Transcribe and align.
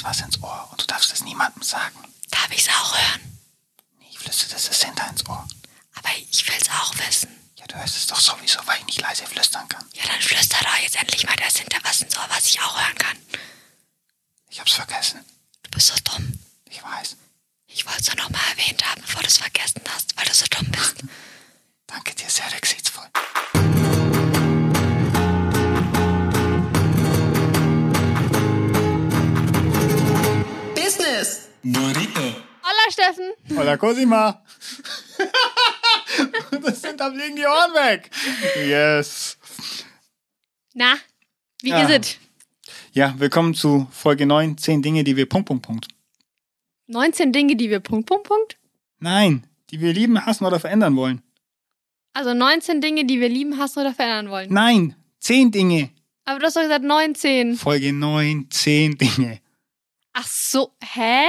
jetzt 0.00 0.04
was 0.04 0.20
ins 0.20 0.42
Ohr 0.42 0.68
und 0.70 0.80
du 0.80 0.86
darfst 0.86 1.12
es 1.12 1.22
niemandem 1.24 1.62
sagen. 1.62 1.98
Darf 2.30 2.48
ich's 2.52 2.68
auch 2.68 2.96
hören? 2.96 3.38
Nee, 3.98 4.06
ich 4.10 4.18
flüstere 4.18 4.52
das 4.52 4.64
Center 4.64 5.06
ins 5.08 5.26
Ohr. 5.26 5.46
Aber 5.94 6.08
ich 6.30 6.48
will's 6.48 6.68
auch 6.70 6.94
wissen. 6.96 7.28
Ja, 7.56 7.66
du 7.66 7.76
hörst 7.76 7.96
es 7.96 8.06
doch 8.06 8.18
sowieso, 8.20 8.60
weil 8.66 8.78
ich 8.78 8.86
nicht 8.86 9.00
leise 9.00 9.26
flüstern 9.26 9.68
kann. 9.68 9.84
Ja, 9.94 10.04
dann 10.06 10.20
flüster 10.20 10.58
doch 10.62 10.78
jetzt 10.78 10.96
endlich 10.96 11.26
mal 11.26 11.36
das 11.36 11.58
hinter 11.58 11.78
was 11.82 12.00
ins 12.00 12.16
Ohr, 12.16 12.26
was 12.30 12.46
ich 12.46 12.60
auch 12.60 12.80
hören 12.80 12.98
kann. 12.98 13.16
Ich 14.48 14.60
hab's 14.60 14.72
vergessen. 14.72 15.24
Du 15.64 15.70
bist 15.70 15.88
so 15.88 15.94
dumm. 16.04 16.38
Ich 16.70 16.82
weiß. 16.82 17.16
Ich 17.66 17.86
wollte 17.86 18.00
es 18.00 18.06
nur 18.08 18.16
noch 18.16 18.30
mal 18.30 18.48
erwähnt 18.56 18.82
haben, 18.88 19.02
bevor 19.02 19.20
du 19.20 19.28
es 19.28 19.38
vergessen 19.38 19.82
hast, 19.94 20.16
weil 20.16 20.24
du 20.24 20.34
so 20.34 20.46
dumm 20.50 20.70
bist. 20.70 20.96
Danke 21.86 22.14
dir 22.14 22.30
sehr 22.30 22.50
rücksichtsvoll. 22.52 23.10
Burrito. 31.62 32.20
Hola, 32.20 32.90
Steffen. 32.90 33.32
Hola 33.56 33.76
Cosima. 33.76 34.42
das 36.62 36.80
sind, 36.82 36.98
da 37.00 37.10
fliegen 37.10 37.36
die 37.36 37.44
Ohren 37.44 37.74
weg. 37.74 38.10
Yes. 38.66 39.36
Na, 40.74 40.94
wie 41.62 41.70
Ja. 41.70 41.86
ist 41.86 41.90
es? 42.08 42.18
Ja, 42.92 43.14
willkommen 43.18 43.54
zu 43.54 43.86
Folge 43.92 44.26
9, 44.26 44.56
10 44.56 44.82
Dinge, 44.82 45.04
die 45.04 45.16
wir 45.16 45.28
Punkt, 45.28 45.48
Punkt, 45.48 45.64
Punkt. 45.66 45.88
19 46.86 47.32
Dinge, 47.32 47.56
die 47.56 47.70
wir 47.70 47.80
Punkt, 47.80 48.06
Punkt, 48.08 48.26
Punkt. 48.26 48.56
Nein, 48.98 49.46
die 49.70 49.80
wir 49.80 49.92
lieben, 49.92 50.24
hassen 50.24 50.44
oder 50.46 50.58
verändern 50.60 50.96
wollen. 50.96 51.22
Also 52.14 52.34
19 52.34 52.80
Dinge, 52.80 53.04
die 53.04 53.20
wir 53.20 53.28
lieben, 53.28 53.58
hassen 53.58 53.80
oder 53.80 53.94
verändern 53.94 54.30
wollen. 54.30 54.52
Nein, 54.52 54.96
10 55.20 55.50
Dinge. 55.52 55.90
Aber 56.24 56.38
du 56.40 56.46
hast 56.46 56.56
doch 56.56 56.62
gesagt 56.62 56.84
19. 56.84 57.56
Folge 57.56 57.92
9, 57.92 58.46
10 58.50 58.98
Dinge. 58.98 59.40
Ach 60.20 60.26
so, 60.26 60.70
hä? 60.82 61.24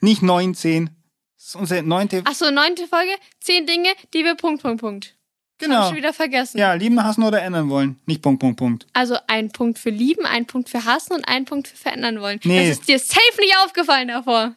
Nicht 0.00 0.22
19. 0.22 0.90
Das 1.36 1.46
ist 1.46 1.56
unsere 1.56 1.84
neunte. 1.84 2.22
Ach 2.24 2.34
so, 2.34 2.50
neunte 2.50 2.88
Folge. 2.88 3.12
10 3.40 3.66
Dinge, 3.66 3.90
die 4.12 4.24
wir 4.24 4.34
Punkt, 4.34 4.62
Punkt, 4.62 4.80
Punkt. 4.80 5.06
Hab 5.06 5.58
genau. 5.60 5.90
ich 5.90 5.96
wieder 5.96 6.12
vergessen. 6.12 6.58
Ja, 6.58 6.74
lieben, 6.74 7.02
hassen 7.04 7.22
oder 7.22 7.40
ändern 7.40 7.70
wollen. 7.70 8.00
Nicht 8.04 8.22
Punkt, 8.22 8.40
Punkt, 8.40 8.58
Punkt. 8.58 8.86
Also 8.94 9.16
ein 9.28 9.50
Punkt 9.50 9.78
für 9.78 9.90
lieben, 9.90 10.26
ein 10.26 10.46
Punkt 10.46 10.68
für 10.68 10.84
hassen 10.84 11.12
und 11.12 11.28
ein 11.28 11.44
Punkt 11.44 11.68
für 11.68 11.76
verändern 11.76 12.20
wollen. 12.20 12.40
Nee. 12.42 12.68
Das 12.68 12.78
ist 12.78 12.88
dir 12.88 12.98
safe 12.98 13.40
nicht 13.40 13.56
aufgefallen 13.64 14.08
davor. 14.08 14.56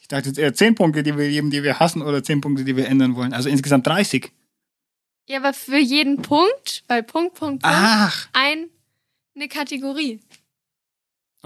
Ich 0.00 0.06
dachte 0.06 0.28
jetzt 0.28 0.38
eher 0.38 0.54
10 0.54 0.76
Punkte, 0.76 1.02
die 1.02 1.18
wir 1.18 1.26
lieben, 1.26 1.50
die 1.50 1.64
wir 1.64 1.80
hassen 1.80 2.02
oder 2.02 2.22
10 2.22 2.40
Punkte, 2.40 2.62
die 2.62 2.76
wir 2.76 2.86
ändern 2.86 3.16
wollen. 3.16 3.32
Also 3.32 3.48
insgesamt 3.48 3.84
30. 3.88 4.30
Ja, 5.28 5.38
aber 5.38 5.52
für 5.52 5.78
jeden 5.78 6.22
Punkt, 6.22 6.84
bei 6.86 7.02
Punkt, 7.02 7.34
Punkt, 7.34 7.62
Punkt, 7.62 7.64
Ach, 7.64 8.28
ein, 8.32 8.68
eine 9.34 9.48
Kategorie. 9.48 10.20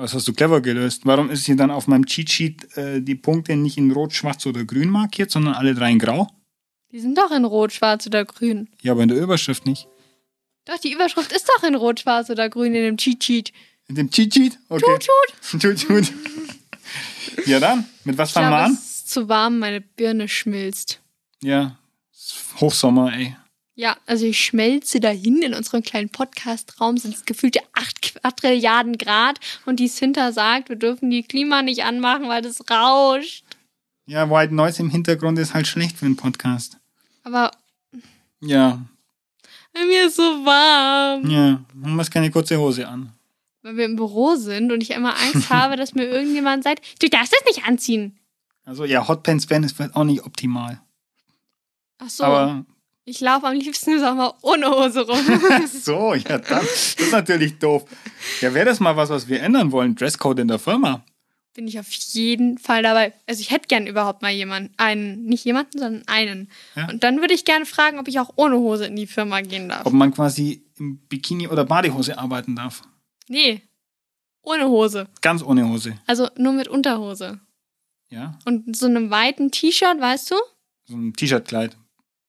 Das 0.00 0.14
hast 0.14 0.26
du 0.28 0.32
clever 0.32 0.60
gelöst. 0.60 1.02
Warum 1.04 1.30
ist 1.30 1.46
hier 1.46 1.56
dann 1.56 1.70
auf 1.70 1.86
meinem 1.86 2.06
Cheat-Sheet 2.06 2.76
äh, 2.76 3.00
die 3.02 3.14
Punkte 3.14 3.56
nicht 3.56 3.76
in 3.78 3.90
Rot, 3.90 4.12
Schwarz 4.12 4.46
oder 4.46 4.64
Grün 4.64 4.90
markiert, 4.90 5.30
sondern 5.30 5.54
alle 5.54 5.74
drei 5.74 5.90
in 5.90 5.98
Grau? 5.98 6.28
Die 6.92 6.98
sind 7.00 7.16
doch 7.16 7.30
in 7.30 7.44
Rot, 7.44 7.72
Schwarz 7.72 8.06
oder 8.06 8.24
Grün. 8.24 8.68
Ja, 8.82 8.92
aber 8.92 9.02
in 9.02 9.08
der 9.08 9.18
Überschrift 9.18 9.64
nicht. 9.66 9.86
Doch, 10.64 10.78
die 10.78 10.92
Überschrift 10.92 11.32
ist 11.32 11.48
doch 11.48 11.62
in 11.62 11.74
Rot, 11.74 12.00
Schwarz 12.00 12.30
oder 12.30 12.48
Grün 12.48 12.74
in 12.74 12.82
dem 12.82 12.96
Cheat 12.96 13.22
Sheet. 13.22 13.52
In 13.88 13.94
dem 13.94 14.10
Cheat-Sheet? 14.10 14.58
Okay. 14.68 14.84
Tut, 14.84 15.60
tut. 15.60 15.62
Tut, 15.62 15.88
tut. 15.88 16.12
ja 17.46 17.58
dann, 17.60 17.84
mit 18.04 18.18
was 18.18 18.30
Ich 18.30 18.34
fangen 18.34 18.50
wir 18.50 18.58
an? 18.58 18.72
es 18.74 18.80
ist 18.96 19.10
zu 19.10 19.28
warm, 19.28 19.58
meine 19.58 19.80
Birne 19.80 20.28
schmilzt. 20.28 21.00
Ja, 21.42 21.78
es 22.12 22.20
ist 22.20 22.60
Hochsommer, 22.60 23.12
ey. 23.12 23.36
Ja, 23.80 23.96
also 24.04 24.26
ich 24.26 24.38
schmelze 24.44 25.00
dahin 25.00 25.40
in 25.40 25.54
unserem 25.54 25.80
kleinen 25.82 26.10
Podcast-Raum, 26.10 26.98
sind 26.98 27.14
es 27.14 27.24
gefühlte 27.24 27.60
8 27.72 28.02
Quadrilliarden 28.02 28.98
Grad 28.98 29.40
und 29.64 29.80
die 29.80 29.88
Sinter 29.88 30.34
sagt, 30.34 30.68
wir 30.68 30.76
dürfen 30.76 31.08
die 31.08 31.22
Klima 31.22 31.62
nicht 31.62 31.82
anmachen, 31.82 32.28
weil 32.28 32.42
das 32.42 32.60
rauscht. 32.70 33.42
Ja, 34.04 34.28
White 34.30 34.54
Noise 34.54 34.82
im 34.82 34.90
Hintergrund 34.90 35.38
ist 35.38 35.54
halt 35.54 35.66
schlecht 35.66 35.96
für 35.96 36.04
einen 36.04 36.16
Podcast. 36.16 36.76
Aber 37.22 37.52
Ja, 38.40 38.82
mir 39.72 40.08
ist 40.08 40.16
so 40.16 40.44
warm. 40.44 41.30
ja, 41.30 41.64
man 41.72 41.96
muss 41.96 42.10
keine 42.10 42.30
kurze 42.30 42.58
Hose 42.58 42.86
an. 42.86 43.14
Weil 43.62 43.78
wir 43.78 43.86
im 43.86 43.96
Büro 43.96 44.34
sind 44.36 44.72
und 44.72 44.82
ich 44.82 44.90
immer 44.90 45.16
Angst 45.16 45.48
habe, 45.48 45.76
dass 45.76 45.94
mir 45.94 46.04
irgendjemand 46.04 46.64
sagt, 46.64 47.02
du 47.02 47.08
darfst 47.08 47.32
das 47.32 47.46
nicht 47.46 47.66
anziehen. 47.66 48.18
Also 48.66 48.84
ja, 48.84 49.08
Hotpants 49.08 49.48
wären 49.48 49.64
ist 49.64 49.74
vielleicht 49.74 49.96
auch 49.96 50.04
nicht 50.04 50.22
optimal. 50.26 50.82
Ach 51.96 52.10
so, 52.10 52.24
Aber 52.24 52.66
ich 53.10 53.20
laufe 53.20 53.46
am 53.46 53.54
liebsten 53.54 53.92
im 53.92 53.98
Sommer 54.00 54.36
ohne 54.42 54.70
Hose 54.70 55.00
rum. 55.06 55.18
so, 55.66 56.14
ja 56.14 56.38
dann, 56.38 56.62
das 56.64 56.94
ist 56.94 57.12
natürlich 57.12 57.58
doof. 57.58 57.84
Ja, 58.40 58.54
wäre 58.54 58.66
das 58.66 58.80
mal 58.80 58.96
was, 58.96 59.10
was 59.10 59.28
wir 59.28 59.42
ändern 59.42 59.72
wollen? 59.72 59.94
Dresscode 59.96 60.38
in 60.40 60.48
der 60.48 60.58
Firma. 60.58 61.04
Bin 61.54 61.66
ich 61.66 61.80
auf 61.80 61.90
jeden 61.90 62.58
Fall 62.58 62.82
dabei. 62.84 63.12
Also 63.26 63.40
ich 63.40 63.50
hätte 63.50 63.66
gern 63.66 63.88
überhaupt 63.88 64.22
mal 64.22 64.30
jemanden, 64.30 64.72
einen, 64.76 65.24
nicht 65.24 65.44
jemanden, 65.44 65.78
sondern 65.78 66.06
einen. 66.06 66.48
Ja. 66.76 66.88
Und 66.88 67.02
dann 67.02 67.20
würde 67.20 67.34
ich 67.34 67.44
gerne 67.44 67.66
fragen, 67.66 67.98
ob 67.98 68.06
ich 68.06 68.20
auch 68.20 68.30
ohne 68.36 68.56
Hose 68.56 68.86
in 68.86 68.94
die 68.94 69.08
Firma 69.08 69.40
gehen 69.40 69.68
darf. 69.68 69.84
Ob 69.84 69.92
man 69.92 70.14
quasi 70.14 70.62
im 70.78 70.98
Bikini 71.08 71.48
oder 71.48 71.64
Badehose 71.64 72.16
arbeiten 72.16 72.54
darf. 72.54 72.82
Nee, 73.26 73.62
ohne 74.42 74.68
Hose. 74.68 75.08
Ganz 75.20 75.42
ohne 75.42 75.68
Hose. 75.68 75.98
Also 76.06 76.28
nur 76.36 76.52
mit 76.52 76.68
Unterhose. 76.68 77.40
Ja, 78.10 78.38
Und 78.44 78.76
so 78.76 78.86
einem 78.86 79.10
weiten 79.10 79.50
T-Shirt, 79.50 80.00
weißt 80.00 80.30
du? 80.30 80.34
so 80.86 80.96
ein 80.96 81.12
T-Shirt-Kleid. 81.14 81.76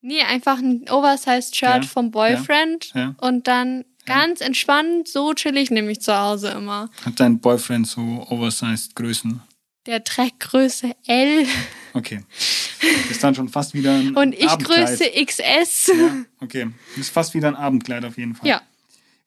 Nee, 0.01 0.21
einfach 0.23 0.57
ein 0.57 0.85
Oversized 0.89 1.55
Shirt 1.55 1.83
Ja, 1.83 1.89
vom 1.89 2.11
Boyfriend. 2.11 2.91
ja. 2.95 3.13
Und 3.19 3.47
dann 3.47 3.85
ganz 4.05 4.41
entspannt, 4.41 5.07
so 5.07 5.33
chillig 5.33 5.69
nehme 5.71 5.91
ich 5.91 6.01
zu 6.01 6.17
Hause 6.17 6.49
immer. 6.49 6.89
Hat 7.05 7.19
dein 7.19 7.39
Boyfriend 7.39 7.87
so 7.87 8.01
oversized 8.29 8.95
Größen? 8.95 9.41
Der 9.85 10.03
trägt 10.03 10.39
Größe 10.39 10.91
L 11.07 11.45
Okay. 11.93 12.23
Ist 13.09 13.23
dann 13.23 13.35
schon 13.35 13.49
fast 13.49 13.73
wieder 13.73 13.93
ein 13.95 14.15
und 14.15 14.33
ich 14.33 14.47
Abendkleid. 14.49 14.87
Größe 14.87 15.05
XS. 15.25 15.91
Ja, 15.97 16.15
okay. 16.39 16.67
Ist 16.97 17.09
fast 17.11 17.33
wieder 17.33 17.47
ein 17.49 17.55
Abendkleid 17.55 18.05
auf 18.05 18.17
jeden 18.17 18.35
Fall. 18.35 18.47
Ja. 18.47 18.61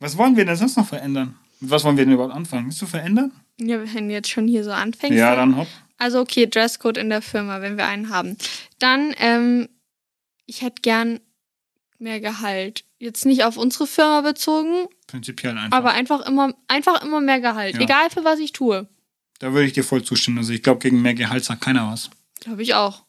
Was 0.01 0.17
wollen 0.17 0.37
wir 0.37 0.45
denn 0.45 0.57
sonst 0.57 0.77
noch 0.77 0.87
verändern? 0.87 1.37
Mit 1.61 1.71
was 1.71 1.85
wollen 1.85 1.97
wir 1.97 2.05
denn 2.05 2.15
überhaupt 2.15 2.35
anfangen? 2.35 2.67
Willst 2.67 2.83
du 2.83 2.87
verändern? 2.87 3.33
Ja, 3.61 3.79
wenn 3.95 4.09
du 4.09 4.15
jetzt 4.15 4.29
schon 4.31 4.49
hier 4.49 4.65
so 4.65 4.73
anfängst. 4.73 5.17
Ja, 5.17 5.37
dann 5.37 5.57
hopp. 5.57 5.69
Also 5.99 6.21
okay, 6.21 6.47
Dresscode 6.47 6.97
in 6.99 7.11
der 7.11 7.23
Firma, 7.23 7.61
wenn 7.61 7.77
wir 7.77 7.87
einen 7.87 8.09
haben. 8.11 8.37
Dann, 8.81 9.15
ähm, 9.19 9.69
ich 10.47 10.63
hätte 10.63 10.83
gern 10.83 11.21
mehr 11.99 12.21
Gehalt. 12.21 12.85
Jetzt 12.99 13.27
nicht 13.27 13.45
auf 13.45 13.57
unsere 13.57 13.87
Firma 13.87 14.21
bezogen, 14.23 14.87
Prinzipiell 15.07 15.57
einfach. 15.57 15.77
aber 15.77 15.93
einfach 15.93 16.27
immer, 16.27 16.55
einfach 16.69 17.03
immer 17.03 17.21
mehr 17.21 17.41
Gehalt. 17.41 17.75
Ja. 17.77 17.81
Egal 17.83 18.11
für 18.11 18.25
was 18.25 18.39
ich 18.39 18.53
tue. 18.53 18.89
da 19.39 19.53
würde 19.53 19.67
ich 19.67 19.73
dir 19.73 19.85
voll 19.85 20.03
zustimmen. 20.03 20.39
Also 20.39 20.53
ich 20.53 20.63
glaube, 20.63 20.81
gegen 20.81 21.03
mehr 21.03 21.15
Gehalt 21.15 21.45
sagt 21.45 21.61
keiner 21.63 21.91
was. 21.91 22.11
Glaube 22.41 22.63
ich 22.63 22.75
auch. 22.75 23.05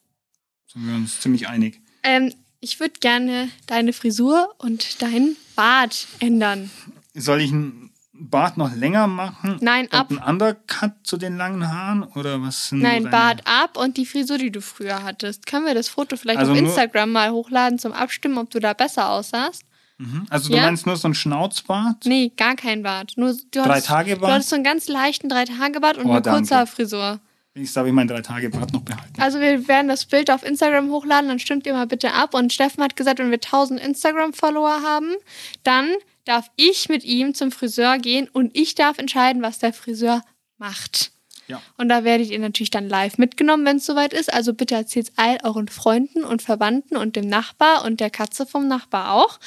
Sind 0.71 0.87
wir 0.87 0.95
uns 0.95 1.19
ziemlich 1.21 1.47
einig. 1.47 1.81
Ähm, 2.03 2.33
ich 2.59 2.79
würde 2.79 2.99
gerne 2.99 3.49
deine 3.67 3.93
Frisur 3.93 4.53
und 4.57 5.01
dein 5.01 5.35
Bart 5.55 6.07
ändern. 6.19 6.69
Soll 7.13 7.41
ich 7.41 7.51
einen 7.51 7.84
Bart 8.17 8.57
noch 8.57 8.73
länger 8.75 9.07
machen? 9.07 9.57
Nein, 9.61 9.87
ab. 9.91 10.07
Einen 10.09 10.19
Undercut 10.19 10.91
zu 11.03 11.17
den 11.17 11.37
langen 11.37 11.71
Haaren? 11.71 12.03
Oder 12.03 12.41
was 12.41 12.71
Nein, 12.71 13.09
Bart 13.11 13.41
ab 13.45 13.77
und 13.77 13.97
die 13.97 14.05
Frisur, 14.05 14.37
die 14.37 14.51
du 14.51 14.61
früher 14.61 15.03
hattest. 15.03 15.45
Können 15.45 15.65
wir 15.65 15.73
das 15.73 15.89
Foto 15.89 16.15
vielleicht 16.17 16.39
Also 16.39 16.53
auf 16.53 16.57
Instagram 16.57 17.11
mal 17.11 17.31
hochladen 17.31 17.77
zum 17.79 17.91
Abstimmen, 17.93 18.37
ob 18.37 18.49
du 18.49 18.59
da 18.59 18.73
besser 18.73 19.09
aussahst? 19.09 19.63
Mhm. 19.97 20.25
Also 20.29 20.49
du 20.49 20.55
Ja? 20.55 20.63
meinst 20.63 20.85
nur 20.85 20.97
so 20.97 21.07
einen 21.07 21.15
Schnauzbart? 21.15 22.05
Nee, 22.05 22.31
gar 22.35 22.55
kein 22.55 22.83
Bart. 22.83 23.13
Nur, 23.15 23.33
du 23.33 23.39
Drei 23.51 23.63
hattest- 23.63 23.87
Tage 23.87 24.15
Du 24.15 24.21
Bart? 24.21 24.31
hattest 24.33 24.49
so 24.49 24.55
einen 24.55 24.63
ganz 24.65 24.87
leichten 24.87 25.29
Drei-Tage-Bart 25.29 25.97
und 25.97 26.05
Oh, 26.07 26.11
eine 26.11 26.21
kurze 26.21 26.65
Frisur. 26.67 27.19
Ich 27.57 27.71
darf 27.71 27.87
ich 27.87 27.93
meinen 27.93 28.09
drei 28.09 28.21
Tage 28.21 28.49
Bart 28.49 28.73
noch 28.73 28.81
behalten. 28.81 29.13
Also 29.21 29.39
wir 29.39 29.65
werden 29.69 29.87
das 29.87 30.05
Bild 30.05 30.29
auf 30.29 30.43
Instagram 30.43 30.89
hochladen, 30.89 31.29
dann 31.29 31.39
stimmt 31.39 31.65
ihr 31.65 31.73
mal 31.73 31.87
bitte 31.87 32.11
ab. 32.11 32.33
Und 32.33 32.51
Steffen 32.51 32.83
hat 32.83 32.97
gesagt, 32.97 33.19
wenn 33.19 33.31
wir 33.31 33.39
1000 33.39 33.79
Instagram-Follower 33.79 34.81
haben, 34.83 35.13
dann 35.63 35.87
darf 36.25 36.49
ich 36.55 36.89
mit 36.89 37.03
ihm 37.03 37.33
zum 37.33 37.51
Friseur 37.51 37.97
gehen 37.97 38.27
und 38.31 38.55
ich 38.57 38.75
darf 38.75 38.97
entscheiden, 38.97 39.41
was 39.41 39.59
der 39.59 39.73
Friseur 39.73 40.21
macht. 40.57 41.11
Ja. 41.47 41.61
Und 41.77 41.89
da 41.89 42.03
werdet 42.03 42.29
ihr 42.31 42.39
natürlich 42.39 42.71
dann 42.71 42.89
live 42.89 43.17
mitgenommen, 43.17 43.65
wenn 43.65 43.77
es 43.77 43.85
soweit 43.85 44.13
ist. 44.13 44.33
Also 44.33 44.53
bitte 44.53 44.75
erzählt 44.75 45.11
all 45.15 45.37
euren 45.43 45.67
Freunden 45.67 46.23
und 46.23 46.41
Verwandten 46.41 46.97
und 46.97 47.15
dem 47.15 47.27
Nachbar 47.27 47.85
und 47.85 47.99
der 47.99 48.09
Katze 48.09 48.45
vom 48.47 48.67
Nachbar 48.67 49.13
auch. 49.13 49.39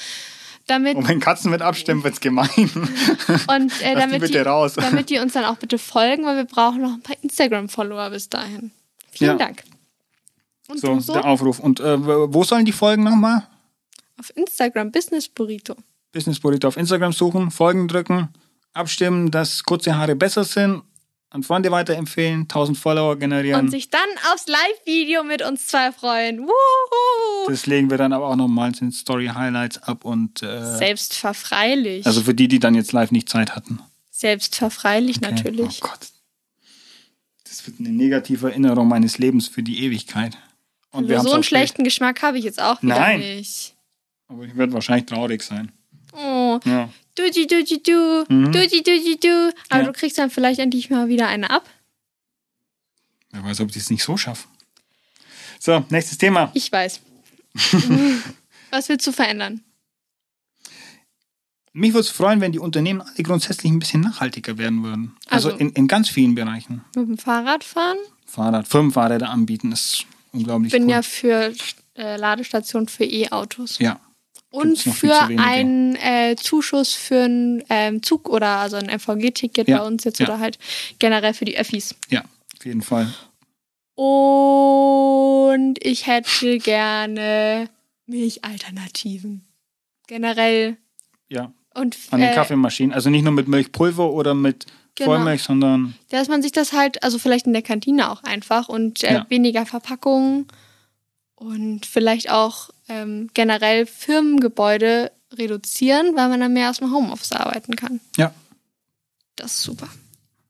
Damit, 0.69 0.97
Und 0.97 1.09
wenn 1.09 1.19
Katzen 1.19 1.51
mit 1.51 1.63
abstimmen, 1.63 2.05
wird's 2.05 2.21
gemein. 2.21 2.49
und 2.57 3.83
äh, 3.83 3.95
die 3.95 4.01
damit, 4.01 4.21
bitte 4.21 4.45
raus. 4.45 4.75
damit 4.77 5.09
die 5.09 5.19
uns 5.19 5.33
dann 5.33 5.45
auch 5.47 5.57
bitte 5.57 5.79
folgen, 5.79 6.25
weil 6.27 6.37
wir 6.37 6.45
brauchen 6.45 6.83
noch 6.83 6.93
ein 6.93 7.01
paar 7.03 7.17
Instagram-Follower 7.23 8.11
bis 8.11 8.29
dahin. 8.29 8.71
Vielen 9.11 9.39
Ja. 9.39 9.47
Dank. 9.47 9.65
Und 10.69 10.79
So, 10.79 11.01
so? 11.01 11.15
der 11.15 11.25
Aufruf. 11.25 11.59
Und 11.59 11.81
äh, 11.81 11.99
wo 12.33 12.45
sollen 12.45 12.67
die 12.67 12.73
Folgen 12.73 13.03
nochmal? 13.03 13.47
Auf 14.19 14.31
Instagram, 14.37 14.93
Business 14.93 15.27
Burrito. 15.29 15.75
Business 16.13 16.41
Burrito 16.41 16.69
auf 16.69 16.77
Instagram 16.77 17.13
suchen, 17.13 17.51
Folgen 17.51 17.89
drücken, 17.89 18.29
abstimmen, 18.73 19.31
dass 19.31 19.63
kurze 19.65 19.97
Haare 19.97 20.17
besser 20.17 20.45
sind, 20.45 20.83
an 21.31 21.43
Freunde 21.43 21.71
weiterempfehlen, 21.71 22.43
1000 22.43 22.79
Follower 22.79 23.17
generieren. 23.17 23.67
Und 23.67 23.71
sich 23.71 23.91
dann 23.91 24.09
aufs 24.33 24.47
Live-Video 24.49 25.23
mit 25.25 25.43
uns 25.43 25.67
zwei 25.67 25.93
freuen. 25.93 26.41
Wuhu! 26.41 27.49
das 27.51 27.67
legen 27.67 27.91
wir 27.91 27.99
dann 27.99 28.13
aber 28.13 28.29
auch 28.29 28.37
nochmal 28.37 28.73
in 28.81 28.91
Story 28.93 29.27
Highlights 29.35 29.79
ab 29.83 30.05
und 30.05 30.43
äh, 30.43 30.77
Selbstverfreilich. 30.79 32.07
also 32.07 32.23
für 32.23 32.35
die, 32.35 32.49
die 32.49 32.59
dann 32.59 32.75
jetzt 32.75 32.93
live 32.93 33.11
nicht 33.11 33.29
Zeit 33.29 33.55
hatten. 33.55 33.81
Selbstverfreilich 34.11 35.19
Okay. 35.19 35.31
natürlich. 35.31 35.81
Oh 35.83 35.89
Gott, 35.89 36.09
Das 37.45 37.67
wird 37.67 37.79
eine 37.81 37.91
negative 37.91 38.51
Erinnerung 38.51 38.89
meines 38.89 39.19
Lebens 39.19 39.49
für 39.49 39.63
die 39.63 39.85
Ewigkeit. 39.85 40.37
Und 40.91 41.09
wir 41.09 41.17
Also 41.17 41.25
haben's 41.25 41.31
so 41.31 41.35
einen 41.35 41.45
schlechten 41.45 41.85
Geschmack 41.85 42.23
habe 42.23 42.39
ich 42.39 42.45
jetzt 42.45 42.61
auch 42.61 42.81
Nein. 42.83 43.21
nicht. 43.21 43.75
Aber 44.29 44.45
ich 44.45 44.57
werde 44.57 44.73
wahrscheinlich 44.73 45.07
traurig 45.07 45.43
sein. 45.43 45.73
Oh, 46.21 46.59
Ja. 46.65 46.89
duji 47.15 47.47
duji 47.47 47.83
du, 47.83 48.25
Mhm. 48.29 48.53
duji 48.53 48.83
duji 48.83 49.17
du. 49.21 49.53
Aber 49.71 49.81
Ja. 49.83 49.87
du 49.87 49.93
kriegst 49.93 50.19
dann 50.19 50.31
vielleicht 50.31 50.59
endlich 50.61 50.91
mal 50.91 51.09
wieder 51.09 51.29
eine 51.29 51.51
ab. 51.51 51.69
Wer 53.31 53.45
weiß, 53.45 53.61
ob 53.61 53.71
ich 53.71 53.77
es 53.77 53.91
nicht 53.91 54.03
so 54.03 54.17
schaffe. 54.17 54.49
So, 55.61 55.85
nächstes 55.91 56.19
Thema. 56.19 56.51
Ich 56.55 56.71
weiß. 56.73 57.01
Was 58.71 58.89
willst 58.89 59.07
du 59.07 59.13
verändern? 59.13 59.63
Mich 61.73 61.93
würde 61.93 62.01
es 62.01 62.09
freuen, 62.11 62.41
wenn 62.41 62.53
die 62.53 62.59
Unternehmen 62.59 63.01
alle 63.03 63.23
grundsätzlich 63.23 63.71
ein 63.71 63.79
bisschen 63.79 64.01
nachhaltiger 64.01 64.59
werden 64.59 64.83
würden. 64.83 65.17
Also, 65.29 65.49
Also- 65.51 65.61
in, 65.61 65.71
in 65.71 65.87
ganz 65.89 66.09
vielen 66.09 66.35
Bereichen. 66.35 66.85
Mit 66.97 67.09
dem 67.09 67.19
Fahrrad 67.19 67.63
fahren? 67.63 67.99
Fahrrad, 68.27 68.67
Firmenfahrräder 68.67 69.31
anbieten, 69.31 69.73
ist 69.73 70.05
unglaublich 70.33 70.73
Ich 70.73 70.79
bin 70.79 70.85
cool. 70.89 70.91
ja 70.91 71.03
für 71.03 71.55
äh, 71.95 72.17
Ladestationen 72.17 72.89
für 72.89 73.05
E-Autos. 73.05 73.79
ja, 73.79 74.01
Und 74.51 74.79
für 74.79 75.15
einen 75.39 75.95
äh, 75.97 76.35
Zuschuss 76.37 76.95
für 76.95 77.25
einen 77.25 77.63
ähm, 77.69 78.03
Zug 78.03 78.29
oder 78.31 78.47
also 78.59 78.77
ein 78.77 78.87
MVG-Ticket 78.89 79.69
Ja, 79.69 79.79
bei 79.79 79.87
uns 79.87 80.05
jetzt 80.05 80.21
ja. 80.21 80.27
oder 80.27 80.39
halt 80.41 80.59
generell 80.99 81.35
für 81.35 81.45
die 81.45 81.59
Öffis. 81.59 81.95
ja, 82.09 82.23
auf 82.57 82.65
jeden 82.65 82.81
Fall. 82.83 83.13
Und 83.97 85.77
ich 85.85 86.07
hätte 86.07 86.59
gerne 86.59 87.69
Milchalternativen. 88.07 89.45
Generell. 90.07 90.77
Ja, 91.29 91.53
Und 91.75 91.97
an 92.11 92.21
den 92.21 92.31
äh, 92.31 92.35
Kaffeemaschinen. 92.35 92.95
Also 92.95 93.11
nicht 93.11 93.23
nur 93.25 93.33
mit 93.33 93.49
Milchpulver 93.49 94.11
oder 94.13 94.35
mit 94.35 94.67
Genau. 94.95 95.13
Vollmilch, 95.13 95.45
sondern 95.45 95.95
dass 96.09 96.27
man 96.27 96.43
sich 96.43 96.51
das 96.51 96.73
halt, 96.73 97.05
also 97.05 97.19
vielleicht 97.21 97.47
in 97.47 97.53
der 97.53 97.63
Kantine 97.63 98.11
auch 98.11 98.25
einfach 98.25 98.69
und 98.69 99.05
äh, 99.05 99.13
Ja. 99.15 99.27
weniger 99.29 99.65
Verpackungen 99.65 100.49
und 101.37 101.87
vielleicht 101.87 102.31
auch 102.31 102.71
ähm, 102.89 103.29
generell 103.35 103.87
Firmengebäude 103.87 105.13
reduzieren, 105.33 106.17
weil 106.17 106.29
man 106.29 106.41
dann 106.41 106.53
mehr 106.53 106.71
aus 106.71 106.79
dem 106.79 106.93
Homeoffice 106.93 107.33
arbeiten 107.33 107.77
kann. 107.77 108.01
ja, 108.17 108.33
Das 109.37 109.55
ist 109.57 109.63
super. 109.63 109.89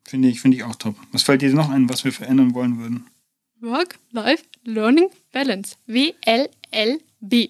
finde 0.06 0.28
ich, 0.28 0.40
finde 0.40 0.56
ich 0.56 0.64
auch 0.64 0.76
top. 0.76 0.94
Was 1.12 1.22
fällt 1.24 1.42
dir 1.42 1.52
noch 1.52 1.68
ein, 1.70 1.88
was 1.88 2.04
wir 2.04 2.12
verändern 2.12 2.54
wollen 2.54 2.78
würden? 2.78 3.06
Work, 3.60 3.98
Life, 4.12 4.44
Learning, 4.64 5.08
Balance. 5.32 5.74
W-L-L-B. 5.86 7.48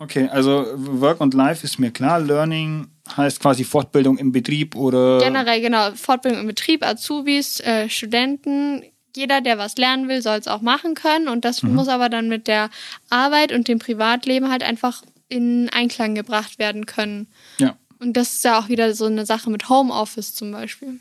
Okay, 0.00 0.28
also 0.28 0.66
Work 0.76 1.20
und 1.20 1.34
Life 1.34 1.64
ist 1.64 1.78
mir 1.78 1.90
klar. 1.90 2.20
Learning 2.20 2.88
heißt 3.16 3.40
quasi 3.40 3.64
Fortbildung 3.64 4.18
im 4.18 4.30
Betrieb 4.32 4.76
oder 4.76 5.18
Generell, 5.18 5.60
genau, 5.60 5.92
Fortbildung 5.92 6.42
im 6.42 6.46
Betrieb, 6.46 6.84
Azubis, 6.84 7.60
äh, 7.60 7.88
Studenten. 7.88 8.82
Jeder, 9.16 9.40
der 9.40 9.58
was 9.58 9.76
lernen 9.76 10.08
will, 10.08 10.22
soll 10.22 10.38
es 10.38 10.48
auch 10.48 10.60
machen 10.62 10.94
können. 10.94 11.28
Und 11.28 11.44
das 11.44 11.62
Mhm. 11.62 11.74
muss 11.74 11.88
aber 11.88 12.08
dann 12.08 12.28
mit 12.28 12.46
der 12.46 12.70
Arbeit 13.10 13.52
und 13.52 13.66
dem 13.68 13.78
Privatleben 13.78 14.50
halt 14.50 14.62
einfach 14.62 15.02
in 15.28 15.68
Einklang 15.70 16.14
gebracht 16.14 16.58
werden 16.58 16.86
können. 16.86 17.26
ja, 17.58 17.76
Und 18.00 18.16
das 18.16 18.34
ist 18.34 18.44
ja 18.44 18.58
auch 18.60 18.68
wieder 18.68 18.94
so 18.94 19.06
eine 19.06 19.26
Sache 19.26 19.50
mit 19.50 19.68
Homeoffice 19.68 20.34
zum 20.34 20.52
Beispiel. 20.52 21.00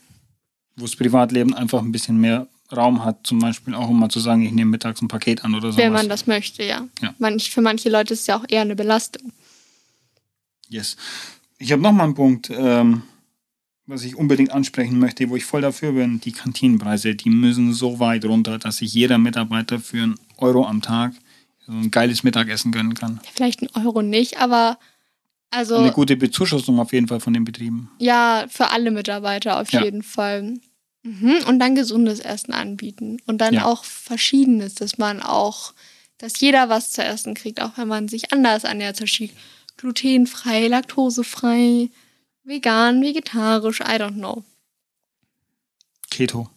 wo 0.75 0.83
das 0.85 0.95
Privatleben 0.95 1.53
einfach 1.55 1.79
ein 1.81 1.91
bisschen 1.91 2.17
mehr 2.17 2.47
Raum 2.75 3.03
hat, 3.05 3.25
zum 3.25 3.39
Beispiel 3.39 3.73
auch 3.73 3.87
um 3.89 3.99
mal 3.99 4.09
zu 4.09 4.19
sagen, 4.19 4.41
ich 4.43 4.51
nehme 4.51 4.69
mittags 4.71 5.01
ein 5.01 5.07
Paket 5.07 5.43
an 5.45 5.55
oder 5.55 5.71
sowas. 5.71 5.77
Wenn 5.77 5.93
man 5.93 6.07
das 6.09 6.27
möchte, 6.27 6.63
ja. 6.63 6.87
Ja. 7.01 7.15
Manch, 7.17 7.49
für 7.49 7.61
manche 7.61 7.89
Leute 7.89 8.13
ist 8.13 8.21
es 8.21 8.27
ja 8.27 8.37
auch 8.37 8.45
eher 8.47 8.61
eine 8.61 8.75
Belastung. 8.75 9.31
Yes. 10.69 10.97
Ich 11.57 11.71
habe 11.71 11.81
noch 11.81 11.91
mal 11.93 12.03
einen 12.03 12.13
Punkt, 12.13 12.49
ähm, 12.51 13.03
was 13.87 14.03
ich 14.03 14.15
unbedingt 14.15 14.51
ansprechen 14.51 14.99
möchte, 14.99 15.29
wo 15.29 15.35
ich 15.35 15.45
voll 15.45 15.61
dafür 15.61 15.93
bin. 15.93 16.19
Die 16.19 16.33
Kantinenpreise, 16.33 17.15
die 17.15 17.29
müssen 17.29 17.73
so 17.73 17.99
weit 17.99 18.25
runter, 18.25 18.59
dass 18.59 18.77
sich 18.77 18.93
jeder 18.93 19.17
Mitarbeiter 19.17 19.79
für 19.79 20.03
einen 20.03 20.15
Euro 20.37 20.65
am 20.67 20.81
Tag 20.81 21.13
so 21.65 21.71
ein 21.71 21.89
geiles 21.89 22.23
Mittagessen 22.23 22.71
gönnen 22.71 22.93
kann. 22.93 23.19
Vielleicht 23.33 23.61
ein 23.61 23.69
Euro 23.85 24.01
nicht, 24.01 24.39
aber 24.39 24.77
also 25.49 25.75
Eine 25.75 25.91
gute 25.93 26.17
Bezuschussung 26.17 26.79
auf 26.79 26.91
jeden 26.91 27.07
Fall 27.07 27.21
von 27.21 27.33
den 27.33 27.45
Betrieben. 27.45 27.89
ja, 27.99 28.45
für 28.49 28.69
alle 28.69 28.91
Mitarbeiter 28.91 29.59
auf 29.59 29.71
Ja. 29.71 29.83
jeden 29.83 30.03
Fall. 30.03 30.55
Mhm. 31.03 31.35
Und 31.47 31.59
dann 31.59 31.75
gesundes 31.75 32.19
Essen 32.19 32.51
anbieten. 32.53 33.17
Und 33.25 33.39
dann 33.39 33.53
Ja. 33.53 33.65
auch 33.65 33.85
verschiedenes, 33.85 34.75
dass 34.75 34.97
man 34.97 35.21
auch, 35.21 35.73
dass 36.17 36.39
jeder 36.41 36.67
was 36.67 36.91
zu 36.91 37.01
essen 37.03 37.33
kriegt, 37.35 37.61
auch 37.61 37.77
wenn 37.77 37.87
man 37.87 38.09
sich 38.09 38.33
anders 38.33 38.65
ernährt, 38.65 38.97
zum 38.97 39.05
Beispiel 39.05 39.29
glutenfrei, 39.77 40.67
laktosefrei, 40.67 41.89
vegan, 42.47 43.01
vegetarisch, 43.01 43.81
I 43.81 43.97
don't 43.99 44.13
know. 44.15 44.43
Keto. 46.09 46.49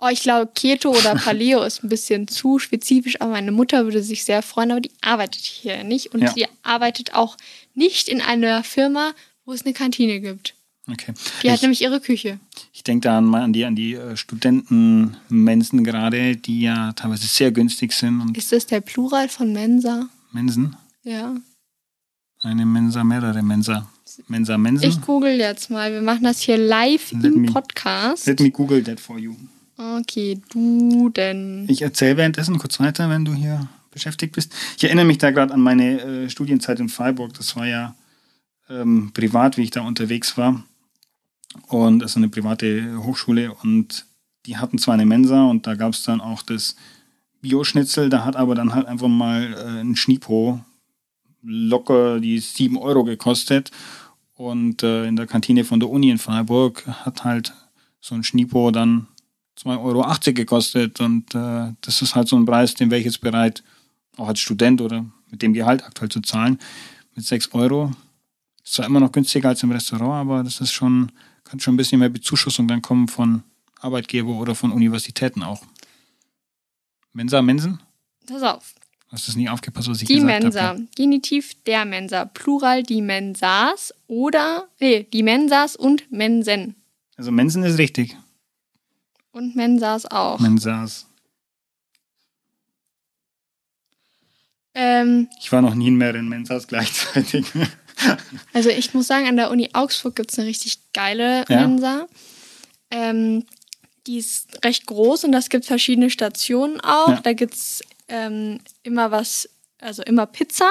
Oh, 0.00 0.08
ich 0.08 0.22
glaube, 0.22 0.50
Keto 0.54 0.90
oder 0.90 1.14
Paleo 1.24 1.62
ist 1.62 1.82
ein 1.82 1.88
bisschen 1.88 2.28
zu 2.28 2.58
spezifisch, 2.58 3.20
aber 3.20 3.32
meine 3.32 3.50
Mutter 3.52 3.84
würde 3.84 4.02
sich 4.02 4.24
sehr 4.24 4.42
freuen, 4.42 4.70
aber 4.70 4.80
die 4.80 4.92
arbeitet 5.00 5.42
hier 5.42 5.82
nicht 5.84 6.14
und 6.14 6.22
Ja. 6.22 6.32
sie 6.32 6.46
arbeitet 6.62 7.14
auch 7.14 7.36
nicht 7.74 8.08
in 8.08 8.20
einer 8.20 8.62
Firma, 8.62 9.12
wo 9.44 9.52
es 9.52 9.64
eine 9.64 9.74
Kantine 9.74 10.20
gibt. 10.20 10.54
Okay. 10.90 11.12
Die 11.42 11.50
hat 11.50 11.56
ich 11.56 11.62
nämlich 11.62 11.82
ihre 11.82 12.00
Küche. 12.00 12.38
ich 12.72 12.82
denke 12.82 13.08
da 13.08 13.18
an, 13.18 13.34
an 13.34 13.52
die, 13.52 13.64
an 13.64 13.76
die 13.76 13.94
äh, 13.94 14.16
Studentenmensen 14.16 15.84
gerade, 15.84 16.36
die 16.36 16.62
ja 16.62 16.92
teilweise 16.92 17.26
sehr 17.26 17.50
günstig 17.52 17.92
sind. 17.92 18.36
Ist 18.36 18.52
das 18.52 18.66
der 18.66 18.80
Plural 18.80 19.28
von 19.28 19.52
Mensa? 19.52 20.08
Mensen? 20.32 20.76
Ja. 21.02 21.34
Eine 22.40 22.64
Mensa, 22.64 23.04
mehrere 23.04 23.42
Mensa. 23.42 23.90
Mensa, 24.26 24.58
Mensen? 24.58 24.88
Ich 24.88 25.00
google 25.00 25.38
jetzt 25.38 25.70
mal. 25.70 25.92
Wir 25.92 26.02
machen 26.02 26.24
das 26.24 26.40
hier 26.40 26.58
live 26.58 27.12
Let 27.12 27.24
im 27.24 27.42
me- 27.42 27.52
Podcast. 27.52 28.26
Let 28.26 28.40
me 28.40 28.50
Google 28.50 28.82
that 28.84 29.00
for 29.00 29.18
you. 29.18 29.34
Okay, 29.76 30.40
du 30.50 31.08
denn. 31.10 31.66
Ich 31.68 31.82
erzähle 31.82 32.16
währenddessen 32.16 32.58
kurz 32.58 32.80
weiter, 32.80 33.08
wenn 33.08 33.24
du 33.24 33.32
hier 33.32 33.68
beschäftigt 33.92 34.34
bist. 34.34 34.52
Ich 34.76 34.84
erinnere 34.84 35.04
mich 35.04 35.18
da 35.18 35.30
gerade 35.30 35.54
an 35.54 35.60
meine 35.60 36.00
äh, 36.00 36.30
Studienzeit 36.30 36.80
in 36.80 36.88
Freiburg. 36.88 37.34
Das 37.34 37.54
war 37.56 37.66
ja 37.66 37.94
ähm, 38.68 39.12
privat, 39.14 39.56
wie 39.56 39.62
ich 39.62 39.70
da 39.70 39.82
unterwegs 39.82 40.36
war. 40.36 40.62
Und 41.68 42.00
das 42.00 42.12
ist 42.12 42.16
eine 42.16 42.28
private 42.28 43.02
Hochschule 43.04 43.54
und 43.62 44.04
die 44.46 44.56
hatten 44.58 44.78
zwar 44.78 44.94
eine 44.94 45.06
Mensa 45.06 45.44
und 45.44 45.66
da 45.66 45.74
gab 45.74 45.92
es 45.92 46.02
dann 46.02 46.20
auch 46.20 46.42
das 46.42 46.76
Bioschnitzel, 47.40 48.08
da 48.10 48.24
hat 48.24 48.36
aber 48.36 48.54
dann 48.54 48.74
halt 48.74 48.86
einfach 48.86 49.08
mal 49.08 49.54
äh, 49.54 49.80
ein 49.80 49.96
Schnipo 49.96 50.60
locker 51.42 52.20
die 52.20 52.38
7 52.38 52.76
Euro 52.76 53.04
gekostet. 53.04 53.70
Und 54.38 54.84
äh, 54.84 55.04
in 55.06 55.16
der 55.16 55.26
Kantine 55.26 55.64
von 55.64 55.80
der 55.80 55.90
Uni 55.90 56.10
in 56.10 56.18
Freiburg 56.18 56.86
hat 56.86 57.24
halt 57.24 57.52
so 58.00 58.14
ein 58.14 58.22
Schnipo 58.22 58.70
dann 58.70 59.08
2,80 59.58 59.82
Euro 59.82 60.32
gekostet. 60.32 61.00
Und 61.00 61.34
äh, 61.34 61.72
das 61.80 62.02
ist 62.02 62.14
halt 62.14 62.28
so 62.28 62.36
ein 62.36 62.44
Preis, 62.44 62.72
den 62.74 62.88
wäre 62.88 63.00
ich 63.00 63.04
jetzt 63.04 63.20
bereit, 63.20 63.64
auch 64.16 64.28
als 64.28 64.38
Student 64.38 64.80
oder 64.80 65.04
mit 65.28 65.42
dem 65.42 65.54
Gehalt 65.54 65.82
aktuell 65.82 66.08
zu 66.08 66.20
zahlen. 66.20 66.60
Mit 67.16 67.26
6 67.26 67.52
Euro. 67.54 67.90
Ist 68.62 68.74
zwar 68.74 68.86
immer 68.86 69.00
noch 69.00 69.10
günstiger 69.10 69.48
als 69.48 69.64
im 69.64 69.72
Restaurant, 69.72 70.12
aber 70.12 70.44
das 70.44 70.60
ist 70.60 70.70
schon, 70.70 71.10
kann 71.42 71.58
schon 71.58 71.74
ein 71.74 71.76
bisschen 71.76 71.98
mehr 71.98 72.08
Bezuschussung 72.08 72.68
dann 72.68 72.80
kommen 72.80 73.08
von 73.08 73.42
Arbeitgeber 73.80 74.30
oder 74.30 74.54
von 74.54 74.70
Universitäten 74.70 75.42
auch. 75.42 75.64
Mensa, 77.12 77.42
Mensen? 77.42 77.80
Pass 78.24 78.42
auf. 78.44 78.74
Hast 79.10 79.26
du 79.26 79.30
das 79.30 79.36
nicht 79.36 79.48
aufgepasst, 79.48 79.88
was 79.88 80.02
ich 80.02 80.08
Die 80.08 80.16
gesagt 80.16 80.42
Mensa. 80.42 80.62
habe? 80.62 80.86
Genitiv 80.94 81.54
der 81.64 81.84
Mensa. 81.86 82.26
Plural 82.26 82.82
die 82.82 83.00
Mensas 83.00 83.94
oder, 84.06 84.68
nee, 84.80 85.06
die 85.12 85.22
Mensas 85.22 85.76
und 85.76 86.10
Mensen. 86.12 86.74
Also 87.16 87.30
Mensen 87.32 87.62
ist 87.64 87.78
richtig. 87.78 88.16
Und 89.32 89.56
Mensas 89.56 90.04
auch. 90.06 90.38
Mensas. 90.40 91.06
Ähm, 94.74 95.28
Ich 95.40 95.50
war 95.50 95.62
noch 95.62 95.74
nie 95.74 95.88
in 95.88 95.96
mehreren 95.96 96.28
Mensas 96.28 96.66
gleichzeitig. 96.68 97.46
also 98.52 98.68
ich 98.70 98.94
muss 98.94 99.06
sagen, 99.06 99.26
an 99.26 99.36
der 99.36 99.50
Uni 99.50 99.70
Augsburg 99.72 100.16
gibt 100.16 100.32
es 100.32 100.38
eine 100.38 100.48
richtig 100.48 100.78
geile 100.92 101.44
Ja. 101.48 101.66
Mensa. 101.66 102.06
Ähm, 102.90 103.44
die 104.06 104.18
ist 104.18 104.64
recht 104.64 104.86
groß 104.86 105.24
und 105.24 105.32
das 105.32 105.48
gibt 105.48 105.64
verschiedene 105.66 106.10
Stationen 106.10 106.80
auch. 106.80 107.08
Ja. 107.08 107.20
Da 107.22 107.32
gibt 107.32 107.54
es 107.54 107.82
ähm, 108.08 108.60
immer 108.82 109.10
was, 109.10 109.48
also 109.80 110.02
immer 110.02 110.26
Pizza. 110.26 110.70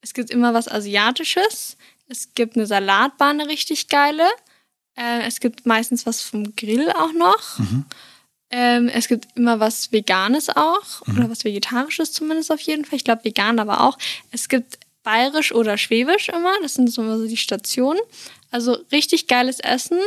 Es 0.00 0.14
gibt 0.14 0.30
immer 0.30 0.52
was 0.54 0.68
Asiatisches. 0.68 1.76
Es 2.08 2.34
gibt 2.34 2.56
eine 2.56 2.66
Salatbar, 2.66 3.30
eine 3.30 3.48
richtig 3.48 3.88
geile. 3.88 4.28
Äh, 4.96 5.22
es 5.26 5.40
gibt 5.40 5.64
meistens 5.64 6.04
was 6.06 6.20
vom 6.20 6.54
Grill 6.56 6.90
auch 6.90 7.12
noch. 7.12 7.58
Mhm. 7.58 7.84
Ähm, 8.50 8.88
es 8.88 9.08
gibt 9.08 9.28
immer 9.34 9.60
was 9.60 9.92
Veganes 9.92 10.50
auch. 10.50 11.06
Mhm. 11.06 11.16
Oder 11.16 11.30
was 11.30 11.44
Vegetarisches 11.44 12.12
zumindest 12.12 12.52
auf 12.52 12.60
jeden 12.60 12.84
Fall. 12.84 12.96
Ich 12.96 13.04
glaube, 13.04 13.24
vegan 13.24 13.58
aber 13.58 13.80
auch. 13.80 13.96
Es 14.30 14.48
gibt 14.48 14.78
bayerisch 15.02 15.52
oder 15.52 15.78
schwäbisch 15.78 16.28
immer. 16.28 16.52
Das 16.62 16.74
sind 16.74 16.92
so 16.92 17.02
immer 17.02 17.18
so 17.18 17.26
die 17.26 17.36
Stationen. 17.36 18.00
Also 18.50 18.78
richtig 18.92 19.26
geiles 19.26 19.60
Essen. 19.60 19.98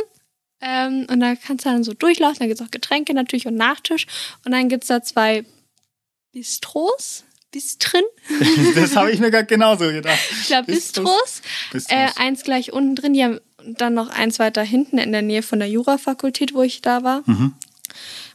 Ähm, 0.60 1.06
und 1.10 1.20
da 1.20 1.34
kannst 1.34 1.64
du 1.64 1.70
dann 1.70 1.84
so 1.84 1.92
durchlaufen. 1.92 2.38
Da 2.38 2.46
gibt 2.46 2.60
es 2.60 2.66
auch 2.66 2.70
Getränke 2.70 3.14
natürlich 3.14 3.46
und 3.46 3.56
Nachtisch. 3.56 4.06
Und 4.44 4.52
dann 4.52 4.68
gibt 4.68 4.84
es 4.84 4.88
da 4.88 5.02
zwei 5.02 5.44
Bistros. 6.36 7.24
Bistrin? 7.50 8.02
das 8.74 8.94
habe 8.94 9.10
ich 9.10 9.20
mir 9.20 9.30
gerade 9.30 9.46
genauso 9.46 9.86
gedacht. 9.86 10.18
Ich 10.42 10.48
glaube 10.48 10.70
Bistros. 10.70 11.40
Bistros. 11.72 11.96
Äh, 11.96 12.10
eins 12.16 12.42
gleich 12.42 12.74
unten 12.74 12.94
drin. 12.94 13.14
Die 13.14 13.24
haben 13.24 13.40
dann 13.64 13.94
noch 13.94 14.10
eins 14.10 14.38
weiter 14.38 14.62
hinten 14.62 14.98
in 14.98 15.12
der 15.12 15.22
Nähe 15.22 15.40
von 15.40 15.60
der 15.60 15.70
Jurafakultät, 15.70 16.52
wo 16.52 16.60
ich 16.60 16.82
da 16.82 17.02
war. 17.02 17.22
Mhm. 17.24 17.54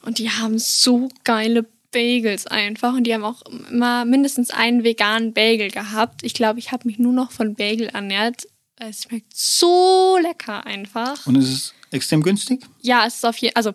Und 0.01 0.17
die 0.17 0.31
haben 0.31 0.58
so 0.58 1.10
geile 1.24 1.67
Bagels 1.91 2.48
einfach. 2.48 2.96
Und 2.96 3.03
die 3.03 3.13
haben 3.13 3.24
auch 3.24 3.43
immer 3.70 4.03
mindestens 4.03 4.50
einen 4.50 4.84
veganen 4.84 5.34
Bagel 5.34 5.70
gehabt. 5.70 6.24
Ich 6.24 6.34
glaube, 6.34 6.58
ich 6.58 6.72
habe 6.72 6.88
mich 6.88 6.98
nur 6.98 7.13
noch 7.13 7.29
von 7.29 7.53
Bagel 7.53 7.86
ernährt. 7.89 8.48
Es 8.77 9.03
schmeckt 9.03 9.38
so 9.38 10.17
lecker 10.20 10.65
einfach. 10.65 11.27
Und 11.27 11.36
es 11.36 11.50
ist 11.50 11.75
extrem 11.91 12.24
günstig? 12.24 12.63
Ja, 12.81 13.05
es 13.05 13.17
ist 13.17 13.25
auf 13.25 13.38
jeden 13.38 13.55
also 13.55 13.74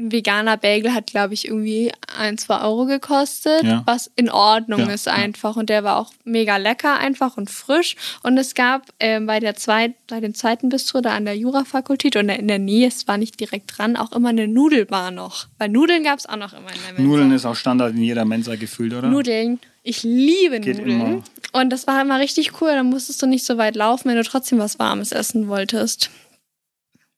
ein 0.00 0.12
veganer 0.12 0.56
Bagel 0.56 0.94
hat, 0.94 1.06
glaube 1.08 1.34
ich, 1.34 1.46
irgendwie 1.46 1.92
ein, 2.18 2.38
zwei 2.38 2.60
Euro 2.62 2.86
gekostet, 2.86 3.62
Ja. 3.62 3.82
was 3.86 4.10
in 4.16 4.30
Ordnung 4.30 4.80
Ja, 4.80 4.90
ist 4.90 5.06
ja. 5.06 5.12
einfach. 5.12 5.56
Und 5.56 5.68
der 5.68 5.84
war 5.84 5.96
auch 5.98 6.12
mega 6.24 6.56
lecker 6.56 6.98
einfach 6.98 7.36
und 7.36 7.50
frisch. 7.50 7.96
Und 8.22 8.38
es 8.38 8.54
gab 8.54 8.86
ähm, 8.98 9.26
bei, 9.26 9.38
der 9.40 9.54
zweit, 9.56 9.94
bei 10.06 10.20
dem 10.20 10.34
zweiten 10.34 10.70
Bistro 10.70 11.00
da 11.00 11.14
an 11.14 11.24
der 11.26 11.36
Jurafakultät 11.36 12.16
und 12.16 12.28
in 12.30 12.48
der 12.48 12.58
Nähe, 12.58 12.88
es 12.88 13.06
war 13.06 13.18
nicht 13.18 13.38
direkt 13.38 13.76
dran, 13.78 13.96
auch 13.96 14.12
immer 14.12 14.30
eine 14.30 14.48
Nudelbar 14.48 15.10
noch. 15.10 15.46
Weil 15.58 15.68
Nudeln 15.68 16.02
gab 16.02 16.18
es 16.18 16.26
auch 16.26 16.36
noch 16.36 16.52
immer 16.52 16.68
in 16.72 16.80
der 16.86 16.92
Mensa. 16.94 17.02
Nudeln 17.02 17.32
ist 17.32 17.44
auch 17.44 17.56
Standard 17.56 17.94
in 17.94 18.02
jeder 18.02 18.24
Mensa 18.24 18.56
gefühlt, 18.56 18.92
oder? 18.94 19.08
Nudeln. 19.08 19.60
Ich 19.82 20.02
liebe 20.02 20.60
Geht 20.60 20.78
Nudeln. 20.78 21.00
immer. 21.00 21.22
Und 21.52 21.70
das 21.70 21.86
war 21.86 22.00
immer 22.00 22.18
richtig 22.18 22.60
cool. 22.60 22.70
Da 22.70 22.82
musstest 22.82 23.20
du 23.22 23.26
nicht 23.26 23.44
so 23.44 23.58
weit 23.58 23.76
laufen, 23.76 24.08
wenn 24.08 24.16
du 24.16 24.24
trotzdem 24.24 24.58
was 24.58 24.78
Warmes 24.78 25.12
essen 25.12 25.48
wolltest. 25.48 26.10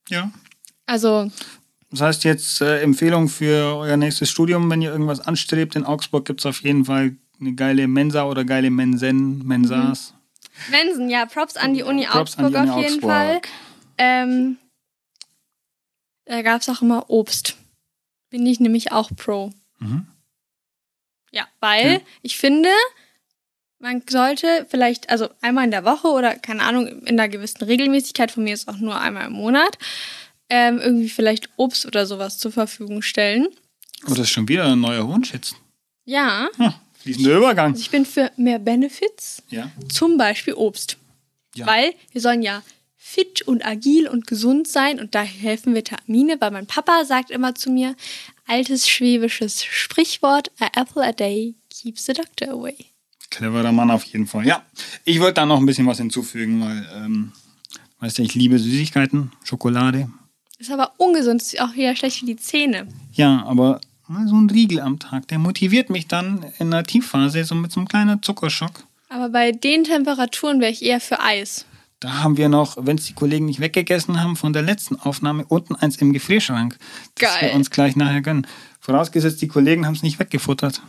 Ja. 0.09 0.31
Also, 0.87 1.31
Das 1.93 2.01
heißt 2.01 2.25
jetzt 2.25 2.61
äh, 2.63 2.81
Empfehlung 2.81 3.29
für 3.29 3.77
euer 3.77 3.97
nächstes 3.99 4.31
Studium, 4.31 4.71
wenn 4.71 4.81
ihr 4.83 4.91
irgendwas 4.91 5.21
anstrebt. 5.21 5.77
In 5.77 5.85
Augsburg 5.85 6.25
gibt 6.25 6.41
es 6.41 6.47
auf 6.47 6.63
jeden 6.63 6.87
Fall 6.87 7.17
eine 7.39 7.55
geile 7.55 7.87
Mensa 7.87 8.25
oder 8.25 8.45
geile 8.45 8.71
Mensen, 8.71 9.47
Mensas. 9.47 10.15
Mensen, 10.71 11.11
ja, 11.11 11.27
Props 11.27 11.57
an 11.57 11.75
die 11.75 11.83
Uni 11.83 12.05
Props 12.07 12.39
Augsburg 12.39 12.51
die 12.53 12.57
Uni 12.57 12.71
auf 12.71 12.77
jeden 12.79 12.93
Augsburg. 12.95 13.11
Fall. 13.11 13.41
Ähm, 13.99 14.57
da 16.25 16.43
gab 16.43 16.63
es 16.63 16.69
auch 16.69 16.81
immer 16.83 17.11
Obst. 17.11 17.57
Bin 18.31 18.47
ich 18.47 18.59
nämlich 18.61 18.93
auch 18.93 19.11
pro. 19.15 19.53
Mhm. 19.79 20.07
Ja, 21.31 21.47
weil 21.61 21.93
Ja. 21.95 22.01
ich 22.23 22.39
finde, 22.39 22.71
man 23.79 24.03
sollte 24.09 24.67
vielleicht, 24.71 25.11
also 25.11 25.29
einmal 25.43 25.65
in 25.65 25.71
der 25.71 25.85
Woche 25.85 26.09
oder 26.09 26.37
keine 26.37 26.63
Ahnung, 26.63 26.87
in 26.87 27.19
einer 27.21 27.29
gewissen 27.29 27.65
Regelmäßigkeit, 27.65 28.31
von 28.31 28.45
mir 28.45 28.55
ist 28.55 28.69
auch 28.69 28.79
nur 28.79 28.99
einmal 29.01 29.27
im 29.27 29.33
Monat, 29.33 29.77
ähm, 30.55 30.79
irgendwie 30.79 31.09
vielleicht 31.09 31.49
Obst 31.57 31.87
oder 31.87 32.05
sowas 32.05 32.37
zur 32.39 32.53
Verfügung 32.53 33.01
stellen. 33.01 33.49
Oh, 34.07 34.11
das 34.11 34.19
ist 34.21 34.31
schon 34.31 34.49
wieder 34.49 34.67
ein 34.67 34.81
neuer 34.81 35.09
Wunsch 35.09 35.33
jetzt. 35.33 35.55
Ja, 36.05 36.49
Hm, 36.57 36.75
fließender 37.01 37.37
Übergang. 37.39 37.71
also 37.73 37.81
ich 37.81 37.91
bin 37.91 38.05
für 38.05 38.31
mehr 38.37 38.59
Benefits, 38.59 39.43
Ja. 39.49 39.71
zum 39.89 40.19
Beispiel 40.19 40.53
Obst. 40.55 40.99
Ja. 41.55 41.67
Weil 41.67 41.95
wir 42.13 42.21
sollen 42.21 42.43
ja 42.43 42.63
fit 42.99 43.41
und 43.43 43.65
agil 43.65 44.09
und 44.09 44.27
gesund 44.27 44.69
sein 44.69 45.01
und 45.01 45.15
da 45.15 45.23
helfen 45.23 45.75
Vitamine, 45.75 46.37
weil 46.41 46.51
mein 46.51 46.67
Papa 46.67 47.05
sagt 47.07 47.31
immer 47.31 47.55
zu 47.55 47.71
mir, 47.71 47.95
altes 48.47 48.89
schwäbisches 48.89 49.65
Sprichwort, 49.65 50.51
a 50.61 50.67
apple 50.79 51.03
a 51.03 51.13
day 51.13 51.55
keeps 51.71 52.05
the 52.07 52.13
doctor 52.13 52.51
away. 52.51 52.77
Cleverer 53.31 53.73
Mann 53.73 53.91
auf 53.91 54.05
jeden 54.05 54.27
Fall. 54.27 54.47
Ja, 54.47 54.63
ich 55.05 55.19
wollte 55.21 55.35
da 55.35 55.47
noch 55.47 55.59
ein 55.59 55.65
bisschen 55.67 55.87
was 55.87 55.97
hinzufügen, 55.99 56.61
weil, 56.61 56.87
ähm, 56.95 57.33
weißt 58.01 58.19
du, 58.19 58.23
ich 58.23 58.35
liebe 58.35 58.59
Süßigkeiten, 58.59 59.33
Schokolade. 59.45 60.11
Ist 60.63 60.71
aber 60.71 60.93
ungesund, 60.97 61.43
ist 61.43 61.61
auch 61.61 61.75
wieder 61.75 61.97
schlecht 61.97 62.21
für 62.21 62.27
die 62.27 62.37
Zähne. 62.37 62.87
Ja, 63.15 63.45
aber 63.47 63.81
mal 64.07 64.29
so 64.29 64.37
ein 64.37 64.49
Riegel 64.49 64.79
am 64.79 65.01
Tag, 65.01 65.27
der 65.27 65.41
motiviert 65.41 65.91
mich 65.91 66.07
dann 66.07 66.47
in 66.61 66.71
der 66.71 66.85
Tiefphase 66.85 67.43
so 67.43 67.57
mit 67.57 67.73
so 67.73 67.81
einem 67.81 67.89
kleinen 67.89 68.23
Zuckerschock. 68.23 68.85
Aber 69.09 69.31
bei 69.31 69.51
den 69.51 69.83
Temperaturen 69.83 70.61
wäre 70.61 70.71
ich 70.71 70.85
eher 70.85 71.01
für 71.01 71.21
Eis. 71.21 71.67
Da 71.99 72.23
haben 72.23 72.37
wir 72.37 72.49
noch, 72.49 72.77
wenn 72.79 72.97
es 72.97 73.07
die 73.07 73.13
Kollegen 73.13 73.47
nicht 73.47 73.59
weggegessen 73.59 74.23
haben, 74.23 74.37
von 74.37 74.53
der 74.53 74.63
letzten 74.63 74.95
Aufnahme 74.95 75.45
unten 75.49 75.75
eins 75.75 75.97
im 75.97 76.13
Gefrierschrank. 76.13 76.79
Das 77.17 77.41
Geil. 77.41 77.49
wir 77.49 77.57
uns 77.57 77.73
gleich 77.73 77.97
nachher 77.97 78.21
gönnen. 78.21 78.47
Vorausgesetzt, 78.79 79.43
die 79.43 79.49
Kollegen 79.49 79.85
haben 79.85 79.95
es 79.95 80.05
nicht 80.05 80.21
weggefuttert. 80.21 80.81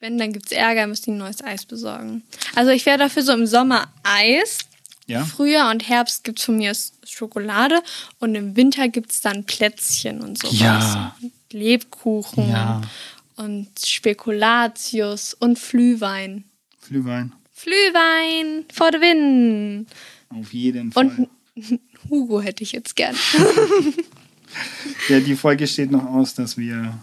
Wenn, 0.00 0.16
dann 0.16 0.32
gibt's 0.32 0.50
Ärger, 0.50 0.86
müssen 0.86 1.04
die 1.04 1.10
ein 1.10 1.18
neues 1.18 1.44
Eis 1.44 1.66
besorgen. 1.66 2.22
Also 2.54 2.70
ich 2.70 2.86
wäre 2.86 2.96
dafür 2.96 3.22
so 3.22 3.34
im 3.34 3.46
Sommer 3.46 3.84
Eis. 4.02 4.60
Ja? 5.06 5.24
Frühjahr 5.24 5.70
und 5.70 5.86
Herbst 5.88 6.24
gibt's 6.24 6.44
von 6.44 6.56
mir 6.56 6.72
Schokolade 7.06 7.82
und 8.20 8.34
im 8.34 8.56
Winter 8.56 8.88
gibt's 8.88 9.20
dann 9.20 9.44
Plätzchen 9.44 10.20
und 10.22 10.38
sowas. 10.38 10.58
Ja. 10.60 11.16
Und 11.20 11.32
Lebkuchen 11.52 12.48
Ja. 12.50 12.80
und 13.36 13.68
Spekulatius 13.84 15.34
und 15.34 15.58
Flühwein. 15.58 16.44
Glühwein. 16.88 17.32
Flühwein 17.52 18.64
for 18.72 18.90
the 18.92 19.00
win. 19.00 19.86
Auf 20.30 20.52
jeden 20.52 20.92
Fall. 20.92 21.06
Und 21.06 21.28
Hugo 22.10 22.40
hätte 22.40 22.62
ich 22.62 22.72
jetzt 22.72 22.96
gern. 22.96 23.14
ja, 25.08 25.20
die 25.20 25.36
Folge 25.36 25.66
steht 25.66 25.90
noch 25.90 26.04
aus, 26.06 26.34
dass 26.34 26.56
wir 26.56 26.98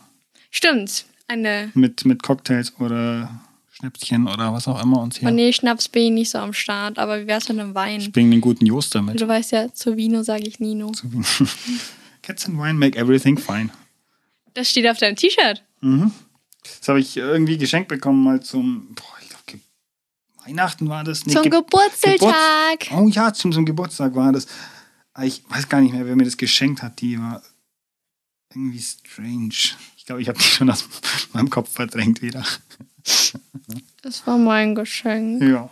Stimmt. 0.50 1.05
Eine 1.27 1.72
mit, 1.75 2.03
mit 2.05 2.24
Cocktails 2.24 2.74
oder 2.79 3.41
Schnäpschen 3.81 4.27
oder 4.27 4.53
was 4.53 4.67
auch 4.67 4.81
immer 4.81 5.01
uns 5.01 5.17
hier. 5.17 5.27
Oh 5.27 5.31
nee, 5.31 5.51
Schnaps 5.51 5.88
bin 5.89 6.03
ich 6.03 6.11
nicht 6.11 6.29
so 6.29 6.38
am 6.38 6.53
Start, 6.53 7.00
aber 7.00 7.19
wie 7.21 7.27
wär's 7.27 7.50
mit 7.50 7.59
einem 7.59 7.73
Wein? 7.73 8.00
Ich 8.00 8.11
bringe 8.11 8.29
den 8.29 8.41
guten 8.41 8.65
Joster 8.65 9.01
mit. 9.01 9.19
Du 9.19 9.27
weißt 9.27 9.51
ja, 9.53 9.73
zu 9.73 9.97
Vino 9.97 10.21
sage 10.23 10.43
ich 10.47 10.59
Nino. 10.59 10.91
Cats 12.21 12.45
and 12.45 12.57
Wine 12.59 12.75
make 12.75 12.97
everything 12.97 13.38
fine. 13.38 13.69
Das 14.53 14.69
steht 14.69 14.88
auf 14.88 14.97
deinem 15.00 15.15
T-Shirt. 15.15 15.63
Das 15.81 16.88
habe 16.88 17.00
ich 17.00 17.17
irgendwie 17.17 17.57
geschenkt 17.57 17.88
bekommen, 17.89 18.23
mal 18.23 18.39
zum, 18.43 18.93
boah, 18.93 19.03
ich 19.21 19.29
glaube, 19.29 19.63
Weihnachten 20.45 20.88
war 20.89 21.03
das. 21.03 21.25
Nee, 21.25 21.33
Zum 21.33 21.41
Ge- 21.43 21.51
Geburtstag. 21.51 22.19
Geburt- 22.19 22.91
Oh 22.91 23.07
ja, 23.07 23.33
zum, 23.33 23.51
zum 23.51 23.65
Geburtstag 23.65 24.13
war 24.15 24.31
das. 24.31 24.45
Aber 25.13 25.25
Ich 25.25 25.41
weiß 25.50 25.67
gar 25.69 25.81
nicht 25.81 25.93
mehr, 25.93 26.05
wer 26.05 26.15
mir 26.15 26.25
das 26.25 26.38
geschenkt 26.38 26.83
hat. 26.83 27.01
Die 27.01 27.17
war 27.19 27.41
irgendwie 28.53 28.79
strange. 28.81 29.53
Ich 29.97 30.05
glaube, 30.05 30.21
ich 30.21 30.27
habe 30.27 30.38
die 30.38 30.43
schon 30.43 30.69
aus 30.69 30.88
meinem 31.33 31.50
Kopf 31.50 31.71
verdrängt 31.71 32.21
wieder. 32.21 32.45
Das 34.01 34.25
war 34.25 34.38
mein 34.38 34.75
Geschenk. 34.75 35.41
Ja. 35.43 35.70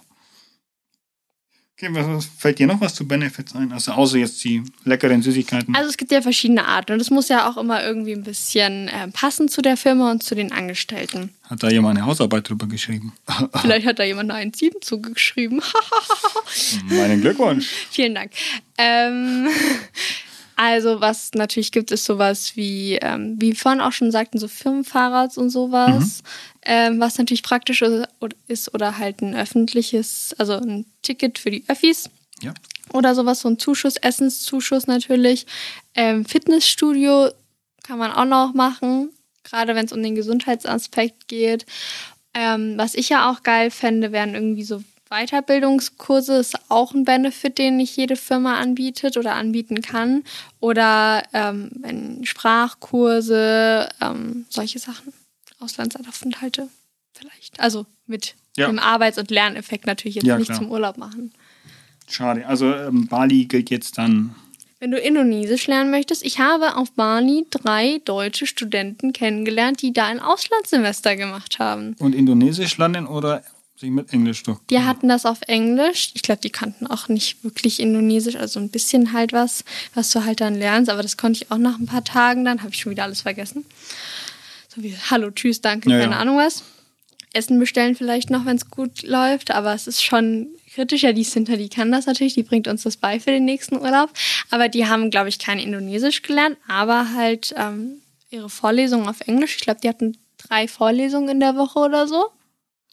Okay, 1.81 1.93
was, 1.93 2.25
fällt 2.25 2.59
dir 2.59 2.67
noch 2.67 2.81
was 2.81 2.93
zu 2.93 3.07
Benefits 3.07 3.55
ein? 3.55 3.71
Also 3.71 3.93
außer 3.93 4.17
jetzt 4.17 4.43
die 4.43 4.62
leckeren 4.83 5.21
Süßigkeiten. 5.21 5.74
Also 5.74 5.89
es 5.89 5.95
gibt 5.95 6.12
ja 6.12 6.21
verschiedene 6.21 6.67
Arten 6.67 6.91
und 6.91 7.00
es 7.00 7.09
muss 7.09 7.29
ja 7.29 7.50
auch 7.50 7.55
immer 7.55 7.81
irgendwie 7.81 8.12
ein 8.12 8.24
bisschen 8.24 8.89
äh, 8.89 9.07
passen 9.07 9.48
zu 9.48 9.62
der 9.62 9.77
Firma 9.77 10.12
und 10.12 10.21
zu 10.21 10.36
den 10.36 10.51
Angestellten. 10.51 11.33
Hat 11.43 11.63
da 11.63 11.69
jemand 11.69 11.98
eine 11.98 12.05
Hausarbeit 12.05 12.50
drüber 12.50 12.67
geschrieben? 12.67 13.13
Vielleicht 13.62 13.88
hat 13.88 13.98
da 13.98 14.03
jemand 14.03 14.29
eine 14.29 14.51
1,7 14.51 14.81
zugeschrieben. 14.81 15.62
Meinen 16.89 17.21
Glückwunsch. 17.21 17.69
Vielen 17.91 18.13
Dank. 18.13 18.31
Ähm, 18.77 19.48
also 20.57 21.00
was 21.00 21.31
natürlich 21.36 21.71
gibt, 21.71 21.91
ist 21.91 22.03
sowas 22.03 22.57
wie, 22.57 22.95
ähm, 23.01 23.38
wie 23.39 23.55
vorhin 23.55 23.79
auch 23.79 23.93
schon 23.93 24.12
sagten, 24.12 24.38
so 24.38 24.50
Firmenfahrrads 24.50 25.38
und 25.38 25.50
sowas. 25.50 26.24
Ähm, 26.71 26.99
was 26.99 27.17
natürlich 27.17 27.41
praktisch 27.41 27.83
ist 28.47 28.73
oder 28.75 28.99
halt 28.99 29.23
ein 29.23 29.35
öffentliches, 29.35 30.35
also 30.38 30.53
ein 30.53 30.85
Ticket 31.01 31.39
für 31.39 31.49
die 31.49 31.63
Öffis. 31.67 32.11
Ja. 32.41 32.53
oder 32.93 33.15
sowas, 33.15 33.41
so 33.41 33.49
ein 33.49 33.57
Zuschuss, 33.57 33.97
Essenszuschuss 33.97 34.85
natürlich. 34.85 35.47
Ähm, 35.95 36.25
Fitnessstudio 36.25 37.31
kann 37.83 37.97
man 37.97 38.11
auch 38.11 38.25
noch 38.25 38.53
machen, 38.53 39.09
gerade 39.43 39.73
wenn 39.73 39.85
es 39.85 39.91
um 39.91 40.03
den 40.03 40.13
Gesundheitsaspekt 40.13 41.27
geht. 41.27 41.65
Ähm, 42.35 42.75
was 42.77 42.93
ich 42.93 43.09
ja 43.09 43.31
auch 43.31 43.41
geil 43.41 43.71
fände, 43.71 44.11
wären 44.11 44.35
irgendwie 44.35 44.63
so 44.63 44.83
Weiterbildungskurse. 45.09 46.35
Ist 46.35 46.55
auch 46.69 46.93
ein 46.93 47.03
Benefit, 47.03 47.57
den 47.57 47.77
nicht 47.77 47.97
jede 47.97 48.15
Firma 48.15 48.59
anbietet 48.59 49.17
oder 49.17 49.33
anbieten 49.33 49.81
kann. 49.81 50.23
Oder 50.59 51.23
ähm, 51.33 51.71
wenn 51.79 52.25
Sprachkurse, 52.25 53.89
ähm, 54.01 54.45
solche 54.49 54.77
Sachen. 54.77 55.11
Auslandsaufenthalte 55.59 56.69
vielleicht. 57.13 57.59
Also 57.59 57.85
mit 58.07 58.35
Ja. 58.57 58.67
dem 58.67 58.79
Arbeits- 58.79 59.17
und 59.17 59.31
Lerneffekt 59.31 59.85
natürlich 59.85 60.15
jetzt 60.15 60.25
Ja, 60.25 60.37
nicht 60.37 60.47
klar. 60.47 60.57
zum 60.59 60.71
Urlaub 60.71 60.97
machen. 60.97 61.33
Schade. 62.07 62.45
Also 62.47 62.73
ähm, 62.73 63.07
Bali 63.07 63.45
gilt 63.45 63.69
jetzt 63.69 63.97
dann. 63.97 64.35
Wenn 64.79 64.91
du 64.91 64.97
Indonesisch 64.97 65.67
lernen 65.67 65.91
möchtest, 65.91 66.25
ich 66.25 66.39
habe 66.39 66.77
auf 66.77 66.91
Bali 66.93 67.45
drei 67.51 67.99
deutsche 68.05 68.47
Studenten 68.47 69.11
kennengelernt, 69.13 69.81
die 69.81 69.91
da 69.93 70.05
ein 70.07 70.19
Auslandssemester 70.21 71.15
gemacht 71.17 71.59
haben. 71.59 71.95
Und 71.99 72.15
Indonesisch 72.15 72.77
lernen 72.77 73.05
oder 73.05 73.43
sich 73.75 73.89
mit 73.89 74.11
Englisch 74.13 74.41
durch? 74.43 74.57
Die 74.69 74.79
hatten 74.79 75.07
das 75.09 75.25
auf 75.25 75.39
Englisch. 75.47 76.11
Ich 76.13 76.21
glaube, 76.21 76.41
die 76.41 76.49
kannten 76.49 76.87
auch 76.87 77.09
nicht 77.09 77.43
wirklich 77.43 77.79
Indonesisch, 77.79 78.35
also 78.37 78.59
ein 78.59 78.69
bisschen 78.69 79.13
halt 79.13 79.33
was, 79.33 79.63
was 79.93 80.11
du 80.11 80.23
halt 80.25 80.41
dann 80.41 80.55
lernst. 80.55 80.89
Aber 80.89 81.01
das 81.01 81.17
konnte 81.17 81.43
ich 81.43 81.51
auch 81.51 81.57
nach 81.57 81.77
ein 81.77 81.85
paar 81.85 82.03
Tagen 82.03 82.43
dann, 82.45 82.61
habe 82.61 82.71
ich 82.73 82.79
schon 82.81 82.91
wieder 82.91 83.03
alles 83.03 83.21
vergessen. 83.21 83.65
So 84.73 84.83
wie 84.83 84.95
Hallo, 85.09 85.31
Tschüss, 85.31 85.61
danke, 85.61 85.89
Ja, 85.89 85.99
keine 85.99 86.13
ja. 86.13 86.19
Ahnung 86.19 86.38
was. 86.38 86.63
Essen 87.33 87.59
bestellen 87.59 87.95
vielleicht 87.95 88.29
noch, 88.29 88.45
wenn 88.45 88.55
es 88.55 88.69
gut 88.69 89.03
läuft, 89.03 89.51
aber 89.51 89.73
es 89.73 89.88
ist 89.88 90.03
schon 90.03 90.47
kritisch. 90.73 91.03
Ja, 91.03 91.13
die 91.13 91.23
Sinter, 91.23 91.57
die 91.57 91.69
kann 91.69 91.91
das 91.91 92.05
natürlich, 92.05 92.33
die 92.35 92.43
bringt 92.43 92.67
uns 92.67 92.83
das 92.83 92.97
bei 92.97 93.19
für 93.19 93.31
den 93.31 93.45
nächsten 93.45 93.77
Urlaub. 93.77 94.11
Aber 94.49 94.67
die 94.69 94.88
haben, 94.88 95.09
glaube 95.11 95.29
ich, 95.29 95.38
kein 95.38 95.59
Indonesisch 95.59 96.21
gelernt, 96.21 96.57
aber 96.67 97.13
halt 97.13 97.53
ähm, 97.57 98.01
ihre 98.31 98.49
Vorlesungen 98.49 99.07
auf 99.07 99.21
Englisch. 99.21 99.55
Ich 99.57 99.61
glaube, 99.61 99.79
die 99.81 99.89
hatten 99.89 100.17
drei 100.38 100.67
Vorlesungen 100.67 101.29
in 101.29 101.39
der 101.39 101.55
Woche 101.55 101.79
oder 101.79 102.07
so. 102.07 102.29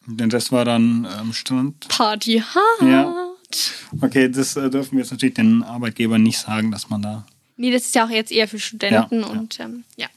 Denn 0.06 0.28
das 0.28 0.52
war 0.52 0.64
dann 0.64 1.06
ähm, 1.20 1.32
Strand. 1.32 1.88
Party 1.88 2.42
hard. 2.42 2.90
Ja. 2.90 3.32
Okay, 4.00 4.30
das 4.30 4.56
äh, 4.56 4.68
dürfen 4.70 4.92
wir 4.92 5.00
jetzt 5.00 5.12
natürlich 5.12 5.34
den 5.34 5.62
Arbeitgebern 5.62 6.22
nicht 6.22 6.38
sagen, 6.38 6.70
dass 6.70 6.90
man 6.90 7.02
da 7.02 7.26
Nee, 7.56 7.70
das 7.70 7.86
ist 7.86 7.94
ja 7.94 8.04
auch 8.04 8.10
jetzt 8.10 8.30
eher 8.32 8.48
für 8.48 8.58
Studenten 8.58 9.20
Ja, 9.20 9.26
ja. 9.26 9.32
und 9.32 9.60
ähm, 9.60 9.84
ja. 9.96 10.08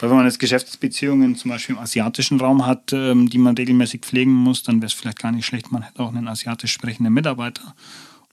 Weil 0.00 0.10
wenn 0.10 0.16
man 0.16 0.26
jetzt 0.26 0.38
Geschäftsbeziehungen 0.38 1.36
zum 1.36 1.50
Beispiel 1.50 1.74
im 1.76 1.80
asiatischen 1.80 2.40
Raum 2.40 2.66
hat, 2.66 2.92
ähm, 2.92 3.28
die 3.30 3.38
man 3.38 3.56
regelmäßig 3.56 4.02
pflegen 4.02 4.32
muss, 4.32 4.62
dann 4.62 4.76
wäre 4.76 4.86
es 4.86 4.92
vielleicht 4.92 5.18
gar 5.20 5.32
nicht 5.32 5.46
schlecht, 5.46 5.72
man 5.72 5.82
hätte 5.82 6.00
auch 6.00 6.08
einen 6.14 6.28
asiatisch 6.28 6.72
sprechenden 6.72 7.12
Mitarbeiter. 7.12 7.74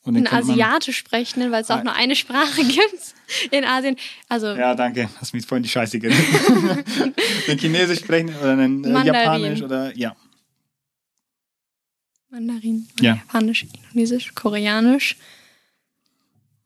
Und 0.06 0.16
den 0.16 0.26
Ein 0.28 0.30
könnte 0.32 0.48
man- 0.48 0.54
Asiatisch 0.60 0.98
sprechenden, 0.98 1.52
weil 1.52 1.62
es 1.62 1.72
auch 1.72 1.82
nur 1.84 1.94
eine 1.96 2.16
Sprache 2.18 2.62
gibt 2.66 3.14
in 3.52 3.64
Asien. 3.64 3.96
Also 4.28 4.48
Ja, 4.48 4.76
danke. 4.76 5.08
Hast 5.22 5.34
mir 5.34 5.40
jetzt 5.40 5.48
vorhin 5.48 5.64
die 5.64 5.70
Scheiße 5.70 5.98
geredet. 6.00 6.26
einen 7.48 7.58
Chinesisch 7.60 8.00
sprechen 8.00 8.30
oder 8.42 8.52
einen 8.52 8.84
äh. 8.84 9.04
Japanisch 9.06 9.62
oder 9.62 9.96
ja. 9.96 10.14
Mandarin, 12.30 12.88
Ja. 13.00 13.16
Japanisch, 13.16 13.66
Indonesisch, 13.92 14.34
Koreanisch. 14.34 15.18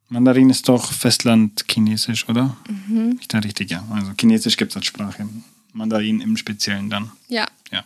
Mandarin 0.10 0.50
ist 0.50 0.70
doch 0.70 0.92
Festland-Chinesisch, 0.92 2.30
oder? 2.30 2.56
Mhm. 2.70 3.20
Da 3.28 3.40
richtig, 3.40 3.72
ja. 3.72 3.84
Also 3.92 4.12
Chinesisch 4.20 4.56
gibt 4.58 4.72
es 4.72 4.78
als 4.78 4.86
Sprache. 4.86 5.28
Mandarin 5.74 6.22
im 6.22 6.38
Speziellen 6.38 6.90
dann. 6.90 7.12
Ja, 7.28 7.48
Ja. 7.72 7.84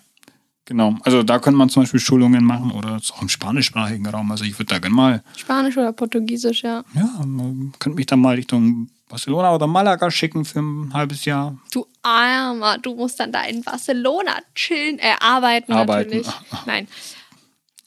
Genau. 0.66 0.96
Also 1.04 1.24
da 1.24 1.40
könnte 1.40 1.58
man 1.58 1.70
zum 1.70 1.84
Beispiel 1.84 2.00
Schulungen 2.00 2.46
machen 2.46 2.72
oder 2.72 2.96
auch 3.12 3.22
im 3.22 3.28
spanischsprachigen 3.30 4.06
Raum. 4.06 4.32
Also 4.32 4.44
ich 4.46 4.58
würde 4.58 4.68
da 4.70 4.80
gerne 4.80 4.96
mal, 4.96 5.24
Spanisch 5.36 5.76
oder 5.76 5.92
Portugiesisch, 5.92 6.64
ja. 6.64 6.84
ja, 6.94 7.10
man 7.26 7.74
könnte 7.80 7.98
mich 7.98 8.06
dann 8.06 8.22
mal 8.22 8.36
Richtung 8.36 8.90
Barcelona 9.10 9.54
oder 9.54 9.68
Malaga 9.68 10.10
schicken 10.10 10.46
für 10.46 10.60
ein 10.62 10.94
halbes 10.94 11.26
Jahr. 11.26 11.58
Du 11.74 11.86
Armer, 12.04 12.78
du 12.78 12.96
musst 12.96 13.20
dann 13.20 13.32
da 13.34 13.44
in 13.44 13.64
Barcelona 13.64 14.38
chillen, 14.56 15.00
äh, 15.00 15.16
arbeiten, 15.20 15.74
Arbeiten. 15.74 16.18
natürlich. 16.18 16.34
Nein. 16.66 16.88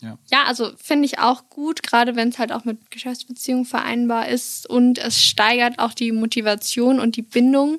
Ja. 0.04 0.18
Ja, 0.30 0.44
also 0.44 0.70
finde 0.80 1.06
ich 1.06 1.18
auch 1.18 1.49
gut, 1.49 1.82
gerade 1.82 2.14
wenn 2.14 2.28
es 2.28 2.38
halt 2.38 2.52
auch 2.52 2.64
mit 2.64 2.90
Geschäftsbeziehungen 2.90 3.64
vereinbar 3.64 4.28
ist 4.28 4.68
und 4.68 4.99
es 4.99 5.25
steigert 5.25 5.78
auch 5.78 5.94
die 5.94 6.12
Motivation 6.12 7.00
und 7.00 7.16
die 7.16 7.23
Bindung 7.23 7.78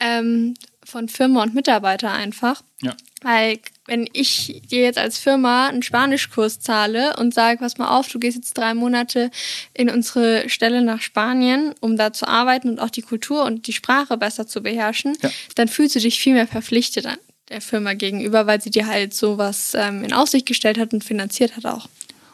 ähm, 0.00 0.54
von 0.84 1.08
Firma 1.08 1.42
und 1.42 1.54
Mitarbeiter 1.54 2.10
einfach. 2.10 2.62
Ja. 2.80 2.94
Weil 3.22 3.58
wenn 3.86 4.08
ich 4.12 4.62
dir 4.70 4.82
jetzt 4.82 4.98
als 4.98 5.18
Firma 5.18 5.66
einen 5.66 5.82
Spanischkurs 5.82 6.60
zahle 6.60 7.16
und 7.16 7.34
sage, 7.34 7.58
pass 7.58 7.76
mal 7.76 7.88
auf, 7.88 8.08
du 8.08 8.18
gehst 8.18 8.36
jetzt 8.36 8.56
drei 8.56 8.74
Monate 8.74 9.30
in 9.74 9.90
unsere 9.90 10.48
Stelle 10.48 10.82
nach 10.82 11.00
Spanien, 11.00 11.74
um 11.80 11.96
da 11.96 12.12
zu 12.12 12.28
arbeiten 12.28 12.68
und 12.70 12.80
auch 12.80 12.90
die 12.90 13.02
Kultur 13.02 13.44
und 13.44 13.66
die 13.66 13.72
Sprache 13.72 14.16
besser 14.16 14.46
zu 14.46 14.62
beherrschen, 14.62 15.16
Ja. 15.22 15.30
dann 15.56 15.68
fühlst 15.68 15.96
du 15.96 16.00
dich 16.00 16.20
viel 16.20 16.34
mehr 16.34 16.46
verpflichtet 16.46 17.06
an 17.06 17.18
der 17.48 17.60
Firma 17.60 17.94
gegenüber, 17.94 18.46
weil 18.46 18.60
sie 18.60 18.70
dir 18.70 18.86
halt 18.86 19.14
sowas 19.14 19.72
ähm, 19.74 20.04
in 20.04 20.12
Aussicht 20.12 20.46
gestellt 20.46 20.78
hat 20.78 20.92
und 20.92 21.04
finanziert 21.04 21.56
hat 21.56 21.66
auch. 21.66 21.88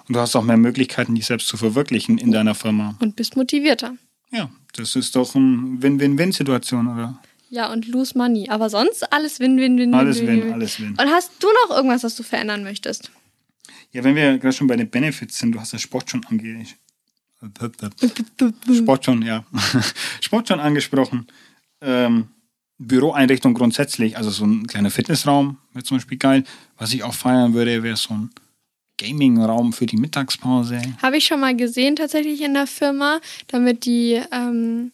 Und 0.07 0.17
du 0.17 0.21
hast 0.21 0.37
auch 0.37 0.43
mehr 0.43 0.57
Möglichkeiten, 0.57 1.15
dich 1.15 1.27
selbst 1.27 1.49
zu 1.49 1.57
verwirklichen 1.57 2.19
in 2.19 2.31
deiner 2.31 2.55
Firma. 2.55 2.97
Und 3.01 3.17
bist 3.17 3.37
motivierter. 3.37 3.97
Ja, 4.31 4.51
das 4.75 4.97
ist 4.97 5.17
doch 5.17 5.35
eine 5.35 5.81
Win-Win-Win-Situation, 5.81 6.89
oder? 6.89 7.19
Ja, 7.49 7.73
und 7.73 7.87
lose 7.87 8.19
money. 8.19 8.49
Aber 8.51 8.69
sonst 8.69 9.13
alles 9.13 9.39
win, 9.39 9.59
win, 9.59 9.79
win, 9.79 9.95
Alles 9.95 10.21
win, 10.21 10.43
Win, 10.43 10.53
alles 10.53 10.81
Win. 10.81 10.91
Und 10.91 11.09
hast 11.09 11.31
du 11.39 11.47
noch 11.63 11.77
irgendwas, 11.77 12.03
was 12.03 12.17
du 12.17 12.23
verändern 12.23 12.65
möchtest? 12.65 13.11
Ja, 13.93 14.03
wenn 14.03 14.17
wir 14.17 14.39
gerade 14.39 14.53
schon 14.53 14.67
bei 14.67 14.77
den 14.77 14.91
Benefits 14.91 15.39
sind, 15.39 15.53
du 15.53 15.61
hast 15.61 15.73
ja 15.73 15.79
Sport 15.79 16.11
schon 16.11 16.25
ange... 16.27 16.67
Sport 18.75 19.05
schon, 19.05 19.23
ja. 19.23 19.45
Sport 20.21 20.49
schon 20.49 20.61
angesprochen. 20.61 21.27
Ähm, 21.81 22.29
Büroeinrichtung 22.79 23.55
grundsätzlich, 23.55 24.17
also 24.17 24.31
so 24.31 24.45
ein 24.45 24.67
kleiner 24.67 24.91
Fitnessraum 24.91 25.59
wäre 25.73 25.85
zum 25.85 25.99
Beispiel 25.99 26.19
geil. 26.19 26.45
Was 26.77 26.93
ich 26.93 27.03
auch 27.05 27.15
feiern 27.15 27.55
würde, 27.55 27.83
wäre 27.83 27.97
so 27.97 28.15
ein 28.15 28.31
Gaming-Raum 28.99 29.73
für 29.73 29.87
die 29.87 29.97
Mittagspause. 29.97 30.81
Habe 31.03 31.17
ich 31.17 31.25
schon 31.27 31.41
mal 31.41 31.57
gesehen 31.57 31.97
tatsächlich 31.97 32.41
in 32.43 32.55
der 32.55 32.67
Firma, 32.67 33.21
damit 33.49 33.85
die 33.85 34.21
ähm, 34.33 34.93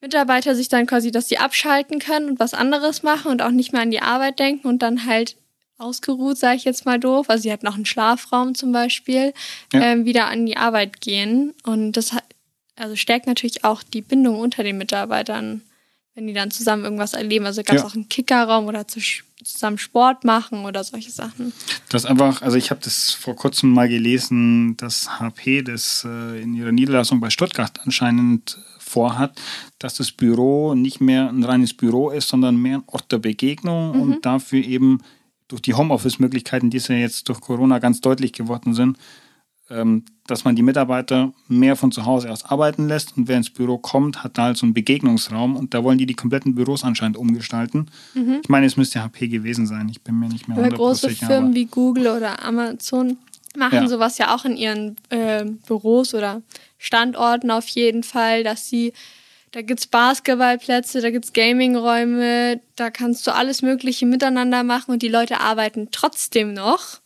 Mitarbeiter 0.00 0.54
sich 0.54 0.68
dann 0.68 0.86
quasi, 0.86 1.10
dass 1.10 1.28
sie 1.28 1.38
abschalten 1.38 1.98
können 1.98 2.30
und 2.30 2.40
was 2.40 2.54
anderes 2.54 3.02
machen 3.02 3.30
und 3.32 3.42
auch 3.42 3.50
nicht 3.50 3.72
mehr 3.72 3.82
an 3.82 3.90
die 3.90 4.00
Arbeit 4.02 4.38
denken 4.38 4.68
und 4.68 4.80
dann 4.82 5.06
halt 5.06 5.36
ausgeruht, 5.78 6.38
sage 6.38 6.56
ich 6.56 6.64
jetzt 6.64 6.84
mal 6.86 6.98
doof. 6.98 7.30
Also 7.30 7.42
sie 7.42 7.52
hat 7.52 7.62
noch 7.62 7.74
einen 7.76 7.86
Schlafraum 7.86 8.54
zum 8.54 8.72
Beispiel, 8.72 9.32
Ja. 9.72 9.80
ähm, 9.82 10.04
wieder 10.04 10.26
an 10.28 10.46
die 10.46 10.56
Arbeit 10.56 11.00
gehen. 11.00 11.54
Und 11.64 11.92
das 11.92 12.12
hat, 12.12 12.24
also 12.76 12.94
stärkt 12.96 13.26
natürlich 13.26 13.64
auch 13.64 13.82
die 13.82 14.02
Bindung 14.02 14.38
unter 14.40 14.62
den 14.64 14.78
Mitarbeitern, 14.78 15.62
wenn 16.18 16.26
die 16.26 16.32
dann 16.32 16.50
zusammen 16.50 16.82
irgendwas 16.82 17.12
erleben. 17.12 17.46
Also 17.46 17.62
gab 17.62 17.76
es 17.76 17.82
Ja. 17.82 17.88
auch 17.88 17.94
einen 17.94 18.08
Kickerraum 18.08 18.66
oder 18.66 18.88
zu, 18.88 18.98
zusammen 19.44 19.78
Sport 19.78 20.24
machen 20.24 20.64
oder 20.64 20.82
solche 20.82 21.12
Sachen. 21.12 21.52
Das 21.90 22.04
einfach, 22.04 22.42
also 22.42 22.56
ich 22.56 22.72
habe 22.72 22.80
das 22.82 23.12
vor 23.12 23.36
kurzem 23.36 23.70
mal 23.70 23.88
gelesen, 23.88 24.76
dass 24.76 25.20
HP 25.20 25.62
das 25.62 26.04
äh, 26.04 26.42
in 26.42 26.54
ihrer 26.54 26.72
Niederlassung 26.72 27.20
bei 27.20 27.30
Stuttgart 27.30 27.78
anscheinend 27.84 28.58
vorhat, 28.80 29.40
dass 29.78 29.94
das 29.94 30.10
Büro 30.10 30.74
nicht 30.74 31.00
mehr 31.00 31.28
ein 31.28 31.44
reines 31.44 31.72
Büro 31.72 32.10
ist, 32.10 32.28
sondern 32.28 32.56
mehr 32.56 32.78
ein 32.78 32.84
Ort 32.86 33.12
der 33.12 33.18
Begegnung 33.18 34.00
und 34.00 34.26
dafür 34.26 34.64
eben 34.64 35.00
durch 35.46 35.62
die 35.62 35.74
Homeoffice-Möglichkeiten, 35.74 36.68
die 36.70 36.78
es 36.78 36.88
ja 36.88 36.96
jetzt 36.96 37.28
durch 37.28 37.40
Corona 37.40 37.78
ganz 37.78 38.00
deutlich 38.00 38.32
geworden 38.32 38.74
sind, 38.74 38.98
dass 40.26 40.44
man 40.44 40.56
die 40.56 40.62
Mitarbeiter 40.62 41.32
mehr 41.46 41.76
von 41.76 41.92
zu 41.92 42.06
Hause 42.06 42.30
aus 42.30 42.44
arbeiten 42.44 42.88
lässt 42.88 43.16
und 43.18 43.28
wer 43.28 43.36
ins 43.36 43.50
Büro 43.50 43.76
kommt, 43.76 44.24
hat 44.24 44.38
da 44.38 44.44
halt 44.44 44.56
so 44.56 44.64
einen 44.64 44.72
Begegnungsraum 44.72 45.56
und 45.56 45.74
da 45.74 45.84
wollen 45.84 45.98
die 45.98 46.06
die 46.06 46.14
kompletten 46.14 46.54
Büros 46.54 46.84
anscheinend 46.84 47.18
umgestalten. 47.18 47.90
Ich 48.42 48.48
meine, 48.48 48.64
es 48.64 48.78
müsste 48.78 49.02
HP 49.02 49.28
gewesen 49.28 49.66
sein, 49.66 49.88
ich 49.90 50.00
bin 50.00 50.18
mir 50.18 50.28
nicht 50.28 50.48
mehr 50.48 50.56
Aber 50.56 50.68
100% 50.68 50.76
große 50.76 51.08
sicher. 51.10 51.26
Firmen 51.26 51.54
wie 51.54 51.66
Google 51.66 52.06
oder 52.08 52.42
Amazon 52.44 53.18
machen 53.56 53.74
Ja. 53.74 53.88
sowas 53.88 54.16
ja 54.16 54.34
auch 54.34 54.44
in 54.46 54.56
ihren 54.56 54.96
äh, 55.10 55.44
Büros 55.66 56.14
oder 56.14 56.40
Standorten 56.78 57.50
auf 57.50 57.68
jeden 57.68 58.04
Fall, 58.04 58.44
dass 58.44 58.68
sie, 58.68 58.92
da 59.52 59.60
gibt 59.62 59.80
es 59.80 59.86
Basketballplätze, 59.86 61.02
da 61.02 61.10
gibt 61.10 61.26
es 61.26 61.32
Gamingräume, 61.34 62.60
da 62.76 62.90
kannst 62.90 63.26
du 63.26 63.34
alles 63.34 63.62
Mögliche 63.62 64.06
miteinander 64.06 64.62
machen 64.62 64.92
und 64.92 65.02
die 65.02 65.08
Leute 65.08 65.40
arbeiten 65.40 65.88
trotzdem 65.90 66.54
noch. 66.54 67.00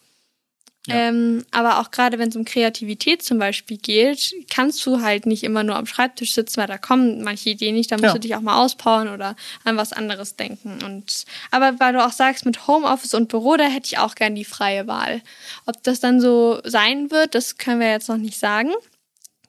Ja. 0.88 0.96
Ähm, 0.96 1.44
aber 1.52 1.78
auch 1.78 1.92
gerade 1.92 2.18
wenn 2.18 2.30
es 2.30 2.34
um 2.36 2.44
Kreativität 2.44 3.22
zum 3.22 3.38
Beispiel 3.38 3.76
geht, 3.78 4.34
kannst 4.50 4.84
du 4.84 5.00
halt 5.00 5.26
nicht 5.26 5.44
immer 5.44 5.62
nur 5.62 5.76
am 5.76 5.86
Schreibtisch 5.86 6.34
sitzen, 6.34 6.56
weil 6.56 6.66
da 6.66 6.76
kommen 6.76 7.22
manche 7.22 7.50
Ideen 7.50 7.76
nicht, 7.76 7.92
da 7.92 7.96
musst 7.96 8.06
Ja. 8.06 8.12
du 8.14 8.18
dich 8.18 8.34
auch 8.34 8.40
mal 8.40 8.58
auspowern 8.60 9.08
oder 9.08 9.36
an 9.62 9.76
was 9.76 9.92
anderes 9.92 10.34
denken. 10.34 10.82
Und 10.84 11.24
aber 11.52 11.78
weil 11.78 11.92
du 11.92 12.04
auch 12.04 12.10
sagst, 12.10 12.44
mit 12.46 12.66
Homeoffice 12.66 13.14
und 13.14 13.28
Büro, 13.28 13.56
da 13.56 13.64
hätte 13.64 13.86
ich 13.86 13.98
auch 13.98 14.16
gern 14.16 14.34
die 14.34 14.44
freie 14.44 14.88
Wahl. 14.88 15.22
Ob 15.66 15.80
das 15.84 16.00
dann 16.00 16.20
so 16.20 16.60
sein 16.64 17.12
wird, 17.12 17.36
das 17.36 17.58
können 17.58 17.78
wir 17.78 17.90
jetzt 17.90 18.08
noch 18.08 18.16
nicht 18.16 18.38
sagen. 18.40 18.72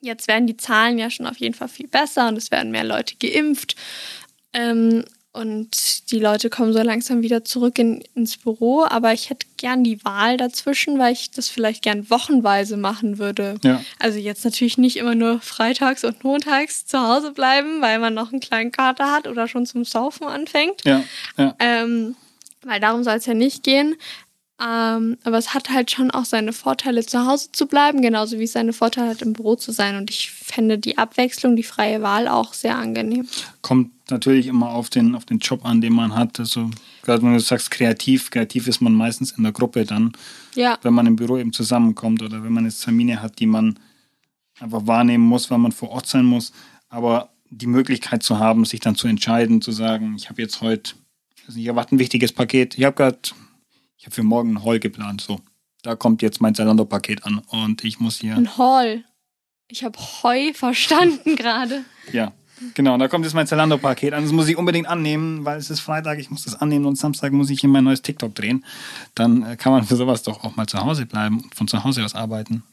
Jetzt 0.01 0.27
werden 0.27 0.45
die 0.45 0.57
Zahlen 0.57 0.99
ja 0.99 1.09
schon 1.09 1.25
auf 1.25 1.37
jeden 1.37 1.55
Fall 1.55 1.69
viel 1.69 1.87
besser 1.87 2.27
und 2.27 2.37
es 2.37 2.51
werden 2.51 2.71
mehr 2.71 2.83
Leute 2.83 3.15
geimpft. 3.15 3.75
Ähm, 4.53 5.03
und 5.33 6.11
die 6.11 6.19
Leute 6.19 6.51
kommen 6.51 6.73
so 6.73 6.81
langsam 6.83 7.23
wieder 7.23 7.43
zurück 7.43 7.79
in, 7.79 8.03
ins 8.13 8.37
Büro. 8.37 8.85
Aber 8.87 9.13
ich 9.13 9.31
hätte 9.31 9.47
gern 9.57 9.83
die 9.83 10.03
Wahl 10.05 10.37
dazwischen, 10.37 10.99
weil 10.99 11.13
ich 11.13 11.31
das 11.31 11.49
vielleicht 11.49 11.81
gern 11.81 12.07
wochenweise 12.11 12.77
machen 12.77 13.17
würde. 13.17 13.55
Ja. 13.63 13.83
Also 13.97 14.19
jetzt 14.19 14.45
natürlich 14.45 14.77
nicht 14.77 14.95
immer 14.95 15.15
nur 15.15 15.41
freitags 15.41 16.03
und 16.03 16.23
montags 16.23 16.85
zu 16.85 16.99
Hause 16.99 17.31
bleiben, 17.31 17.81
weil 17.81 17.97
man 17.97 18.13
noch 18.13 18.31
einen 18.31 18.41
kleinen 18.41 18.71
Kater 18.71 19.11
hat 19.11 19.27
oder 19.27 19.47
schon 19.47 19.65
zum 19.65 19.85
Saufen 19.85 20.27
anfängt. 20.27 20.85
Ja, 20.85 21.03
ja. 21.35 21.55
Ähm, 21.57 22.15
weil 22.61 22.79
darum 22.79 23.03
soll 23.03 23.15
es 23.15 23.25
ja 23.25 23.33
nicht 23.33 23.63
gehen. 23.63 23.95
Ähm, 24.61 25.17
aber 25.23 25.37
es 25.37 25.53
hat 25.53 25.69
halt 25.71 25.91
schon 25.91 26.11
auch 26.11 26.25
seine 26.25 26.53
Vorteile, 26.53 27.05
zu 27.05 27.25
Hause 27.25 27.51
zu 27.51 27.65
bleiben, 27.65 28.01
genauso 28.01 28.39
wie 28.39 28.43
es 28.43 28.53
seine 28.53 28.71
Vorteile 28.71 29.09
hat, 29.09 29.21
im 29.21 29.33
Büro 29.33 29.55
zu 29.55 29.71
sein. 29.71 29.97
Und 29.97 30.09
ich 30.09 30.31
fände 30.31 30.77
die 30.77 30.97
Abwechslung, 30.97 31.55
die 31.55 31.63
freie 31.63 32.01
Wahl 32.01 32.27
auch 32.27 32.53
sehr 32.53 32.77
angenehm. 32.77 33.27
Kommt 33.61 33.91
natürlich 34.11 34.47
immer 34.47 34.69
auf 34.69 34.89
den, 34.89 35.15
auf 35.15 35.25
den 35.25 35.39
Job 35.39 35.65
an, 35.65 35.81
den 35.81 35.93
man 35.93 36.15
hat. 36.15 36.39
Also, 36.39 36.69
gerade 37.01 37.23
wenn 37.23 37.33
du 37.33 37.39
sagst 37.39 37.71
kreativ, 37.71 38.29
kreativ 38.29 38.67
ist 38.67 38.79
man 38.79 38.93
meistens 38.93 39.31
in 39.31 39.43
der 39.43 39.53
Gruppe 39.53 39.85
dann, 39.85 40.13
Ja, 40.55 40.77
wenn 40.83 40.93
man 40.93 41.07
im 41.07 41.15
Büro 41.15 41.37
eben 41.37 41.51
zusammenkommt 41.51 42.21
oder 42.21 42.43
wenn 42.43 42.53
man 42.53 42.65
jetzt 42.65 42.83
Termine 42.83 43.21
hat, 43.21 43.39
die 43.39 43.47
man 43.47 43.79
einfach 44.59 44.85
wahrnehmen 44.85 45.23
muss, 45.25 45.49
weil 45.49 45.57
man 45.57 45.71
vor 45.71 45.89
Ort 45.89 46.07
sein 46.07 46.25
muss. 46.25 46.53
Aber 46.89 47.31
die 47.49 47.67
Möglichkeit 47.67 48.23
zu 48.23 48.39
haben, 48.39 48.65
sich 48.65 48.79
dann 48.79 48.95
zu 48.95 49.07
entscheiden, 49.07 49.61
zu 49.61 49.71
sagen, 49.71 50.15
ich 50.15 50.29
habe 50.29 50.41
jetzt 50.41 50.61
heute, 50.61 50.93
also 51.47 51.59
ich 51.59 51.65
erwarte 51.65 51.95
ein 51.95 51.99
wichtiges 51.99 52.31
Paket. 52.31 52.77
Ich 52.77 52.83
habe 52.83 52.95
gerade, 52.95 53.19
ich 54.03 54.07
habe 54.07 54.15
für 54.15 54.23
morgen 54.23 54.55
ein 54.55 54.63
Haul 54.65 54.79
geplant. 54.79 55.21
So, 55.21 55.39
da 55.81 55.95
kommt 55.95 56.21
jetzt 56.21 56.41
mein 56.41 56.53
Zalando-Paket 56.53 57.23
an 57.23 57.39
und 57.47 57.85
ich 57.85 58.01
muss 58.01 58.17
hier. 58.19 58.35
ein 58.35 58.57
Hall. 58.57 59.05
Ich 59.69 59.85
habe 59.85 59.97
Heu 59.97 60.51
verstanden 60.53 61.35
gerade. 61.37 61.85
Ja, 62.11 62.33
genau. 62.73 62.97
Da 62.97 63.07
kommt 63.07 63.23
jetzt 63.23 63.33
mein 63.33 63.47
Zalando-Paket 63.47 64.13
an. 64.13 64.23
Das 64.23 64.33
muss 64.33 64.49
ich 64.49 64.57
unbedingt 64.57 64.89
annehmen, 64.89 65.45
weil 65.45 65.57
es 65.57 65.69
ist 65.69 65.79
Freitag. 65.79 66.19
Ich 66.19 66.29
muss 66.29 66.43
das 66.43 66.59
annehmen 66.59 66.83
und 66.85 66.97
Samstag 66.97 67.31
muss 67.31 67.49
ich 67.49 67.63
in 67.63 67.69
mein 67.69 67.85
neues 67.85 68.01
TikTok 68.01 68.35
drehen. 68.35 68.65
Dann 69.15 69.41
äh, 69.43 69.55
kann 69.55 69.71
man 69.71 69.85
für 69.85 69.95
sowas 69.95 70.21
doch 70.21 70.43
auch 70.43 70.57
mal 70.57 70.67
zu 70.67 70.79
Hause 70.79 71.05
bleiben 71.05 71.39
und 71.39 71.55
von 71.55 71.69
zu 71.69 71.85
Hause 71.85 72.03
aus 72.03 72.13
arbeiten. 72.13 72.63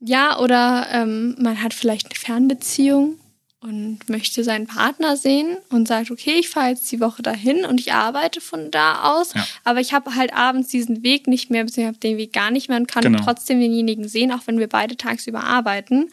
Ja, 0.00 0.38
oder 0.38 0.86
ähm, 0.90 1.36
man 1.38 1.62
hat 1.62 1.74
vielleicht 1.74 2.06
eine 2.06 2.14
Fernbeziehung 2.14 3.16
und 3.60 4.08
möchte 4.08 4.44
seinen 4.44 4.66
Partner 4.66 5.16
sehen 5.16 5.56
und 5.70 5.88
sagt, 5.88 6.10
okay, 6.10 6.34
ich 6.38 6.48
fahre 6.48 6.68
jetzt 6.70 6.90
die 6.92 7.00
Woche 7.00 7.22
dahin 7.22 7.64
und 7.64 7.80
ich 7.80 7.92
arbeite 7.92 8.40
von 8.40 8.70
da 8.70 9.02
aus, 9.14 9.32
Ja. 9.34 9.46
aber 9.64 9.80
ich 9.80 9.92
habe 9.92 10.14
halt 10.14 10.32
abends 10.34 10.68
diesen 10.68 11.02
Weg 11.02 11.26
nicht 11.26 11.50
mehr, 11.50 11.64
beziehungsweise 11.64 11.88
habe 11.88 11.98
den 11.98 12.16
Weg 12.18 12.32
gar 12.32 12.50
nicht 12.50 12.68
mehr 12.68 12.78
und 12.78 12.86
kann 12.86 13.02
Genau. 13.02 13.22
trotzdem 13.24 13.58
denjenigen 13.60 14.06
sehen, 14.08 14.30
auch 14.30 14.46
wenn 14.46 14.58
wir 14.58 14.68
beide 14.68 14.96
tagsüber 14.96 15.42
arbeiten. 15.44 16.10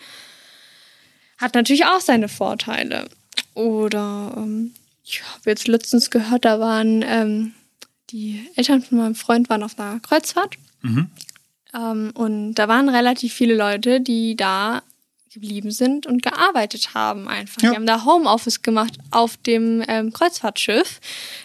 Hat 1.37 1.53
natürlich 1.55 1.85
auch 1.85 1.99
seine 1.99 2.29
Vorteile. 2.29 3.07
Oder 3.53 4.33
ähm, 4.37 4.73
ich 5.05 5.21
habe 5.23 5.49
jetzt 5.49 5.67
letztens 5.67 6.09
gehört, 6.09 6.45
da 6.45 6.59
waren 6.59 7.03
ähm, 7.05 7.53
die 8.09 8.47
Eltern 8.55 8.81
von 8.81 8.97
meinem 8.99 9.15
Freund 9.15 9.49
waren 9.49 9.63
auf 9.63 9.77
einer 9.77 9.99
Kreuzfahrt. 9.99 10.55
Mhm. 10.81 11.09
Ähm, 11.75 12.11
und 12.15 12.55
da 12.55 12.67
waren 12.67 12.87
relativ 12.89 13.33
viele 13.33 13.55
Leute, 13.55 13.99
die 13.99 14.35
da 14.35 14.81
geblieben 15.33 15.71
sind 15.71 16.05
und 16.05 16.21
gearbeitet 16.21 16.93
haben 16.93 17.27
einfach. 17.27 17.61
Ja. 17.61 17.71
Die 17.71 17.75
haben 17.75 17.85
da 17.85 18.05
Homeoffice 18.05 18.61
gemacht 18.61 18.93
auf 19.11 19.37
dem 19.37 19.83
ähm, 19.87 20.13
Kreuzfahrtschiff, 20.13 20.99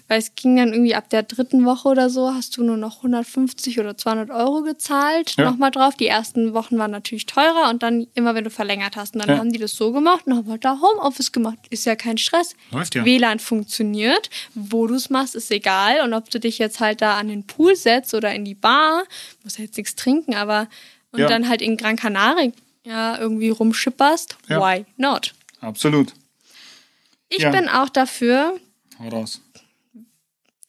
weil 0.08 0.18
es 0.18 0.34
ging 0.34 0.56
dann 0.56 0.72
irgendwie 0.72 0.94
ab 0.94 1.08
der 1.10 1.22
dritten 1.22 1.64
Woche 1.64 1.88
oder 1.88 2.10
so, 2.10 2.32
hast 2.34 2.56
du 2.56 2.64
nur 2.64 2.76
noch 2.76 2.98
150 2.98 3.80
oder 3.80 3.96
200 3.96 4.30
Euro 4.30 4.62
gezahlt, 4.62 5.34
Ja. 5.38 5.44
nochmal 5.50 5.70
drauf. 5.70 5.94
Die 5.96 6.06
ersten 6.06 6.54
Wochen 6.54 6.78
waren 6.78 6.90
natürlich 6.90 7.26
teurer 7.26 7.70
und 7.70 7.82
dann 7.82 8.06
immer, 8.14 8.34
wenn 8.34 8.44
du 8.44 8.50
verlängert 8.50 8.96
hast. 8.96 9.14
Und 9.14 9.20
dann 9.20 9.30
Ja. 9.30 9.38
haben 9.38 9.52
die 9.52 9.58
das 9.58 9.72
so 9.74 9.92
gemacht 9.92 10.26
und 10.26 10.34
haben 10.36 10.50
halt 10.50 10.64
da 10.64 10.78
Homeoffice 10.80 11.32
gemacht. 11.32 11.58
Ist 11.70 11.86
ja 11.86 11.96
kein 11.96 12.18
Stress. 12.18 12.54
Läuft 12.70 12.94
ja. 12.94 13.04
WLAN 13.04 13.38
funktioniert. 13.38 14.28
Wo 14.54 14.86
du 14.86 14.94
es 14.94 15.10
machst, 15.10 15.34
ist 15.34 15.50
egal. 15.50 16.02
Und 16.02 16.12
ob 16.14 16.30
du 16.30 16.38
dich 16.40 16.58
jetzt 16.58 16.80
halt 16.80 17.00
da 17.02 17.16
an 17.16 17.28
den 17.28 17.46
Pool 17.46 17.74
setzt 17.76 18.14
oder 18.14 18.34
in 18.34 18.44
die 18.44 18.54
Bar, 18.54 19.04
musst 19.44 19.58
ja 19.58 19.64
jetzt 19.64 19.76
nichts 19.76 19.94
trinken, 19.94 20.34
aber 20.34 20.68
und 21.10 21.20
dann 21.20 21.48
halt 21.48 21.62
in 21.62 21.78
Gran 21.78 21.96
Canaria 21.96 22.52
ja, 22.84 23.18
irgendwie 23.18 23.50
rumschipperst, 23.50 24.36
Ja. 24.48 24.60
why 24.60 24.84
not? 24.96 25.34
Absolut. 25.60 26.12
Ich 27.28 27.38
Ja. 27.42 27.50
bin 27.50 27.68
auch 27.68 27.88
dafür, 27.88 28.58
Hau 28.98 29.08
raus. 29.08 29.40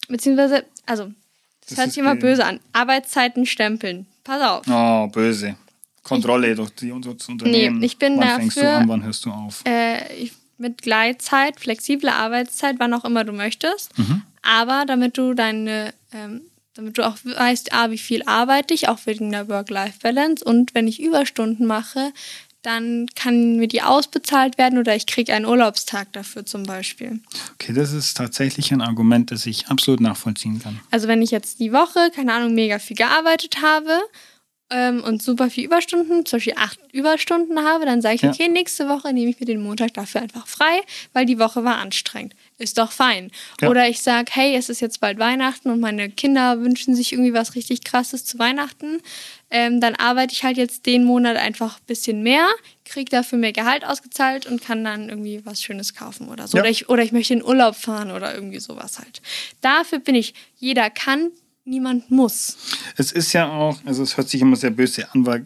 beziehungsweise, 0.07 0.65
also, 0.85 1.05
das, 1.05 1.69
Das 1.69 1.77
hört 1.77 1.89
sich 1.91 1.97
immer 1.99 2.13
eh- 2.15 2.19
böse 2.19 2.45
an. 2.45 2.59
Arbeitszeiten 2.73 3.45
stempeln. 3.45 4.05
Pass 4.23 4.41
auf. 4.41 4.65
Oh, 4.67 5.07
böse. 5.07 5.55
Kontrolle 6.03 6.55
durch 6.55 6.71
die 6.71 6.91
unser 6.91 7.11
Unternehmen. 7.11 7.79
Nee, 7.79 7.85
ich 7.85 7.97
bin 7.97 8.17
wann 8.17 8.39
fängst 8.39 8.57
du 8.57 8.61
dafür- 8.61 8.77
an, 8.79 8.87
wann 8.89 9.03
hörst 9.03 9.25
du 9.25 9.31
auf? 9.31 9.61
Äh, 9.65 10.13
ich, 10.15 10.33
mit 10.57 10.81
Gleitzeit, 10.81 11.59
flexible 11.59 12.09
Arbeitszeit, 12.09 12.75
wann 12.79 12.93
auch 12.93 13.05
immer 13.05 13.23
du 13.23 13.31
möchtest. 13.31 13.97
Mhm. 13.97 14.23
Aber 14.41 14.85
damit 14.87 15.17
du 15.17 15.33
deine, 15.33 15.93
ähm, 16.13 16.41
damit 16.79 16.97
du 16.97 17.05
auch 17.05 17.17
weißt, 17.23 17.73
ah, 17.73 17.91
wie 17.91 17.97
viel 17.97 18.23
arbeite 18.23 18.73
ich, 18.73 18.87
auch 18.87 18.99
wegen 19.05 19.31
der 19.31 19.49
Work-Life-Balance. 19.49 20.45
Und 20.45 20.73
wenn 20.73 20.87
ich 20.87 21.01
Überstunden 21.01 21.65
mache, 21.65 22.13
dann 22.61 23.07
kann 23.15 23.57
mir 23.57 23.67
die 23.67 23.81
ausbezahlt 23.81 24.57
werden 24.57 24.79
oder 24.79 24.95
ich 24.95 25.05
kriege 25.05 25.33
einen 25.33 25.45
Urlaubstag 25.45 26.11
dafür 26.13 26.45
zum 26.45 26.63
Beispiel. 26.63 27.19
Okay, 27.53 27.73
das 27.73 27.91
ist 27.91 28.15
tatsächlich 28.15 28.71
ein 28.71 28.81
Argument, 28.81 29.31
das 29.31 29.45
ich 29.45 29.67
absolut 29.67 29.99
nachvollziehen 29.99 30.59
kann. 30.59 30.79
Also 30.91 31.07
wenn 31.07 31.21
ich 31.21 31.31
jetzt 31.31 31.59
die 31.59 31.71
Woche, 31.71 32.11
keine 32.15 32.33
Ahnung, 32.33 32.53
mega 32.53 32.79
viel 32.79 32.97
gearbeitet 32.97 33.61
habe 33.61 33.99
ähm, 34.71 35.03
und 35.03 35.21
super 35.23 35.49
viel 35.49 35.65
Überstunden, 35.65 36.25
zum 36.25 36.37
Beispiel 36.37 36.53
acht 36.57 36.79
Überstunden 36.93 37.63
habe, 37.63 37.85
dann 37.85 38.01
sage 38.01 38.15
ich, 38.15 38.21
Ja. 38.21 38.29
okay, 38.29 38.47
nächste 38.49 38.87
Woche 38.87 39.11
nehme 39.13 39.31
ich 39.31 39.39
mir 39.39 39.45
den 39.45 39.61
Montag 39.61 39.93
dafür 39.95 40.21
einfach 40.21 40.47
frei, 40.47 40.81
weil 41.13 41.25
die 41.25 41.39
Woche 41.39 41.63
war 41.63 41.77
anstrengend. 41.77 42.35
Ist 42.57 42.77
doch 42.77 42.91
fein. 42.91 43.31
Ja. 43.61 43.69
Oder 43.69 43.87
ich 43.87 44.01
sage, 44.01 44.31
hey, 44.33 44.55
es 44.55 44.69
ist 44.69 44.79
jetzt 44.81 44.99
bald 44.99 45.17
Weihnachten 45.17 45.69
und 45.69 45.79
meine 45.79 46.09
Kinder 46.09 46.59
wünschen 46.61 46.93
sich 46.95 47.13
irgendwie 47.13 47.33
was 47.33 47.55
richtig 47.55 47.83
Krasses 47.83 48.25
zu 48.25 48.37
Weihnachten. 48.37 49.01
Ähm, 49.49 49.79
dann 49.81 49.95
arbeite 49.95 50.33
ich 50.33 50.43
halt 50.43 50.57
jetzt 50.57 50.85
den 50.85 51.03
Monat 51.05 51.37
einfach 51.37 51.77
ein 51.79 51.85
bisschen 51.87 52.21
mehr, 52.21 52.47
kriege 52.85 53.09
dafür 53.09 53.39
mehr 53.39 53.53
Gehalt 53.53 53.83
ausgezahlt 53.85 54.45
und 54.45 54.61
kann 54.61 54.83
dann 54.83 55.09
irgendwie 55.09 55.43
was 55.45 55.63
Schönes 55.63 55.95
kaufen 55.95 56.27
oder 56.29 56.47
so. 56.47 56.57
Ja. 56.57 56.63
Oder, 56.63 56.69
ich, 56.69 56.89
oder 56.89 57.01
ich 57.01 57.11
möchte 57.11 57.33
in 57.33 57.43
Urlaub 57.43 57.75
fahren 57.75 58.11
oder 58.11 58.35
irgendwie 58.35 58.59
sowas 58.59 58.99
halt. 58.99 59.21
Dafür 59.61 59.99
bin 59.99 60.13
ich, 60.15 60.33
jeder 60.57 60.89
kann, 60.89 61.31
niemand 61.69 62.09
muss. 62.11 62.57
Es 62.97 63.11
ist 63.11 63.33
ja 63.33 63.49
auch, 63.51 63.77
also 63.85 64.03
es 64.03 64.17
hört 64.17 64.29
sich 64.29 64.41
immer 64.41 64.55
sehr 64.55 64.71
böse 64.71 65.11
an, 65.13 65.25
weil 65.25 65.45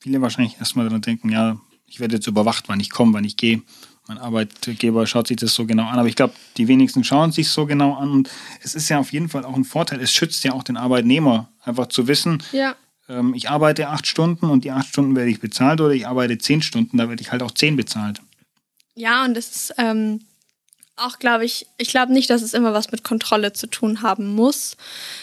viele 0.00 0.20
wahrscheinlich 0.20 0.58
erstmal 0.58 0.86
daran 0.86 1.00
denken, 1.02 1.30
ja, 1.30 1.58
ich 1.86 2.00
werde 2.00 2.16
jetzt 2.16 2.26
überwacht, 2.26 2.64
wann 2.68 2.80
ich 2.80 2.90
komme, 2.90 3.12
wann 3.14 3.24
ich 3.24 3.36
gehe. 3.36 3.62
Mein 4.06 4.18
Arbeitgeber 4.18 5.06
schaut 5.06 5.28
sich 5.28 5.38
das 5.38 5.54
so 5.54 5.64
genau 5.64 5.84
an, 5.86 5.98
aber 5.98 6.08
ich 6.08 6.16
glaube, 6.16 6.34
die 6.58 6.68
wenigsten 6.68 7.04
schauen 7.04 7.32
sich 7.32 7.48
so 7.48 7.64
genau 7.64 7.94
an 7.94 8.10
und 8.10 8.30
es 8.62 8.74
ist 8.74 8.90
ja 8.90 8.98
auf 8.98 9.12
jeden 9.14 9.30
Fall 9.30 9.44
auch 9.46 9.56
ein 9.56 9.64
Vorteil. 9.64 10.00
Es 10.00 10.12
schützt 10.12 10.44
ja 10.44 10.52
auch 10.52 10.62
den 10.62 10.76
Arbeitnehmer, 10.76 11.48
einfach 11.62 11.86
zu 11.88 12.06
wissen, 12.06 12.42
Ja. 12.52 12.74
ähm, 13.08 13.32
ich 13.32 13.48
arbeite 13.48 13.88
acht 13.88 14.06
Stunden 14.06 14.46
und 14.50 14.64
die 14.64 14.72
acht 14.72 14.88
Stunden 14.88 15.16
werde 15.16 15.30
ich 15.30 15.40
bezahlt 15.40 15.80
oder 15.80 15.92
ich 15.94 16.06
arbeite 16.06 16.36
zehn 16.36 16.60
Stunden, 16.60 16.98
da 16.98 17.08
werde 17.08 17.22
ich 17.22 17.32
halt 17.32 17.42
auch 17.42 17.52
zehn 17.52 17.76
bezahlt. 17.76 18.20
Ja, 18.94 19.24
und 19.24 19.34
das 19.34 19.48
ist 19.56 19.74
ähm, 19.78 20.20
auch, 20.96 21.18
glaube 21.18 21.44
ich, 21.44 21.66
ich 21.76 21.88
glaube 21.88 22.12
nicht, 22.12 22.30
dass 22.30 22.42
es 22.42 22.54
immer 22.54 22.72
was 22.72 22.92
mit 22.92 23.02
Kontrolle 23.02 23.52
zu 23.52 23.66
tun 23.66 24.02
haben 24.02 24.28
muss, 24.34 24.76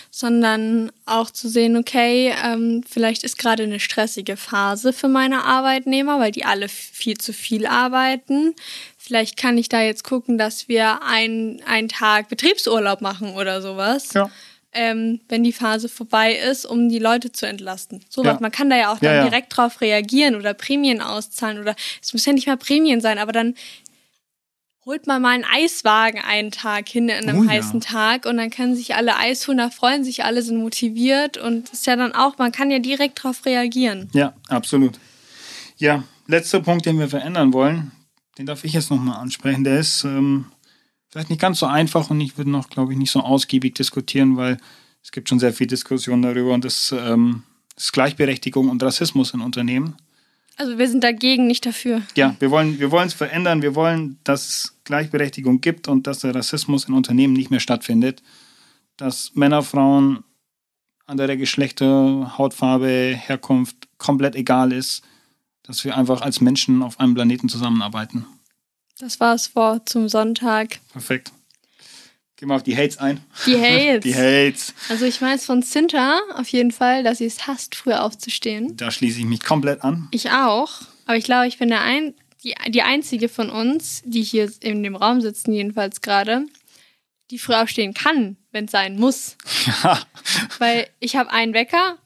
sondern 0.09 0.91
auch 1.05 1.31
zu 1.31 1.47
sehen, 1.47 1.77
okay, 1.77 2.33
ähm, 2.43 2.83
vielleicht 2.89 3.23
ist 3.23 3.37
gerade 3.37 3.63
eine 3.63 3.79
stressige 3.79 4.35
Phase 4.35 4.91
für 4.91 5.07
meine 5.07 5.45
Arbeitnehmer, 5.45 6.19
weil 6.19 6.31
die 6.31 6.43
alle 6.43 6.67
viel 6.67 7.17
zu 7.17 7.31
viel 7.31 7.65
arbeiten. 7.65 8.53
Vielleicht 8.97 9.37
kann 9.37 9.57
ich 9.57 9.69
da 9.69 9.81
jetzt 9.81 10.03
gucken, 10.03 10.37
dass 10.37 10.67
wir 10.67 11.03
ein, 11.03 11.61
einen 11.65 11.87
Tag 11.87 12.27
Betriebsurlaub 12.27 12.99
machen 13.01 13.33
oder 13.35 13.61
sowas. 13.61 14.13
Ja. 14.13 14.29
ähm, 14.73 15.19
wenn 15.29 15.43
die 15.43 15.53
Phase 15.53 15.89
vorbei 15.89 16.33
ist, 16.33 16.65
um 16.65 16.87
die 16.89 16.99
Leute 16.99 17.31
zu 17.31 17.45
entlasten. 17.45 18.03
So 18.09 18.23
was. 18.23 18.33
Ja. 18.35 18.39
Man 18.39 18.51
kann 18.51 18.69
da 18.69 18.77
ja 18.77 18.91
auch 18.93 18.99
dann 18.99 19.15
Ja, 19.15 19.23
ja. 19.23 19.29
direkt 19.29 19.55
drauf 19.55 19.81
reagieren 19.81 20.35
oder 20.35 20.53
Prämien 20.53 21.01
auszahlen 21.01 21.59
oder 21.59 21.75
es 22.01 22.13
muss 22.13 22.25
ja 22.25 22.33
nicht 22.33 22.47
mal 22.47 22.57
Prämien 22.57 23.01
sein, 23.01 23.17
aber 23.17 23.31
dann 23.31 23.55
holt 24.85 25.05
man 25.07 25.21
mal 25.21 25.29
einen 25.29 25.45
Eiswagen 25.45 26.19
einen 26.21 26.51
Tag 26.51 26.89
hin 26.89 27.09
an 27.11 27.29
einem 27.29 27.41
Oh 27.41 27.43
ja. 27.43 27.51
heißen 27.51 27.81
Tag 27.81 28.25
und 28.25 28.37
dann 28.37 28.49
können 28.49 28.75
sich 28.75 28.95
alle 28.95 29.15
Eis 29.17 29.47
holen, 29.47 29.59
da 29.59 29.69
freuen 29.69 30.03
sich 30.03 30.23
alle, 30.25 30.41
sind 30.41 30.57
motiviert 30.57 31.37
und 31.37 31.69
ist 31.69 31.85
ja 31.85 31.95
dann 31.95 32.13
auch, 32.13 32.37
man 32.37 32.51
kann 32.51 32.71
ja 32.71 32.79
direkt 32.79 33.23
drauf 33.23 33.45
reagieren. 33.45 34.09
Ja, 34.13 34.33
absolut. 34.47 34.99
Ja, 35.77 36.03
letzter 36.27 36.61
Punkt, 36.61 36.85
den 36.85 36.99
wir 36.99 37.07
verändern 37.07 37.53
wollen, 37.53 37.91
den 38.37 38.45
darf 38.45 38.63
ich 38.63 38.73
jetzt 38.73 38.89
nochmal 38.89 39.17
ansprechen. 39.17 39.63
Der 39.63 39.79
ist 39.79 40.03
ähm, 40.03 40.45
vielleicht 41.09 41.29
nicht 41.29 41.41
ganz 41.41 41.59
so 41.59 41.67
einfach 41.67 42.09
und 42.09 42.21
ich 42.21 42.37
würde 42.37 42.49
noch, 42.49 42.69
glaube 42.69 42.93
ich, 42.93 42.97
nicht 42.97 43.11
so 43.11 43.19
ausgiebig 43.19 43.75
diskutieren, 43.75 44.37
weil 44.37 44.57
es 45.03 45.11
gibt 45.11 45.29
schon 45.29 45.39
sehr 45.39 45.53
viel 45.53 45.67
Diskussion 45.67 46.21
darüber 46.21 46.53
und 46.53 46.65
das 46.65 46.93
ähm, 46.97 47.43
ist 47.75 47.93
Gleichberechtigung 47.93 48.69
und 48.69 48.81
Rassismus 48.81 49.33
in 49.33 49.41
Unternehmen. 49.41 49.95
Also 50.57 50.77
wir 50.77 50.87
sind 50.87 51.03
dagegen, 51.03 51.47
nicht 51.47 51.65
dafür. 51.65 52.01
Ja, 52.15 52.35
wir 52.39 52.51
wollen 52.51 52.79
wir 52.79 52.91
wollen 52.91 53.07
es 53.07 53.13
verändern. 53.13 53.61
Wir 53.61 53.75
wollen, 53.75 54.19
dass 54.23 54.47
es 54.47 54.77
Gleichberechtigung 54.83 55.61
gibt 55.61 55.87
und 55.87 56.07
dass 56.07 56.19
der 56.19 56.35
Rassismus 56.35 56.85
in 56.85 56.93
Unternehmen 56.93 57.33
nicht 57.33 57.51
mehr 57.51 57.59
stattfindet. 57.59 58.21
Dass 58.97 59.31
Männer, 59.33 59.63
Frauen, 59.63 60.23
andere 61.05 61.37
Geschlechter, 61.37 62.37
Hautfarbe, 62.37 63.15
Herkunft 63.17 63.75
komplett 63.97 64.35
egal 64.35 64.71
ist. 64.71 65.03
Dass 65.63 65.83
wir 65.83 65.97
einfach 65.97 66.21
als 66.21 66.41
Menschen 66.41 66.83
auf 66.83 66.99
einem 66.99 67.13
Planeten 67.13 67.49
zusammenarbeiten. 67.49 68.25
Das 68.99 69.19
war 69.19 69.33
das 69.33 69.55
Wort 69.55 69.89
zum 69.89 70.09
Sonntag. 70.09 70.79
Perfekt. 70.91 71.31
Gehen 72.41 72.49
wir 72.49 72.55
auf 72.55 72.63
die 72.63 72.75
Hates 72.75 72.97
ein. 72.97 73.23
Die 73.45 73.55
Hates. 73.55 74.03
Die 74.03 74.15
Hates. 74.15 74.73
Also 74.89 75.05
ich 75.05 75.21
weiß 75.21 75.45
von 75.45 75.61
Cinta 75.61 76.21
auf 76.33 76.47
jeden 76.47 76.71
Fall, 76.71 77.03
dass 77.03 77.19
sie 77.19 77.25
es 77.25 77.45
hasst, 77.45 77.75
früher 77.75 78.03
aufzustehen. 78.03 78.75
Da 78.77 78.89
schließe 78.89 79.19
ich 79.19 79.25
mich 79.25 79.43
komplett 79.43 79.83
an. 79.83 80.07
Ich 80.09 80.31
auch. 80.31 80.81
Aber 81.05 81.17
ich 81.17 81.23
glaube, 81.23 81.45
ich 81.45 81.59
bin 81.59 81.69
der 81.69 81.81
ein, 81.81 82.15
die, 82.43 82.55
die 82.69 82.81
einzige 82.81 83.29
von 83.29 83.51
uns, 83.51 84.01
die 84.05 84.23
hier 84.23 84.51
in 84.59 84.81
dem 84.81 84.95
Raum 84.95 85.21
sitzen, 85.21 85.53
jedenfalls 85.53 86.01
gerade, 86.01 86.47
die 87.29 87.37
früh 87.37 87.53
aufstehen 87.53 87.93
kann, 87.93 88.37
wenn 88.51 88.65
es 88.65 88.71
sein 88.71 88.95
muss. 88.95 89.37
Ja. 89.83 90.01
Weil 90.57 90.87
ich 90.99 91.17
habe 91.17 91.29
einen 91.29 91.53
Wecker 91.53 91.99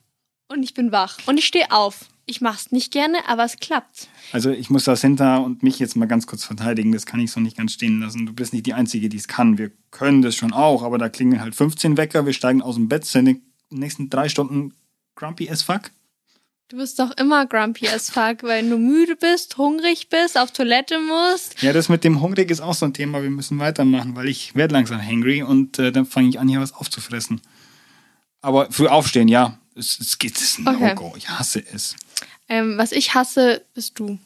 und 0.48 0.62
ich 0.62 0.74
bin 0.74 0.92
wach. 0.92 1.16
Und 1.24 1.38
ich 1.38 1.46
stehe 1.46 1.70
auf. 1.70 2.00
Ich 2.28 2.40
mache 2.40 2.56
es 2.56 2.72
nicht 2.72 2.92
gerne, 2.92 3.18
aber 3.28 3.44
es 3.44 3.56
klappt. 3.56 4.08
Also 4.32 4.50
ich 4.50 4.68
muss 4.68 4.82
das 4.84 5.00
hinter 5.00 5.44
und 5.44 5.62
mich 5.62 5.78
jetzt 5.78 5.94
mal 5.94 6.06
ganz 6.06 6.26
kurz 6.26 6.42
verteidigen. 6.44 6.90
Das 6.90 7.06
kann 7.06 7.20
ich 7.20 7.30
so 7.30 7.38
nicht 7.38 7.56
ganz 7.56 7.72
stehen 7.72 8.00
lassen. 8.00 8.26
Du 8.26 8.32
bist 8.32 8.52
nicht 8.52 8.66
die 8.66 8.74
Einzige, 8.74 9.08
die 9.08 9.16
es 9.16 9.28
kann. 9.28 9.58
Wir 9.58 9.70
können 9.92 10.22
das 10.22 10.34
schon 10.34 10.52
auch, 10.52 10.82
aber 10.82 10.98
da 10.98 11.08
klingeln 11.08 11.40
halt 11.40 11.54
15 11.54 11.96
Wecker. 11.96 12.26
Wir 12.26 12.32
steigen 12.32 12.62
aus 12.62 12.74
dem 12.74 12.88
Bett, 12.88 13.04
sind 13.04 13.26
die 13.26 13.40
nächsten 13.70 14.10
drei 14.10 14.28
Stunden 14.28 14.74
grumpy 15.14 15.48
as 15.48 15.62
fuck. 15.62 15.92
Du 16.68 16.78
bist 16.78 16.98
doch 16.98 17.12
immer 17.16 17.46
grumpy 17.46 17.86
as 17.86 18.10
fuck, 18.10 18.42
weil 18.42 18.68
du 18.68 18.76
müde 18.76 19.14
bist, 19.14 19.56
hungrig 19.56 20.08
bist, 20.08 20.36
auf 20.36 20.50
Toilette 20.50 20.98
musst. 20.98 21.62
Ja, 21.62 21.72
das 21.72 21.88
mit 21.88 22.02
dem 22.02 22.20
Hungrig 22.20 22.50
ist 22.50 22.60
auch 22.60 22.74
so 22.74 22.86
ein 22.86 22.92
Thema. 22.92 23.22
Wir 23.22 23.30
müssen 23.30 23.60
weitermachen, 23.60 24.16
weil 24.16 24.28
ich 24.28 24.56
werde 24.56 24.74
langsam 24.74 25.00
hangry 25.00 25.44
und 25.44 25.78
äh, 25.78 25.92
dann 25.92 26.06
fange 26.06 26.28
ich 26.28 26.40
an, 26.40 26.48
hier 26.48 26.60
was 26.60 26.74
aufzufressen. 26.74 27.40
Aber 28.40 28.68
für 28.72 28.90
Aufstehen, 28.90 29.28
ja. 29.28 29.58
Es, 29.76 30.00
es 30.00 30.18
geht, 30.18 30.36
es 30.36 30.42
ist 30.42 30.58
ein 30.58 30.66
Okay. 30.68 30.94
No-Go. 30.94 31.14
Ich 31.16 31.28
hasse 31.28 31.62
es. 31.72 31.94
Ähm, 32.48 32.78
was 32.78 32.92
ich 32.92 33.14
hasse, 33.14 33.64
bist 33.74 33.98
du. 33.98 34.18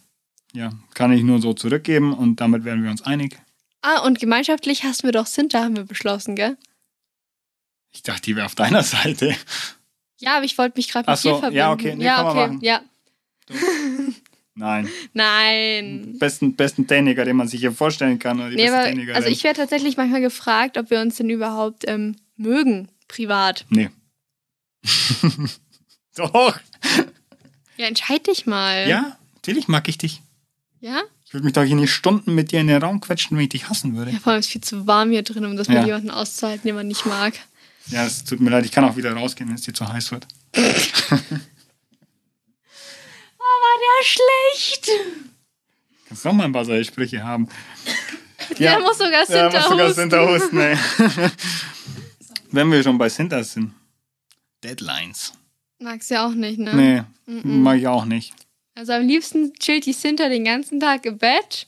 Ja, 0.53 0.73
kann 0.95 1.13
ich 1.13 1.23
nur 1.23 1.41
so 1.41 1.55
zurückgeben 1.55 2.13
und 2.13 2.41
damit 2.41 2.65
werden 2.65 2.83
wir 2.83 2.91
uns 2.91 3.03
einig. 3.03 3.39
Ah, 3.83 4.01
und 4.01 4.19
gemeinschaftlich 4.19 4.85
hassen 4.85 5.05
wir 5.05 5.13
doch 5.13 5.27
Cinta, 5.27 5.61
haben 5.63 5.77
wir 5.77 5.85
beschlossen, 5.85 6.37
gell? 6.37 6.57
Ich 7.93 8.03
dachte, 8.03 8.23
die 8.23 8.37
wäre 8.37 8.47
auf 8.47 8.55
deiner 8.55 8.83
Seite. 8.85 9.35
Ja, 10.19 10.37
aber 10.37 10.45
ich 10.45 10.59
wollte 10.59 10.79
mich 10.79 10.89
gerade 10.89 11.11
mit 11.11 11.19
so, 11.19 11.31
dir 11.31 11.39
verbinden. 11.39 11.57
ja, 11.57 11.73
okay, 11.73 11.95
nee, 11.97 12.05
ja, 12.05 12.29
okay, 12.29 12.59
ja. 12.61 12.83
Nein. 14.55 14.89
Nein. 15.15 16.17
Besten, 16.19 16.55
besten 16.55 16.87
Techniker, 16.87 17.25
den 17.25 17.37
man 17.37 17.49
sich 17.49 17.61
hier 17.61 17.73
vorstellen 17.73 18.19
kann. 18.19 18.41
Oder 18.41 18.51
die 18.51 18.57
Nee, 18.57 18.69
aber, 18.69 19.15
also 19.15 19.29
ich 19.29 19.43
werde 19.43 19.61
tatsächlich 19.61 19.97
manchmal 19.97 20.21
gefragt, 20.21 20.77
ob 20.77 20.91
wir 20.91 21.01
uns 21.01 21.17
denn 21.17 21.31
überhaupt 21.31 21.89
ähm, 21.89 22.17
mögen, 22.37 22.89
privat. 23.09 23.65
Nee. 23.71 23.89
Doch. 26.17 26.59
Ja, 27.81 27.87
entscheid 27.87 28.27
dich 28.27 28.45
mal. 28.45 28.87
Ja, 28.91 29.17
natürlich 29.37 29.67
mag 29.67 29.89
ich 29.89 29.97
dich. 29.97 30.21
Ja? 30.81 31.01
Ich 31.25 31.33
würde 31.33 31.45
mich 31.45 31.55
doch 31.55 31.63
hier 31.63 31.77
nicht 31.77 31.91
Stunden 31.91 32.35
mit 32.35 32.53
dir 32.53 32.61
in 32.61 32.67
den 32.67 32.83
Raum 32.83 33.01
quetschen, 33.01 33.39
wenn 33.39 33.45
ich 33.45 33.49
dich 33.51 33.71
hassen 33.71 33.97
würde. 33.97 34.11
Ja, 34.11 34.19
vor 34.19 34.33
allem 34.33 34.41
ist 34.41 34.47
es 34.47 34.53
viel 34.53 34.61
zu 34.61 34.87
warm 34.87 35.11
hier 35.13 35.23
drin, 35.23 35.47
um 35.47 35.57
das 35.57 35.67
Ja. 35.69 35.75
mit 35.79 35.87
jemandem 35.87 36.11
auszuhalten, 36.11 36.67
den 36.67 36.75
man 36.75 36.89
nicht 36.89 37.07
mag. 37.07 37.33
Ja, 37.87 38.05
es 38.05 38.23
tut 38.23 38.41
mir 38.41 38.51
leid, 38.51 38.67
ich 38.67 38.71
kann 38.73 38.85
auch 38.85 38.97
wieder 38.97 39.15
rausgehen, 39.15 39.49
wenn 39.49 39.57
es 39.57 39.63
dir 39.63 39.73
zu 39.73 39.89
heiß 39.89 40.11
wird. 40.13 40.27
Oh, 43.39 43.43
war 43.43 43.79
der 43.81 44.05
schlecht! 44.05 44.91
Kannst 46.09 46.25
noch 46.25 46.33
mal 46.35 46.45
ein 46.45 46.53
paar 46.53 46.65
solche 46.65 46.85
Sprüche 46.91 47.23
haben. 47.25 47.49
Der 48.59 48.79
muss 48.81 48.99
sogar 48.99 49.13
Ja, 49.21 49.27
Sinter 49.27 49.51
muss 49.61 49.69
sogar. 49.69 49.95
Sinter 49.95 50.29
husten, 50.29 50.59
ey. 50.59 50.77
Wenn 52.51 52.71
wir 52.71 52.83
schon 52.83 52.99
bei 52.99 53.09
Sinter 53.09 53.43
sind. 53.45 53.73
Deadlines. 54.63 55.33
Magst 55.81 56.11
du 56.11 56.15
ja 56.15 56.27
auch 56.27 56.35
nicht, 56.35 56.59
ne? 56.59 57.07
Nee, 57.27 57.43
mag 57.43 57.79
ich 57.79 57.87
auch 57.89 58.05
nicht. 58.05 58.35
Also 58.75 58.93
am 58.93 59.07
liebsten 59.07 59.53
chillt 59.55 59.87
die 59.87 59.93
Sinter 59.93 60.29
den 60.29 60.45
ganzen 60.45 60.79
Tag 60.81 61.07
im 61.07 61.19
Bett. 61.19 61.67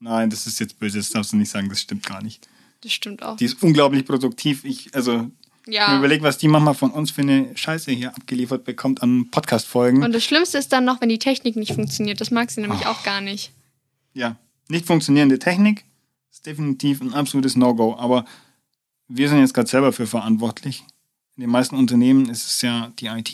Nein, 0.00 0.30
das 0.30 0.46
ist 0.46 0.58
jetzt 0.60 0.78
böse, 0.78 0.98
das 0.98 1.10
darfst 1.10 1.32
du 1.32 1.36
nicht 1.36 1.50
sagen, 1.50 1.68
das 1.68 1.80
stimmt 1.80 2.04
gar 2.06 2.22
nicht. 2.22 2.48
Das 2.82 2.92
stimmt 2.92 3.22
auch. 3.22 3.36
Die 3.36 3.44
ist 3.46 3.62
unglaublich 3.62 4.04
produktiv. 4.04 4.64
Ich, 4.64 4.94
also, 4.94 5.30
ja. 5.66 5.90
mir 5.92 5.98
überleg, 5.98 6.22
was 6.22 6.38
die 6.38 6.48
manchmal 6.48 6.74
von 6.74 6.90
uns 6.90 7.10
für 7.10 7.22
eine 7.22 7.56
Scheiße 7.56 7.90
hier 7.92 8.14
abgeliefert 8.14 8.64
bekommt 8.64 9.02
an 9.02 9.30
Podcast-Folgen. 9.30 10.02
Und 10.02 10.12
das 10.12 10.24
Schlimmste 10.24 10.58
ist 10.58 10.72
dann 10.72 10.84
noch, 10.84 11.00
wenn 11.00 11.08
die 11.08 11.18
Technik 11.18 11.56
nicht 11.56 11.72
funktioniert. 11.74 12.20
Das 12.20 12.30
mag 12.30 12.50
sie 12.50 12.60
nämlich 12.60 12.82
Oh. 12.84 12.90
auch 12.90 13.02
gar 13.02 13.20
nicht. 13.20 13.52
Ja, 14.12 14.36
nicht 14.68 14.86
funktionierende 14.86 15.38
Technik 15.38 15.84
ist 16.30 16.44
definitiv 16.46 17.00
ein 17.00 17.14
absolutes 17.14 17.56
No-Go. 17.56 17.96
Aber 17.98 18.24
wir 19.08 19.28
sind 19.28 19.40
jetzt 19.40 19.54
gerade 19.54 19.68
selber 19.68 19.92
für 19.92 20.06
verantwortlich. 20.06 20.84
In 21.36 21.42
den 21.42 21.50
meisten 21.50 21.76
Unternehmen 21.76 22.28
ist 22.30 22.46
es 22.46 22.62
ja 22.62 22.92
die 22.98 23.06
IT, 23.06 23.32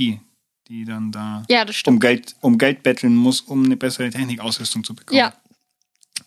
die 0.69 0.85
dann 0.85 1.13
da 1.13 1.45
Ja, 1.49 1.65
um. 1.87 2.01
Geld, 2.01 2.35
um 2.41 2.59
Geld 2.59 2.83
betteln 2.83 3.15
muss, 3.15 3.41
um 3.41 3.65
eine 3.65 3.77
bessere 3.77 4.11
Technikausrüstung 4.11 4.83
zu 4.83 4.95
bekommen. 4.95 5.19
Ja. 5.19 5.33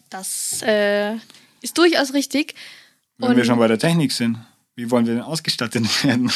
Das 0.09 0.61
äh, 0.61 1.15
ist 1.61 1.77
durchaus 1.77 2.13
richtig. 2.13 2.55
Wenn 3.17 3.31
wir 3.31 3.37
Und- 3.37 3.45
schon 3.45 3.59
bei 3.59 3.67
der 3.67 3.77
Technik 3.79 4.11
sind, 4.13 4.37
wie 4.75 4.89
wollen 4.91 5.05
wir 5.05 5.15
denn 5.15 5.23
ausgestattet 5.23 5.83
werden? 6.05 6.31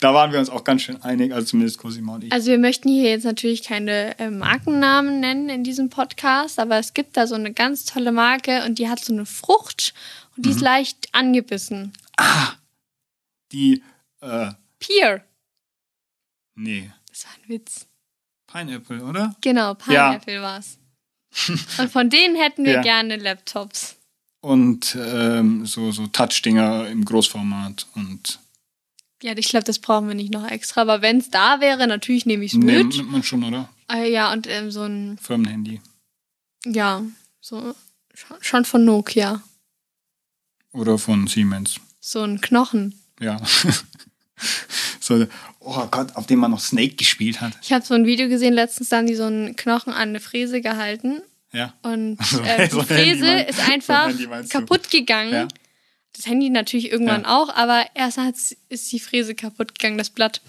da 0.00 0.12
waren 0.12 0.32
wir 0.32 0.38
uns 0.38 0.50
auch 0.50 0.64
ganz 0.64 0.82
schön 0.82 1.00
einig, 1.02 1.32
also 1.32 1.46
zumindest 1.46 1.78
Cosima 1.78 2.14
und 2.16 2.24
ich. 2.24 2.32
Also 2.32 2.50
wir 2.50 2.58
möchten 2.58 2.88
hier 2.90 3.10
jetzt 3.10 3.24
natürlich 3.24 3.62
keine 3.62 4.18
äh, 4.18 4.30
Markennamen 4.30 5.20
nennen 5.20 5.48
in 5.48 5.64
diesem 5.64 5.88
Podcast, 5.88 6.58
aber 6.58 6.78
es 6.78 6.92
gibt 6.92 7.16
da 7.16 7.26
so 7.26 7.34
eine 7.36 7.52
ganz 7.54 7.84
tolle 7.86 8.12
Marke 8.12 8.64
und 8.66 8.78
die 8.78 8.88
hat 8.88 9.02
so 9.02 9.12
eine 9.14 9.24
Frucht 9.26 9.94
und 10.36 10.44
die 10.44 10.50
ist 10.50 10.60
leicht 10.60 11.08
angebissen. 11.12 11.92
Die, 13.52 13.82
äh, 14.20 14.52
Pear. 14.78 15.24
nee, 16.54 16.90
Das 17.10 17.24
war 17.24 17.32
ein 17.34 17.48
Witz. 17.48 17.86
Pineapple, 18.46 19.04
oder? 19.04 19.36
Genau, 19.42 19.74
Pineapple 19.74 20.40
war's. 20.42 20.78
Und 21.78 21.90
von 21.92 22.08
denen 22.10 22.36
hätten 22.36 22.64
wir 22.64 22.74
Ja. 22.74 22.82
gerne 22.82 23.16
Laptops. 23.16 23.96
Und 24.40 24.96
ähm, 24.98 25.66
so, 25.66 25.90
so 25.92 26.06
Touch-Dinger 26.06 26.88
im 26.88 27.04
Großformat 27.04 27.86
und 27.96 28.38
Ja, 29.22 29.36
ich 29.36 29.48
glaube, 29.48 29.64
das 29.64 29.80
brauchen 29.80 30.06
wir 30.08 30.14
nicht 30.14 30.32
noch 30.32 30.46
extra. 30.48 30.82
Aber 30.82 31.02
wenn 31.02 31.18
es 31.18 31.28
da 31.28 31.60
wäre, 31.60 31.86
natürlich 31.88 32.24
nehme 32.24 32.44
ich 32.44 32.52
es 32.54 32.58
nee, 32.58 32.84
mit. 32.84 32.96
nimmt 32.96 33.10
man 33.10 33.22
schon, 33.24 33.42
oder? 33.42 33.68
Äh, 33.90 34.10
ja, 34.12 34.32
und 34.32 34.46
ähm, 34.46 34.70
so 34.70 34.84
ein, 34.84 35.18
Firmenhandy. 35.18 35.80
ja, 36.64 37.02
so 37.40 37.74
schon 38.40 38.64
von 38.64 38.84
Nokia. 38.84 39.42
Oder 40.72 40.98
von 40.98 41.26
Siemens. 41.26 41.80
So 42.00 42.22
ein 42.22 42.40
Knochen. 42.40 42.94
Ja. 43.20 43.40
so, 45.00 45.26
oh 45.60 45.86
Gott, 45.90 46.14
auf 46.16 46.26
dem 46.26 46.38
man 46.40 46.50
noch 46.50 46.60
Snake 46.60 46.94
gespielt 46.96 47.40
hat. 47.40 47.52
Ich 47.62 47.72
habe 47.72 47.84
so 47.84 47.94
ein 47.94 48.06
Video 48.06 48.28
gesehen, 48.28 48.54
letztens 48.54 48.88
da 48.88 48.98
haben 48.98 49.06
die 49.06 49.14
so 49.14 49.24
einen 49.24 49.56
Knochen 49.56 49.92
an 49.92 50.08
eine 50.10 50.20
Fräse 50.20 50.60
gehalten. 50.60 51.20
Ja. 51.52 51.74
Und 51.82 52.22
So- 52.24 52.40
äh, 52.42 52.68
so 52.68 52.80
die 52.82 52.86
Fräse 52.86 53.24
mein- 53.24 53.46
ist 53.46 53.56
so 53.56 53.62
ein 53.62 53.70
einfach 53.72 54.10
du? 54.12 54.48
kaputt 54.48 54.90
gegangen. 54.90 55.32
Ja. 55.32 55.48
Das 56.16 56.26
Handy 56.26 56.50
natürlich 56.50 56.90
irgendwann 56.90 57.22
Ja. 57.22 57.36
auch, 57.36 57.54
aber 57.54 57.86
erst 57.94 58.18
ist 58.68 58.90
die 58.92 58.98
Fräse 59.00 59.34
kaputt 59.34 59.78
gegangen, 59.78 59.98
das 59.98 60.10
Blatt. 60.10 60.40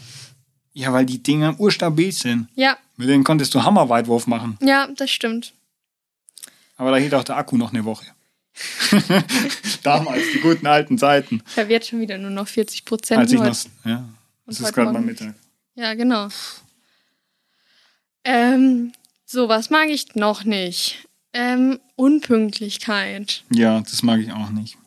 Ja, 0.74 0.94
weil 0.94 1.06
die 1.06 1.22
Dinger 1.22 1.60
urstabil 1.60 2.12
sind. 2.12 2.48
Ja, 2.56 2.78
Mit 2.98 3.10
denen 3.10 3.24
konntest 3.24 3.54
du 3.54 3.64
Hammerweitwurf 3.64 4.28
machen. 4.28 4.58
ja, 4.62 4.88
das 4.96 5.12
stimmt. 5.12 5.54
Aber 6.78 6.92
da 6.92 6.98
hielt 6.98 7.14
auch 7.14 7.24
der 7.24 7.36
Akku 7.38 7.58
noch 7.58 7.72
eine 7.74 7.84
Woche. 7.86 8.06
Damals, 9.84 10.24
die 10.34 10.40
guten 10.40 10.68
alten 10.68 10.98
Zeiten. 10.98 11.42
Ich 11.52 11.58
habe 11.58 11.72
jetzt 11.72 11.88
schon 11.90 12.00
wieder 12.02 12.18
nur 12.18 12.32
noch 12.32 12.48
40 12.48 12.86
Prozent. 12.86 13.20
Als 13.20 13.32
ich 13.32 13.40
noch. 13.40 13.46
Ja. 13.86 14.08
Das 14.46 14.60
und 14.60 14.60
ist 14.60 14.62
heute 14.64 14.74
gerade 14.74 14.92
mal. 14.94 15.02
Mittag. 15.02 15.36
Ja, 15.76 15.94
genau. 15.94 16.28
Ähm, 18.24 18.92
so, 19.26 19.48
was 19.50 19.70
mag 19.70 19.90
ich 19.90 20.16
noch 20.16 20.44
nicht? 20.44 21.08
Ähm, 21.34 21.80
Unpünktlichkeit. 21.96 23.44
Ja, 23.52 23.82
das 23.82 24.04
mag 24.04 24.20
ich 24.20 24.32
auch 24.32 24.50
nicht. 24.50 24.78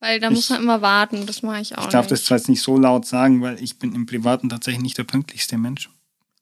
Weil 0.00 0.18
da 0.20 0.28
Ich- 0.28 0.34
muss 0.34 0.50
man 0.50 0.62
immer 0.62 0.82
warten. 0.82 1.26
Das 1.26 1.42
mache 1.42 1.60
ich 1.60 1.76
auch 1.76 1.84
Ich 1.84 1.90
darf 1.90 2.04
nicht. 2.06 2.12
das 2.12 2.24
zwar 2.24 2.38
jetzt 2.38 2.48
nicht 2.48 2.62
so 2.62 2.78
laut 2.78 3.06
sagen, 3.06 3.40
weil 3.42 3.62
ich 3.62 3.78
bin 3.78 3.94
im 3.94 4.06
Privaten 4.06 4.48
tatsächlich 4.48 4.82
nicht 4.82 4.98
der 4.98 5.04
pünktlichste 5.04 5.58
Mensch. 5.58 5.90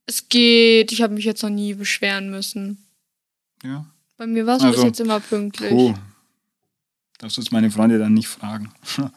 Es 0.06 0.28
geht. 0.28 0.92
Ich 0.92 1.02
habe 1.02 1.14
mich 1.14 1.24
jetzt 1.24 1.42
noch 1.42 1.50
nie 1.50 1.74
beschweren 1.74 2.30
müssen. 2.30 2.78
Ja. 3.62 3.86
Bei 4.16 4.26
mir 4.26 4.46
war 4.46 4.56
es 4.56 4.62
Also, 4.62 4.76
bis 4.76 4.84
jetzt 4.84 5.00
immer 5.00 5.20
pünktlich. 5.20 5.70
Puh. 5.70 5.94
Darfst 7.20 7.36
du 7.36 7.42
jetzt 7.42 7.52
meine 7.52 7.70
Freunde 7.70 7.98
dann 7.98 8.14
nicht 8.14 8.28
fragen. 8.28 8.70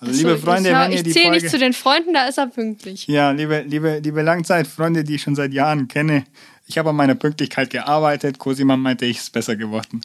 Also, 0.00 0.12
so, 0.12 0.28
liebe 0.28 0.38
Freunde, 0.38 0.70
wenn 0.70 0.92
ihr 0.92 0.98
ich 0.98 1.02
die 1.02 1.10
zähle 1.10 1.24
Folge... 1.24 1.42
nicht 1.42 1.50
zu 1.50 1.58
den 1.58 1.72
Freunden, 1.72 2.14
da 2.14 2.28
ist 2.28 2.38
er 2.38 2.46
pünktlich. 2.46 3.08
Ja, 3.08 3.32
liebe, 3.32 3.64
liebe, 3.66 3.98
liebe 3.98 4.22
Langzeitfreunde, 4.22 5.02
die 5.02 5.16
ich 5.16 5.22
schon 5.22 5.34
seit 5.34 5.52
Jahren 5.52 5.88
kenne. 5.88 6.24
Ich 6.68 6.78
habe 6.78 6.90
an 6.90 6.94
meiner 6.94 7.16
Pünktlichkeit 7.16 7.70
gearbeitet. 7.70 8.38
Cosima 8.38 8.76
meinte, 8.76 9.06
ich 9.06 9.16
ist 9.16 9.32
besser 9.32 9.56
geworden. 9.56 10.02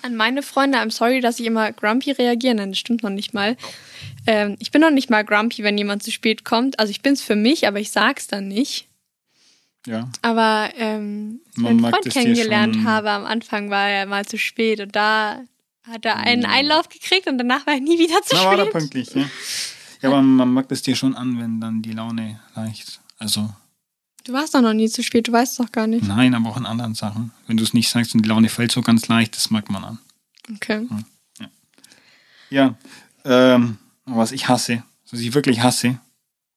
An 0.00 0.16
meine 0.16 0.42
Freunde, 0.42 0.78
I'm 0.78 0.90
sorry, 0.90 1.20
dass 1.20 1.38
ich 1.38 1.44
immer 1.44 1.72
grumpy 1.72 2.12
reagiere. 2.12 2.54
Nein, 2.54 2.70
das 2.70 2.78
stimmt 2.78 3.02
noch 3.02 3.10
nicht 3.10 3.34
mal. 3.34 3.58
Ähm, 4.26 4.56
ich 4.60 4.70
bin 4.70 4.80
noch 4.80 4.90
nicht 4.90 5.10
mal 5.10 5.26
grumpy, 5.26 5.62
wenn 5.62 5.76
jemand 5.76 6.02
zu 6.02 6.10
spät 6.10 6.46
kommt. 6.46 6.78
Also 6.78 6.90
ich 6.90 7.02
bin's 7.02 7.20
für 7.20 7.36
mich, 7.36 7.68
aber 7.68 7.80
ich 7.80 7.90
sag's 7.90 8.28
dann 8.28 8.48
nicht. 8.48 8.88
Ja. 9.86 10.08
Aber 10.22 10.70
ähm, 10.78 11.40
als 11.48 11.56
ich 11.56 11.62
meinen 11.62 11.80
Freund 11.80 12.10
kennengelernt 12.10 12.84
habe, 12.84 13.10
am 13.10 13.26
Anfang 13.26 13.68
war 13.68 13.90
er 13.90 14.06
mal 14.06 14.24
zu 14.24 14.38
spät 14.38 14.80
und 14.80 14.96
da 14.96 15.42
hat 15.84 16.04
er 16.04 16.16
einen 16.16 16.44
Oh. 16.46 16.48
Einlauf 16.48 16.88
gekriegt 16.88 17.26
und 17.26 17.38
danach 17.38 17.66
war 17.66 17.74
er 17.74 17.80
nie 17.80 17.98
wieder 17.98 18.22
zu 18.22 18.34
Na, 18.36 18.44
war 18.44 18.52
er 18.58 18.60
spät. 18.66 18.72
pünktlich, 18.72 19.14
ja. 19.14 19.24
Ja, 20.02 20.08
aber 20.10 20.22
man 20.22 20.52
mag 20.52 20.68
das 20.68 20.82
dir 20.82 20.96
schon 20.96 21.14
an, 21.14 21.38
wenn 21.38 21.60
dann 21.60 21.80
die 21.82 21.92
Laune 21.92 22.40
leicht. 22.54 23.00
Also, 23.18 23.52
Du 24.24 24.32
warst 24.32 24.54
doch 24.54 24.60
noch 24.60 24.72
nie 24.72 24.88
zu 24.88 25.02
spät, 25.02 25.26
du 25.26 25.32
weißt 25.32 25.58
doch 25.58 25.72
gar 25.72 25.86
nicht. 25.88 26.04
nein, 26.06 26.34
aber 26.34 26.50
auch 26.50 26.56
in 26.56 26.64
anderen 26.66 26.94
Sachen. 26.94 27.32
Wenn 27.48 27.56
du 27.56 27.64
es 27.64 27.74
nicht 27.74 27.88
sagst 27.90 28.14
und 28.14 28.22
die 28.22 28.28
Laune 28.28 28.48
fällt 28.48 28.70
so 28.70 28.80
ganz 28.80 29.08
leicht, 29.08 29.34
das 29.36 29.50
mag 29.50 29.68
man 29.70 29.82
an. 29.84 29.98
Okay. 30.54 30.86
Ja, 32.50 32.74
ähm, 33.24 33.78
was 34.04 34.32
ich 34.32 34.48
hasse, 34.48 34.82
was 35.10 35.20
ich 35.20 35.32
wirklich 35.34 35.60
hasse, 35.62 35.98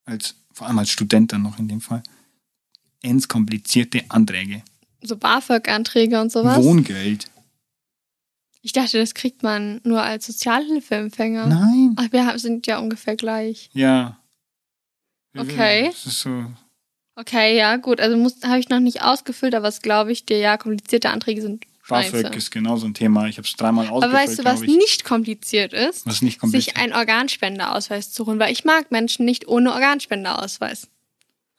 als, 0.06 0.36
vor 0.54 0.68
allem 0.68 0.78
als 0.80 0.90
Student 0.90 1.32
dann 1.32 1.42
noch 1.44 1.58
in 1.58 1.68
dem 1.68 1.82
Fall, 1.82 2.04
ends 3.02 3.28
komplizierte 3.28 4.04
Anträge. 4.10 4.62
So 5.02 5.16
BAföG-Anträge 5.18 6.20
und 6.20 6.32
sowas. 6.32 6.64
Wohngeld. 6.64 7.28
Ich 8.66 8.74
dachte, 8.74 8.98
das 8.98 9.14
kriegt 9.14 9.44
man 9.44 9.80
nur 9.84 10.02
als 10.02 10.26
Sozialhilfeempfänger. 10.26 11.46
Nein. 11.46 11.96
Ach, 11.98 12.12
wir 12.12 12.40
sind 12.40 12.66
ja 12.66 12.80
ungefähr 12.80 13.16
gleich. 13.16 13.70
Ja. 13.74 14.18
Okay. 15.38 15.90
Das 15.92 16.08
ist 16.08 16.22
so. 16.22 16.46
Okay, 17.16 17.56
ja, 17.56 17.76
gut. 17.76 18.02
Also 18.02 18.16
habe 18.44 18.60
ich 18.60 18.70
noch 18.70 18.80
nicht 18.80 19.04
ausgefüllt, 19.04 19.54
aber 19.54 19.68
was 19.68 19.84
glaube 19.84 20.12
ich 20.12 20.26
dir, 20.26 20.40
ja, 20.40 20.58
komplizierte 20.58 21.12
Anträge 21.12 21.44
sind. 21.44 21.64
BAföG 21.88 22.36
ist 22.36 22.50
genau 22.50 22.76
so 22.78 22.88
ein 22.88 22.96
Thema. 22.96 23.28
Ich 23.28 23.38
habe 23.38 23.48
es 23.48 23.54
dreimal 23.56 23.86
aber 23.86 23.98
ausgefüllt, 23.98 24.30
weißt 24.30 24.40
du, 24.40 24.46
was 24.46 24.62
nicht 24.62 25.04
kompliziert 25.04 25.72
ist? 25.72 26.08
Was 26.08 26.24
nicht 26.24 26.34
Sich 26.34 26.40
kompliziert. 26.40 26.78
einen 26.78 26.94
Organspendeausweis 26.94 28.14
zu 28.14 28.26
holen, 28.26 28.40
weil 28.40 28.52
ich 28.52 28.66
mag 28.66 28.90
Menschen 28.90 29.26
nicht 29.26 29.48
ohne 29.48 29.74
Organspendeausweis. 29.74 30.88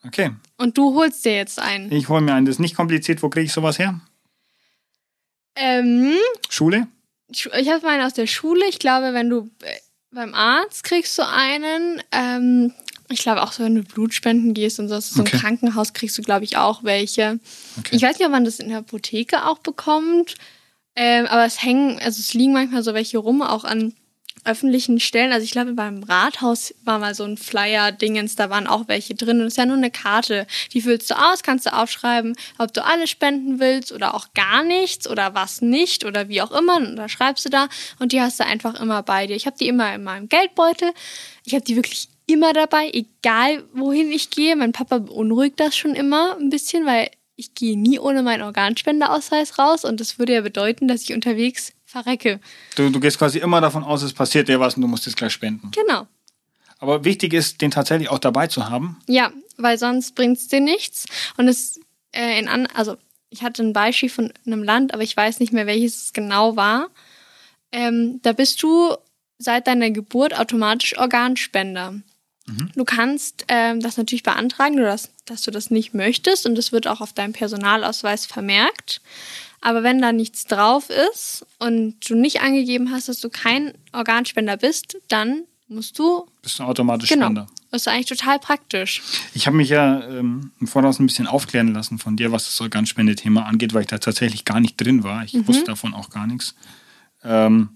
Okay, 0.05 0.31
Und 0.57 0.77
du 0.77 0.93
holst 0.93 1.23
dir 1.23 1.35
jetzt 1.37 1.57
einen. 1.57 1.89
ich 1.89 2.09
hole 2.09 2.19
mir 2.19 2.33
einen. 2.33 2.45
Das 2.45 2.55
ist 2.55 2.59
nicht 2.59 2.75
kompliziert. 2.75 3.23
Wo 3.23 3.29
kriege 3.29 3.45
ich 3.45 3.53
sowas 3.53 3.79
her? 3.79 4.01
Ähm, 5.55 6.13
Schule? 6.49 6.87
Ich 7.29 7.69
habe 7.69 7.85
meinen 7.85 8.01
aus 8.05 8.13
der 8.13 8.27
Schule. 8.27 8.65
Ich 8.69 8.79
glaube, 8.79 9.13
wenn 9.13 9.29
du 9.29 9.49
äh, 9.63 9.75
beim 10.11 10.33
Arzt 10.33 10.83
kriegst 10.83 11.17
du 11.17 11.27
einen. 11.27 12.01
Ähm, 12.11 12.73
ich 13.09 13.19
glaube 13.19 13.41
auch 13.43 13.51
so, 13.53 13.63
wenn 13.63 13.75
du 13.75 13.83
Blutspenden 13.83 14.53
gehst 14.53 14.79
und 14.79 14.89
so, 14.89 14.99
so 14.99 15.21
Okay. 15.21 15.31
im 15.33 15.39
Krankenhaus 15.39 15.93
kriegst 15.93 16.17
du, 16.17 16.21
glaube 16.21 16.43
ich, 16.45 16.57
auch 16.57 16.83
welche. 16.83 17.39
Okay. 17.79 17.95
Ich 17.95 18.01
weiß 18.01 18.17
nicht, 18.19 18.25
ob 18.25 18.31
man 18.31 18.45
das 18.45 18.59
in 18.59 18.69
der 18.69 18.79
Apotheke 18.79 19.45
auch 19.45 19.59
bekommt, 19.59 20.35
ähm, 20.95 21.25
aber 21.27 21.45
es 21.45 21.61
hängen, 21.63 21.99
also 21.99 22.19
es 22.19 22.33
liegen 22.33 22.53
manchmal 22.53 22.83
so 22.83 22.93
welche 22.93 23.17
rum, 23.17 23.41
auch 23.41 23.63
an 23.63 23.93
öffentlichen 24.47 24.99
Stellen. 24.99 25.31
Also 25.31 25.43
ich 25.43 25.51
glaube, 25.51 25.73
beim 25.73 26.03
Rathaus 26.03 26.73
war 26.83 26.99
mal 26.99 27.13
so 27.13 27.23
ein 27.23 27.37
Flyer-Dingens, 27.37 28.35
da 28.35 28.49
waren 28.49 28.67
auch 28.67 28.87
welche 28.87 29.15
drin. 29.15 29.39
Und 29.39 29.47
es 29.47 29.53
ist 29.53 29.57
ja 29.57 29.65
nur 29.65 29.77
eine 29.77 29.91
Karte. 29.91 30.47
Die 30.73 30.81
füllst 30.81 31.09
du 31.11 31.15
aus, 31.15 31.43
kannst 31.43 31.65
du 31.65 31.73
aufschreiben, 31.73 32.35
ob 32.57 32.73
du 32.73 32.83
alles 32.83 33.09
spenden 33.09 33.59
willst 33.59 33.91
oder 33.91 34.15
auch 34.15 34.33
gar 34.33 34.63
nichts 34.63 35.07
oder 35.07 35.35
was 35.35 35.61
nicht 35.61 36.05
oder 36.05 36.29
wie 36.29 36.41
auch 36.41 36.51
immer. 36.51 36.77
Und 36.77 36.95
da 36.95 37.09
schreibst 37.09 37.45
du 37.45 37.49
da 37.49 37.67
und 37.99 38.11
die 38.11 38.21
hast 38.21 38.39
du 38.39 38.45
einfach 38.45 38.79
immer 38.79 39.03
bei 39.03 39.27
dir. 39.27 39.35
Ich 39.35 39.45
habe 39.45 39.57
die 39.57 39.67
immer 39.67 39.93
in 39.93 40.03
meinem 40.03 40.29
Geldbeutel. 40.29 40.91
Ich 41.43 41.53
habe 41.53 41.63
die 41.63 41.75
wirklich 41.75 42.09
immer 42.25 42.53
dabei, 42.53 42.91
egal 42.91 43.63
wohin 43.73 44.11
ich 44.11 44.29
gehe. 44.29 44.55
Mein 44.55 44.73
Papa 44.73 44.99
beunruhigt 44.99 45.59
das 45.59 45.75
schon 45.75 45.95
immer 45.95 46.37
ein 46.37 46.49
bisschen, 46.49 46.85
weil 46.85 47.09
ich 47.37 47.53
gehe 47.53 47.77
nie 47.77 47.99
ohne 47.99 48.23
meinen 48.23 48.41
Organspendeausweis 48.41 49.59
raus 49.59 49.85
und 49.85 49.99
das 49.99 50.19
würde 50.19 50.33
ja 50.33 50.41
bedeuten, 50.41 50.87
dass 50.87 51.03
ich 51.03 51.13
unterwegs 51.13 51.71
verrecke. 51.87 52.39
Du, 52.75 52.89
du 52.89 52.99
gehst 52.99 53.17
quasi 53.17 53.39
immer 53.39 53.61
davon 53.61 53.83
aus, 53.83 54.03
es 54.03 54.13
passiert 54.13 54.49
dir 54.49 54.59
was 54.59 54.75
und 54.75 54.81
du 54.81 54.87
musst 54.87 55.05
jetzt 55.05 55.15
gleich 55.15 55.31
spenden. 55.31 55.71
Genau. 55.71 56.05
Aber 56.79 57.05
wichtig 57.05 57.33
ist, 57.33 57.61
den 57.61 57.71
tatsächlich 57.71 58.09
auch 58.09 58.19
dabei 58.19 58.47
zu 58.47 58.69
haben. 58.69 58.99
Ja, 59.07 59.31
weil 59.57 59.79
sonst 59.79 60.13
bringt 60.13 60.37
es 60.37 60.47
dir 60.47 60.59
nichts. 60.59 61.05
Und 61.37 61.47
es 61.47 61.79
äh, 62.11 62.37
in 62.37 62.47
an, 62.47 62.67
also 62.73 62.97
ich 63.29 63.41
hatte 63.41 63.63
ein 63.63 63.73
Beispiel 63.73 64.09
von 64.09 64.31
einem 64.45 64.63
Land, 64.63 64.93
aber 64.93 65.01
ich 65.01 65.17
weiß 65.17 65.39
nicht 65.39 65.53
mehr, 65.53 65.65
welches 65.65 66.03
es 66.03 66.13
genau 66.13 66.55
war. 66.55 66.89
Ähm, 67.71 68.19
da 68.21 68.33
bist 68.33 68.61
du 68.61 68.95
seit 69.39 69.67
deiner 69.67 69.89
Geburt 69.89 70.37
automatisch 70.37 70.97
Organspender. 70.97 71.95
Du 72.75 72.85
kannst 72.85 73.43
ähm, 73.49 73.81
das 73.81 73.97
natürlich 73.97 74.23
beantragen, 74.23 74.77
dass, 74.77 75.11
dass 75.25 75.41
du 75.41 75.51
das 75.51 75.69
nicht 75.69 75.93
möchtest 75.93 76.45
und 76.45 76.55
das 76.55 76.71
wird 76.71 76.87
auch 76.87 77.01
auf 77.01 77.11
deinem 77.11 77.33
Personalausweis 77.33 78.25
vermerkt. 78.25 79.01
Aber 79.61 79.83
wenn 79.83 80.01
da 80.01 80.11
nichts 80.11 80.45
drauf 80.45 80.89
ist 81.11 81.45
und 81.59 81.95
du 82.09 82.15
nicht 82.15 82.41
angegeben 82.41 82.91
hast, 82.91 83.09
dass 83.09 83.19
du 83.19 83.29
kein 83.29 83.73
Organspender 83.91 84.55
bist, 84.57 84.97
dann 85.07 85.43
musst 85.67 85.97
du. 85.99 86.27
Bist 86.41 86.59
du 86.59 86.63
automatisch 86.63 87.09
Genau. 87.09 87.25
Spender. 87.25 87.47
Das 87.71 87.81
ist 87.81 87.87
eigentlich 87.89 88.05
total 88.05 88.39
praktisch. 88.39 89.01
Ich 89.33 89.45
habe 89.45 89.57
mich 89.57 89.69
ja 89.69 90.01
ähm, 90.07 90.51
im 90.61 90.67
Voraus 90.67 90.99
ein 90.99 91.05
bisschen 91.05 91.27
aufklären 91.27 91.73
lassen 91.73 91.99
von 91.99 92.15
dir, 92.15 92.31
was 92.31 92.45
das 92.45 92.61
Organspendethema 92.61 93.41
angeht, 93.43 93.73
weil 93.73 93.81
ich 93.81 93.87
da 93.87 93.97
tatsächlich 93.97 94.45
gar 94.45 94.59
nicht 94.61 94.77
drin 94.79 95.03
war. 95.03 95.25
Ich 95.25 95.33
wusste 95.47 95.65
davon 95.65 95.93
auch 95.93 96.09
gar 96.09 96.27
nichts. 96.27 96.55
Ähm, 97.23 97.69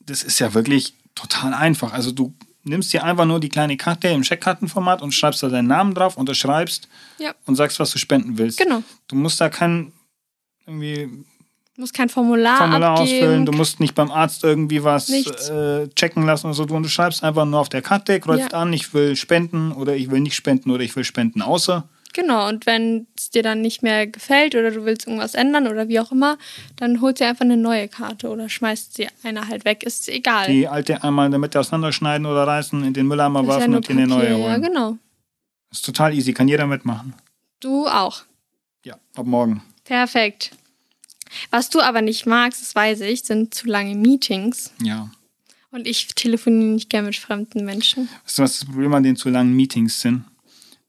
das 0.00 0.22
ist 0.24 0.40
ja 0.40 0.54
wirklich 0.54 0.94
total 1.14 1.54
einfach. 1.54 1.92
Also 1.92 2.10
du 2.10 2.34
nimmst 2.64 2.92
dir 2.92 3.04
einfach 3.04 3.26
nur 3.26 3.38
die 3.38 3.48
kleine 3.48 3.76
Karte 3.76 4.08
im 4.08 4.24
Scheckkartenformat 4.24 5.02
und 5.02 5.12
schreibst 5.12 5.42
da 5.42 5.48
deinen 5.48 5.68
Namen 5.68 5.94
drauf, 5.94 6.16
unterschreibst 6.16 6.88
Ja. 7.18 7.34
und 7.46 7.54
sagst, 7.56 7.78
was 7.78 7.90
du 7.92 7.98
spenden 7.98 8.38
willst. 8.38 8.58
Genau. 8.58 8.82
Du 9.06 9.14
musst 9.14 9.40
da 9.40 9.48
kein 9.50 9.92
irgendwie 10.66 11.24
Du 11.76 11.80
musst 11.80 11.94
kein 11.94 12.08
Formular, 12.08 12.56
Formular 12.58 13.00
abgeben. 13.00 13.16
ausfüllen, 13.24 13.46
du 13.46 13.52
musst 13.52 13.80
nicht 13.80 13.96
beim 13.96 14.12
Arzt 14.12 14.44
irgendwie 14.44 14.84
was 14.84 15.10
äh, 15.10 15.88
checken 15.88 16.24
lassen 16.24 16.46
oder 16.46 16.54
so. 16.54 16.64
Du 16.66 16.76
unterschreibst 16.76 17.24
einfach 17.24 17.44
nur 17.46 17.58
auf 17.58 17.68
der 17.68 17.82
Karte, 17.82 18.20
kreuzt 18.20 18.52
Ja. 18.52 18.58
an, 18.60 18.72
ich 18.72 18.94
will 18.94 19.16
spenden 19.16 19.72
oder 19.72 19.96
ich 19.96 20.08
will 20.08 20.20
nicht 20.20 20.36
spenden 20.36 20.70
oder 20.70 20.84
ich 20.84 20.94
will 20.94 21.02
spenden 21.02 21.42
außer. 21.42 21.88
Genau, 22.12 22.48
und 22.48 22.64
wenn 22.66 23.08
es 23.18 23.30
dir 23.30 23.42
dann 23.42 23.60
nicht 23.60 23.82
mehr 23.82 24.06
gefällt 24.06 24.54
oder 24.54 24.70
du 24.70 24.84
willst 24.84 25.08
irgendwas 25.08 25.34
ändern 25.34 25.66
oder 25.66 25.88
wie 25.88 25.98
auch 25.98 26.12
immer, 26.12 26.38
dann 26.76 27.00
holst 27.00 27.20
du 27.20 27.26
einfach 27.26 27.44
eine 27.44 27.56
neue 27.56 27.88
Karte 27.88 28.28
oder 28.28 28.48
schmeißt 28.48 28.94
sie 28.94 29.08
eine 29.24 29.48
halt 29.48 29.64
weg. 29.64 29.82
Ist 29.82 30.08
egal. 30.08 30.46
Die 30.46 30.68
alte 30.68 31.02
einmal 31.02 31.26
in 31.26 31.32
der 31.32 31.40
Mitte 31.40 31.58
auseinanderschneiden 31.58 32.24
oder 32.24 32.46
reißen, 32.46 32.84
in 32.84 32.94
den 32.94 33.08
Mülleimer 33.08 33.42
ja 33.42 33.48
werfen 33.48 33.70
nur 33.72 33.78
und 33.78 33.88
dir 33.88 33.94
eine 33.94 34.06
neue 34.06 34.20
Papier. 34.28 34.38
Ja, 34.38 34.44
holen. 34.52 34.62
genau. 34.62 34.96
Das 35.70 35.80
ist 35.80 35.86
total 35.86 36.14
easy, 36.14 36.32
kann 36.32 36.46
jeder 36.46 36.68
mitmachen. 36.68 37.14
Du 37.58 37.88
auch. 37.88 38.22
Ja, 38.84 38.94
ab 39.16 39.26
morgen. 39.26 39.60
Perfekt. 39.84 40.56
Was 41.50 41.70
du 41.70 41.80
aber 41.80 42.02
nicht 42.02 42.26
magst, 42.26 42.62
das 42.62 42.74
weiß 42.74 43.00
ich, 43.00 43.22
sind 43.22 43.54
zu 43.54 43.66
lange 43.66 43.94
Meetings. 43.94 44.72
Ja. 44.82 45.10
Und 45.70 45.86
ich 45.86 46.08
telefoniere 46.08 46.72
nicht 46.72 46.90
gern 46.90 47.04
mit 47.04 47.16
fremden 47.16 47.64
Menschen. 47.64 48.08
Weißt 48.24 48.38
du, 48.38 48.42
was 48.42 48.58
das 48.60 48.64
Problem 48.66 48.94
an 48.94 49.02
den 49.02 49.16
zu 49.16 49.28
langen 49.28 49.54
Meetings 49.54 50.00
sind? 50.00 50.24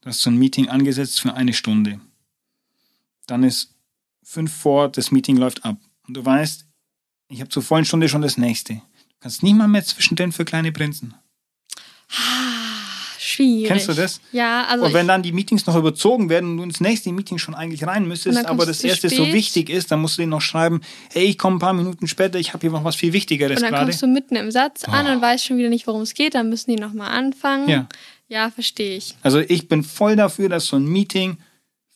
Du 0.02 0.10
hast 0.10 0.22
so 0.22 0.30
ein 0.30 0.38
Meeting 0.38 0.70
angesetzt 0.70 1.20
für 1.20 1.34
eine 1.34 1.54
Stunde. 1.54 2.00
Dann 3.26 3.44
ist 3.44 3.74
fünf 4.24 4.54
vor, 4.54 4.90
das 4.90 5.12
Meeting 5.12 5.38
läuft 5.38 5.66
ab. 5.66 5.78
Und 6.08 6.16
du 6.16 6.24
weißt, 6.24 6.66
ich 7.30 7.40
habe 7.40 7.50
zur 7.50 7.64
vollen 7.64 7.86
Stunde 7.86 8.08
schon 8.08 8.22
das 8.22 8.38
nächste. 8.38 8.76
Du 8.76 9.16
kannst 9.20 9.42
nicht 9.42 9.56
mal 9.56 9.68
mehr 9.68 9.84
zwischendrin 9.84 10.32
für 10.32 10.46
kleine 10.46 10.72
Prinzen. 10.72 11.16
Schwierig. 13.36 13.68
Kennst 13.68 13.88
du 13.88 13.94
das? 13.94 14.20
Ja, 14.32 14.66
also 14.70 14.86
und 14.86 14.94
wenn 14.94 15.08
dann 15.08 15.22
die 15.24 15.32
Meetings 15.32 15.66
noch 15.66 15.76
überzogen 15.76 16.30
werden 16.30 16.52
und 16.52 16.58
du 16.58 16.64
ins 16.64 16.80
nächste 16.80 17.12
Meeting 17.12 17.38
schon 17.38 17.54
eigentlich 17.56 17.86
rein 17.86 18.08
müsstest, 18.08 18.46
aber 18.46 18.66
das 18.66 18.84
erste 18.84 19.10
so 19.10 19.24
spät. 19.24 19.34
wichtig 19.34 19.70
ist, 19.70 19.92
dann 19.92 20.02
musst 20.02 20.18
du 20.18 20.22
denen 20.22 20.32
noch 20.32 20.42
schreiben, 20.42 20.82
hey, 21.12 21.26
ich 21.26 21.38
komme 21.38 21.58
ein 21.58 21.60
paar 21.60 21.74
Minuten 21.74 22.08
später, 22.08 22.40
ich 22.40 22.54
habe 22.54 22.62
hier 22.62 22.72
noch 22.72 22.84
was 22.84 22.96
viel 22.96 23.14
Wichtigeres 23.14 23.58
und 23.58 23.64
dann 23.64 23.72
gerade. 23.72 23.86
kommst 23.86 24.02
du 24.02 24.08
mitten 24.08 24.36
im 24.36 24.52
Satz 24.52 24.84
an 24.86 25.06
Oh. 25.08 25.12
und 25.12 25.22
weißt 25.22 25.46
schon 25.46 25.58
wieder 25.58 25.70
nicht, 25.70 25.86
worum 25.88 26.02
es 26.02 26.14
geht, 26.14 26.36
dann 26.36 26.50
müssen 26.50 26.72
die 26.72 26.78
nochmal 26.82 27.12
anfangen. 27.12 27.70
Ja. 27.70 27.88
Ja, 28.28 28.50
verstehe 28.50 28.98
ich. 28.98 29.16
Also 29.22 29.40
ich 29.40 29.68
bin 29.68 29.84
voll 29.84 30.16
dafür, 30.16 30.50
dass 30.50 30.66
so 30.66 30.78
ein 30.78 30.86
Meeting 30.86 31.38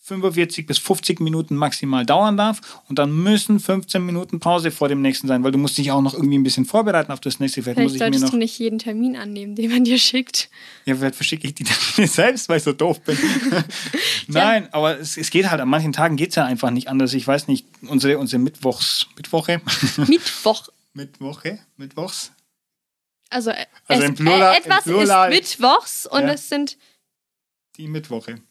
45 0.09 0.65
bis 0.65 0.77
50 0.79 1.19
Minuten 1.21 1.55
maximal 1.55 2.05
dauern 2.05 2.35
darf 2.35 2.81
und 2.89 2.99
dann 2.99 3.11
müssen 3.11 3.59
15 3.59 4.05
Minuten 4.05 4.39
Pause 4.39 4.71
vor 4.71 4.89
dem 4.89 5.01
nächsten 5.01 5.27
sein, 5.27 5.43
weil 5.43 5.51
du 5.51 5.57
musst 5.57 5.77
dich 5.77 5.91
auch 5.91 6.01
noch 6.01 6.13
irgendwie 6.13 6.37
ein 6.37 6.43
bisschen 6.43 6.65
vorbereiten 6.65 7.11
auf 7.11 7.19
das 7.21 7.39
nächste. 7.39 7.63
Vielleicht, 7.63 7.79
muss 7.79 7.93
Vielleicht 7.93 7.95
ich 7.95 7.99
mir 7.99 8.05
solltest 8.05 8.23
noch... 8.25 8.31
du 8.31 8.37
nicht 8.37 8.59
jeden 8.59 8.79
Termin 8.79 9.15
annehmen, 9.15 9.55
den 9.55 9.71
man 9.71 9.83
dir 9.83 9.97
schickt. 9.99 10.49
Ja, 10.85 10.95
vielleicht 10.95 11.15
verschicke 11.15 11.47
ich 11.47 11.55
die 11.55 11.63
dann 11.63 12.07
selbst, 12.07 12.49
weil 12.49 12.57
ich 12.57 12.63
so 12.63 12.73
doof 12.73 12.99
bin. 13.01 13.17
Nein, 14.27 14.67
aber 14.73 14.99
es, 14.99 15.17
es 15.17 15.29
geht 15.29 15.49
halt, 15.49 15.61
an 15.61 15.69
manchen 15.69 15.91
Tagen 15.93 16.15
geht 16.17 16.29
es 16.29 16.35
ja 16.35 16.45
einfach 16.45 16.71
nicht 16.71 16.87
anders. 16.87 17.13
Ich 17.13 17.27
weiß 17.27 17.47
nicht, 17.47 17.65
unsere, 17.87 18.17
unsere 18.17 18.41
Mittwochs... 18.41 19.07
Mittwoche? 19.15 19.61
Mittwoch. 20.07 20.69
Mittwoche? 20.93 21.59
Mittwochs? 21.77 22.31
Also, 23.29 23.51
äh, 23.51 23.65
Also 23.87 24.03
es, 24.03 24.15
Plural- 24.15 24.53
äh, 24.55 24.57
etwas 24.57 24.83
Plural. 24.83 25.31
ist 25.31 25.59
Mittwochs 25.59 26.05
und 26.07 26.21
Ja. 26.23 26.33
es 26.33 26.49
sind 26.49 26.77
Die 27.77 27.87
Mittwoche. 27.87 28.41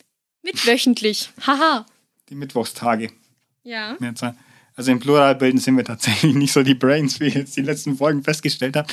Mitwöchentlich. 0.42 1.30
Haha. 1.46 1.86
Die 2.28 2.34
Mittwochstage. 2.34 3.10
Ja. 3.62 3.96
Also 4.76 4.92
im 4.92 5.00
Pluralbilden 5.00 5.60
sind 5.60 5.76
wir 5.76 5.84
tatsächlich 5.84 6.34
nicht 6.36 6.52
so 6.52 6.62
die 6.62 6.74
Brains, 6.74 7.20
wie 7.20 7.26
ich 7.26 7.34
jetzt 7.34 7.56
die 7.56 7.62
letzten 7.62 7.96
Folgen 7.96 8.22
festgestellt 8.22 8.76
habe. 8.76 8.88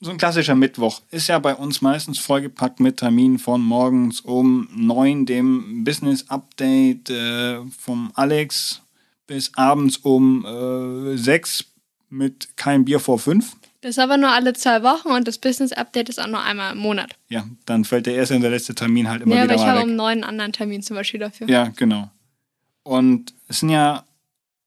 So 0.00 0.10
ein 0.10 0.18
klassischer 0.18 0.56
Mittwoch 0.56 1.00
ist 1.12 1.28
ja 1.28 1.38
bei 1.38 1.54
uns 1.54 1.80
meistens 1.80 2.18
vollgepackt 2.18 2.80
mit 2.80 2.96
Terminen 2.96 3.38
von 3.38 3.60
morgens 3.60 4.20
um 4.20 4.68
neun, 4.74 5.26
dem 5.26 5.84
Business 5.84 6.28
Update 6.28 7.08
äh, 7.08 7.60
vom 7.78 8.10
Alex, 8.14 8.82
bis 9.28 9.52
abends 9.54 9.98
um 9.98 10.44
äh, 10.44 11.16
sechs 11.16 11.66
mit 12.08 12.56
kein 12.56 12.84
Bier 12.84 12.98
vor 12.98 13.18
fünf. 13.18 13.56
Das 13.82 13.90
ist 13.90 13.98
aber 13.98 14.16
nur 14.16 14.30
alle 14.30 14.52
zwei 14.54 14.82
Wochen 14.84 15.08
und 15.08 15.26
das 15.28 15.38
Business 15.38 15.72
Update 15.72 16.08
ist 16.08 16.20
auch 16.20 16.28
nur 16.28 16.40
einmal 16.40 16.72
im 16.72 16.78
Monat. 16.78 17.16
Ja, 17.28 17.44
dann 17.66 17.84
fällt 17.84 18.06
der 18.06 18.14
erste 18.14 18.34
und 18.36 18.40
der 18.42 18.50
letzte 18.50 18.74
Termin 18.74 19.08
halt 19.08 19.22
immer 19.22 19.34
ja, 19.34 19.42
aber 19.42 19.50
wieder 19.52 19.60
ich 19.60 19.66
mal 19.66 19.70
habe 19.70 19.80
weg. 19.80 19.86
um 19.88 19.96
neun 19.96 20.12
einen 20.12 20.24
anderen 20.24 20.52
Termin 20.52 20.82
zum 20.82 20.96
Beispiel 20.96 21.18
dafür. 21.20 21.48
Ja, 21.50 21.64
genau. 21.76 22.10
Und 22.84 23.34
es 23.48 23.58
sind 23.60 23.70
ja 23.70 24.04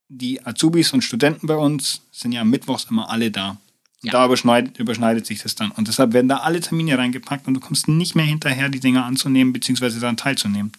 die 0.08 0.44
Azubis 0.46 0.92
und 0.92 1.02
Studenten 1.02 1.46
bei 1.46 1.56
uns, 1.56 2.02
sind 2.12 2.32
ja 2.32 2.44
mittwochs 2.44 2.84
immer 2.90 3.10
alle 3.10 3.30
da. 3.30 3.50
Und 3.50 3.58
Ja. 4.04 4.12
da 4.12 4.26
überschneidet, 4.26 4.78
überschneidet 4.78 5.26
sich 5.26 5.42
das 5.42 5.54
dann. 5.54 5.70
Und 5.72 5.88
deshalb 5.88 6.12
werden 6.12 6.28
da 6.28 6.36
alle 6.38 6.60
Termine 6.60 6.96
reingepackt 6.98 7.48
und 7.48 7.54
du 7.54 7.60
kommst 7.60 7.88
nicht 7.88 8.14
mehr 8.14 8.24
hinterher, 8.26 8.68
die 8.68 8.80
Dinge 8.80 9.02
anzunehmen, 9.02 9.52
beziehungsweise 9.54 9.98
daran 9.98 10.18
teilzunehmen. 10.18 10.72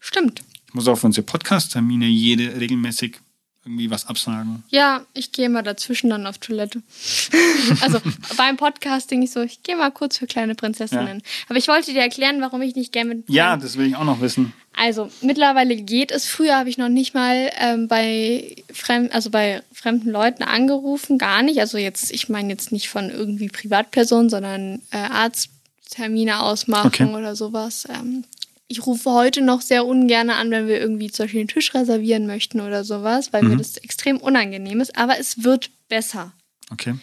Stimmt. 0.00 0.42
Ich 0.68 0.74
muss 0.74 0.88
auch 0.88 0.96
für 0.96 1.06
unsere 1.06 1.24
Podcast-Termine 1.26 2.06
jede 2.06 2.58
regelmäßig 2.58 3.18
irgendwie 3.66 3.90
was 3.90 4.06
absagen. 4.06 4.62
Ja, 4.70 5.04
ich 5.12 5.32
gehe 5.32 5.48
mal 5.48 5.62
dazwischen 5.62 6.08
dann 6.08 6.26
auf 6.26 6.38
Toilette. 6.38 6.82
also 7.80 8.00
beim 8.36 8.56
Podcasting 8.56 9.18
nicht 9.18 9.32
so, 9.32 9.40
ich 9.42 9.62
gehe 9.64 9.76
mal 9.76 9.90
kurz 9.90 10.18
für 10.18 10.26
kleine 10.26 10.54
Prinzessinnen. 10.54 11.20
Aber 11.48 11.58
ich 11.58 11.66
wollte 11.66 11.92
dir 11.92 12.00
erklären, 12.00 12.40
warum 12.40 12.62
ich 12.62 12.76
nicht 12.76 12.92
gerne 12.92 13.16
mit. 13.16 13.28
Ja, 13.28 13.56
das 13.56 13.76
will 13.76 13.86
ich 13.86 13.96
auch 13.96 14.04
noch 14.04 14.20
wissen. 14.20 14.52
Also 14.76 15.10
mittlerweile 15.20 15.74
geht 15.76 16.12
es. 16.12 16.26
Früher 16.28 16.56
habe 16.56 16.68
ich 16.68 16.78
noch 16.78 16.88
nicht 16.88 17.12
mal 17.14 17.50
ähm, 17.58 17.88
bei 17.88 18.56
fremd, 18.72 19.12
also 19.12 19.30
bei 19.30 19.62
fremden 19.72 20.10
Leuten 20.10 20.44
angerufen, 20.44 21.18
gar 21.18 21.42
nicht. 21.42 21.58
Also 21.60 21.76
jetzt, 21.78 22.12
ich 22.12 22.28
meine 22.28 22.50
jetzt 22.50 22.70
nicht 22.72 22.88
von 22.88 23.10
irgendwie 23.10 23.48
Privatpersonen, 23.48 24.30
sondern 24.30 24.82
äh, 24.90 24.98
Arzttermine 24.98 26.40
ausmachen 26.40 26.86
Okay. 26.86 27.04
oder 27.14 27.34
sowas. 27.34 27.88
Ähm, 27.92 28.24
ich 28.68 28.84
rufe 28.86 29.10
heute 29.12 29.42
noch 29.42 29.60
sehr 29.60 29.86
ungern 29.86 30.30
an, 30.30 30.50
wenn 30.50 30.66
wir 30.66 30.80
irgendwie 30.80 31.10
zum 31.10 31.24
Beispiel 31.26 31.40
einen 31.40 31.48
Tisch 31.48 31.72
reservieren 31.74 32.26
möchten 32.26 32.60
oder 32.60 32.84
sowas, 32.84 33.32
weil 33.32 33.42
Mhm. 33.42 33.50
mir 33.50 33.56
das 33.58 33.76
extrem 33.76 34.16
unangenehm 34.18 34.80
ist. 34.80 34.96
Aber 34.98 35.18
es 35.18 35.44
wird 35.44 35.70
besser. 35.88 36.32
Okay. 36.70 36.94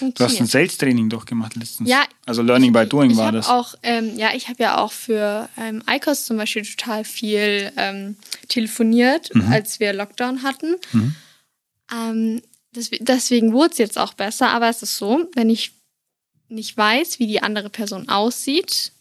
Du 0.00 0.24
hast 0.24 0.40
ein. 0.40 0.46
Sales-Training 0.46 1.08
doch 1.10 1.24
gemacht 1.26 1.54
letztens. 1.54 1.88
Ja, 1.88 2.04
Also 2.26 2.42
Learning 2.42 2.72
by 2.72 2.86
Doing 2.86 3.12
ich 3.12 3.16
war 3.16 3.30
das. 3.30 3.48
Auch, 3.48 3.76
ähm, 3.84 4.16
ja, 4.18 4.30
ich 4.34 4.48
habe 4.48 4.60
ja 4.62 4.78
auch 4.78 4.90
für 4.90 5.48
ähm, 5.56 5.80
ICOS 5.88 6.26
zum 6.26 6.36
Beispiel 6.38 6.62
total 6.66 7.04
viel 7.04 7.70
ähm, 7.76 8.16
telefoniert, 8.48 9.32
Mhm. 9.34 9.52
als 9.52 9.78
wir 9.78 9.92
Lockdown 9.92 10.42
hatten. 10.42 10.74
Ähm, 11.92 12.42
des, 12.74 12.90
deswegen 12.98 13.52
wurde 13.52 13.72
es 13.72 13.78
jetzt 13.78 13.96
auch 13.98 14.14
besser, 14.14 14.48
aber 14.50 14.68
es 14.68 14.82
ist 14.82 14.96
so, 14.98 15.28
wenn 15.34 15.50
ich 15.50 15.72
nicht 16.48 16.76
weiß, 16.76 17.18
wie 17.20 17.26
die 17.28 17.42
andere 17.42 17.70
Person 17.70 18.08
aussieht, 18.08 18.92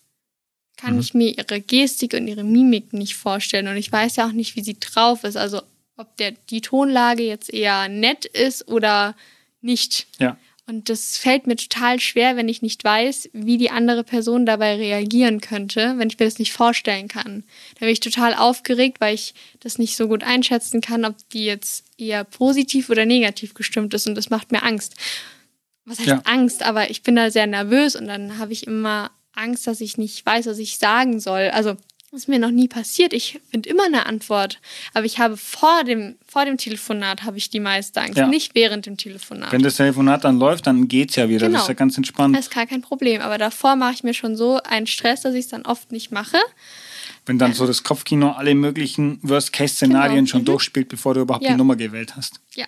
kann 0.78 0.96
Mhm. 0.96 1.00
ich 1.00 1.14
mir 1.14 1.38
ihre 1.38 1.62
Gestik 1.62 2.14
und 2.14 2.28
ihre 2.28 2.44
Mimik 2.44 2.94
nicht 2.94 3.16
vorstellen. 3.16 3.68
Und 3.68 3.78
ich 3.78 3.92
weiß 3.92 4.16
ja 4.18 4.28
auch 4.28 4.32
nicht, 4.34 4.56
wie 4.56 4.64
sie 4.64 4.78
drauf 4.80 5.24
ist. 5.24 5.38
Also 5.38 5.62
ob 5.98 6.16
der, 6.18 6.32
die 6.50 6.62
Tonlage 6.62 7.24
jetzt 7.24 7.54
eher 7.54 7.88
nett 7.88 8.26
ist 8.26 8.68
oder 8.68 9.16
nicht. 9.62 10.08
Ja. 10.20 10.38
Und 10.68 10.90
das 10.90 11.18
fällt 11.18 11.46
mir 11.46 11.56
total 11.58 12.00
schwer, 12.00 12.38
wenn 12.38 12.50
ich 12.50 12.64
nicht 12.64 12.84
weiß, 12.84 13.30
wie 13.34 13.58
die 13.58 13.70
andere 13.70 14.04
Person 14.04 14.48
dabei 14.48 14.76
reagieren 14.78 15.40
könnte, 15.40 15.94
wenn 15.98 16.08
ich 16.10 16.18
mir 16.18 16.26
das 16.26 16.40
nicht 16.40 16.54
vorstellen 16.54 17.08
kann. 17.08 17.44
Da 17.76 17.82
bin 17.82 17.90
ich 17.90 18.00
total 18.00 18.34
aufgeregt, 18.34 19.00
weil 19.00 19.14
ich 19.14 19.36
das 19.60 19.78
nicht 19.78 19.96
so 19.96 20.08
gut 20.08 20.24
einschätzen 20.24 20.82
kann, 20.82 21.06
ob 21.06 21.16
die 21.30 21.46
jetzt 21.46 21.86
eher 22.00 22.24
positiv 22.24 22.90
oder 22.90 23.06
negativ 23.06 23.54
gestimmt 23.54 23.94
ist. 23.94 24.08
Und 24.08 24.16
das 24.16 24.32
macht 24.32 24.52
mir 24.52 24.64
Angst. 24.64 24.96
Was 25.86 26.00
heißt 26.00 26.08
Ja. 26.10 26.22
Angst? 26.26 26.64
Aber 26.64 26.90
ich 26.90 27.04
bin 27.04 27.16
da 27.16 27.30
sehr 27.30 27.46
nervös 27.46 27.96
und 27.96 28.08
dann 28.08 28.40
habe 28.40 28.52
ich 28.52 28.66
immer 28.66 29.12
Angst, 29.36 29.68
dass 29.68 29.82
ich 29.82 29.98
nicht 29.98 30.26
weiß, 30.26 30.46
was 30.48 30.58
ich 30.60 30.78
sagen 30.78 31.20
soll. 31.20 31.50
Also 31.54 31.76
Das 32.12 32.22
ist 32.22 32.28
mir 32.30 32.40
noch 32.40 32.52
nie 32.52 32.70
passiert. 32.70 33.12
Ich 33.12 33.42
finde 33.52 33.68
immer 33.68 33.84
eine 33.88 34.06
Antwort. 34.06 34.62
Aber 34.94 35.06
ich 35.06 35.20
habe 35.20 35.36
vor 35.36 35.84
dem, 35.84 36.16
vor 36.26 36.46
dem 36.46 36.56
Telefonat 36.58 37.24
habe 37.24 37.38
ich 37.38 37.50
die 37.50 37.60
meiste 37.60 38.00
Angst, 38.00 38.18
Ja. 38.18 38.26
nicht 38.28 38.56
während 38.56 38.86
dem 38.86 38.96
Telefonat. 38.96 39.52
Wenn 39.52 39.64
das 39.64 39.76
Telefonat 39.76 40.24
dann 40.24 40.40
läuft, 40.40 40.66
dann 40.66 40.88
geht's 40.88 41.18
ja 41.18 41.28
wieder. 41.28 41.48
Genau. 41.48 41.58
Das 41.58 41.64
ist 41.64 41.68
ja 41.68 41.74
ganz 41.74 41.98
entspannt. 41.98 42.34
Das 42.34 42.46
ist 42.48 42.54
gar 42.54 42.68
kein 42.68 42.82
Problem. 42.82 43.20
Aber 43.22 43.38
davor 43.38 43.76
mache 43.76 43.96
ich 43.96 44.04
mir 44.04 44.14
schon 44.14 44.38
so 44.38 44.62
einen 44.64 44.88
Stress, 44.88 45.22
dass 45.24 45.34
ich 45.34 45.42
es 45.42 45.48
dann 45.50 45.64
oft 45.66 45.92
nicht 45.92 46.12
mache. 46.12 46.38
Wenn 47.26 47.38
dann 47.38 47.52
so 47.54 47.68
das 47.68 47.84
Kopfkino 47.84 48.32
alle 48.32 48.56
möglichen 48.56 49.20
Worst-Case-Szenarien 49.22 50.16
Genau. 50.26 50.28
schon 50.30 50.42
Mhm. 50.42 50.46
durchspielt, 50.46 50.88
bevor 50.88 51.16
du 51.16 51.22
überhaupt 51.22 51.44
Ja. 51.44 51.52
die 51.52 51.58
Nummer 51.58 51.76
gewählt 51.76 52.16
hast. 52.16 52.40
Ja. 52.56 52.66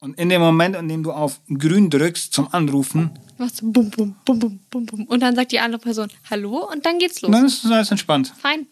Und 0.00 0.16
in 0.18 0.28
dem 0.28 0.40
Moment, 0.40 0.76
in 0.76 0.88
dem 0.88 1.02
du 1.02 1.12
auf 1.12 1.40
grün 1.48 1.90
drückst 1.90 2.32
zum 2.32 2.52
Anrufen, 2.54 3.10
Machst 3.36 3.60
du 3.62 3.70
bum, 3.72 3.90
bum, 3.90 4.16
bum, 4.24 4.38
bum, 4.38 4.58
bum, 4.70 4.86
bum. 4.86 5.04
Und 5.04 5.20
dann 5.20 5.34
sagt 5.36 5.52
die 5.52 5.60
andere 5.60 5.80
Person 5.80 6.08
Hallo 6.30 6.68
und 6.70 6.84
dann 6.86 6.98
geht's 6.98 7.20
los. 7.20 7.30
dann 7.30 7.44
ist 7.46 7.64
es 7.64 7.70
alles 7.70 7.90
entspannt. 7.90 8.32
Fein. 8.38 8.66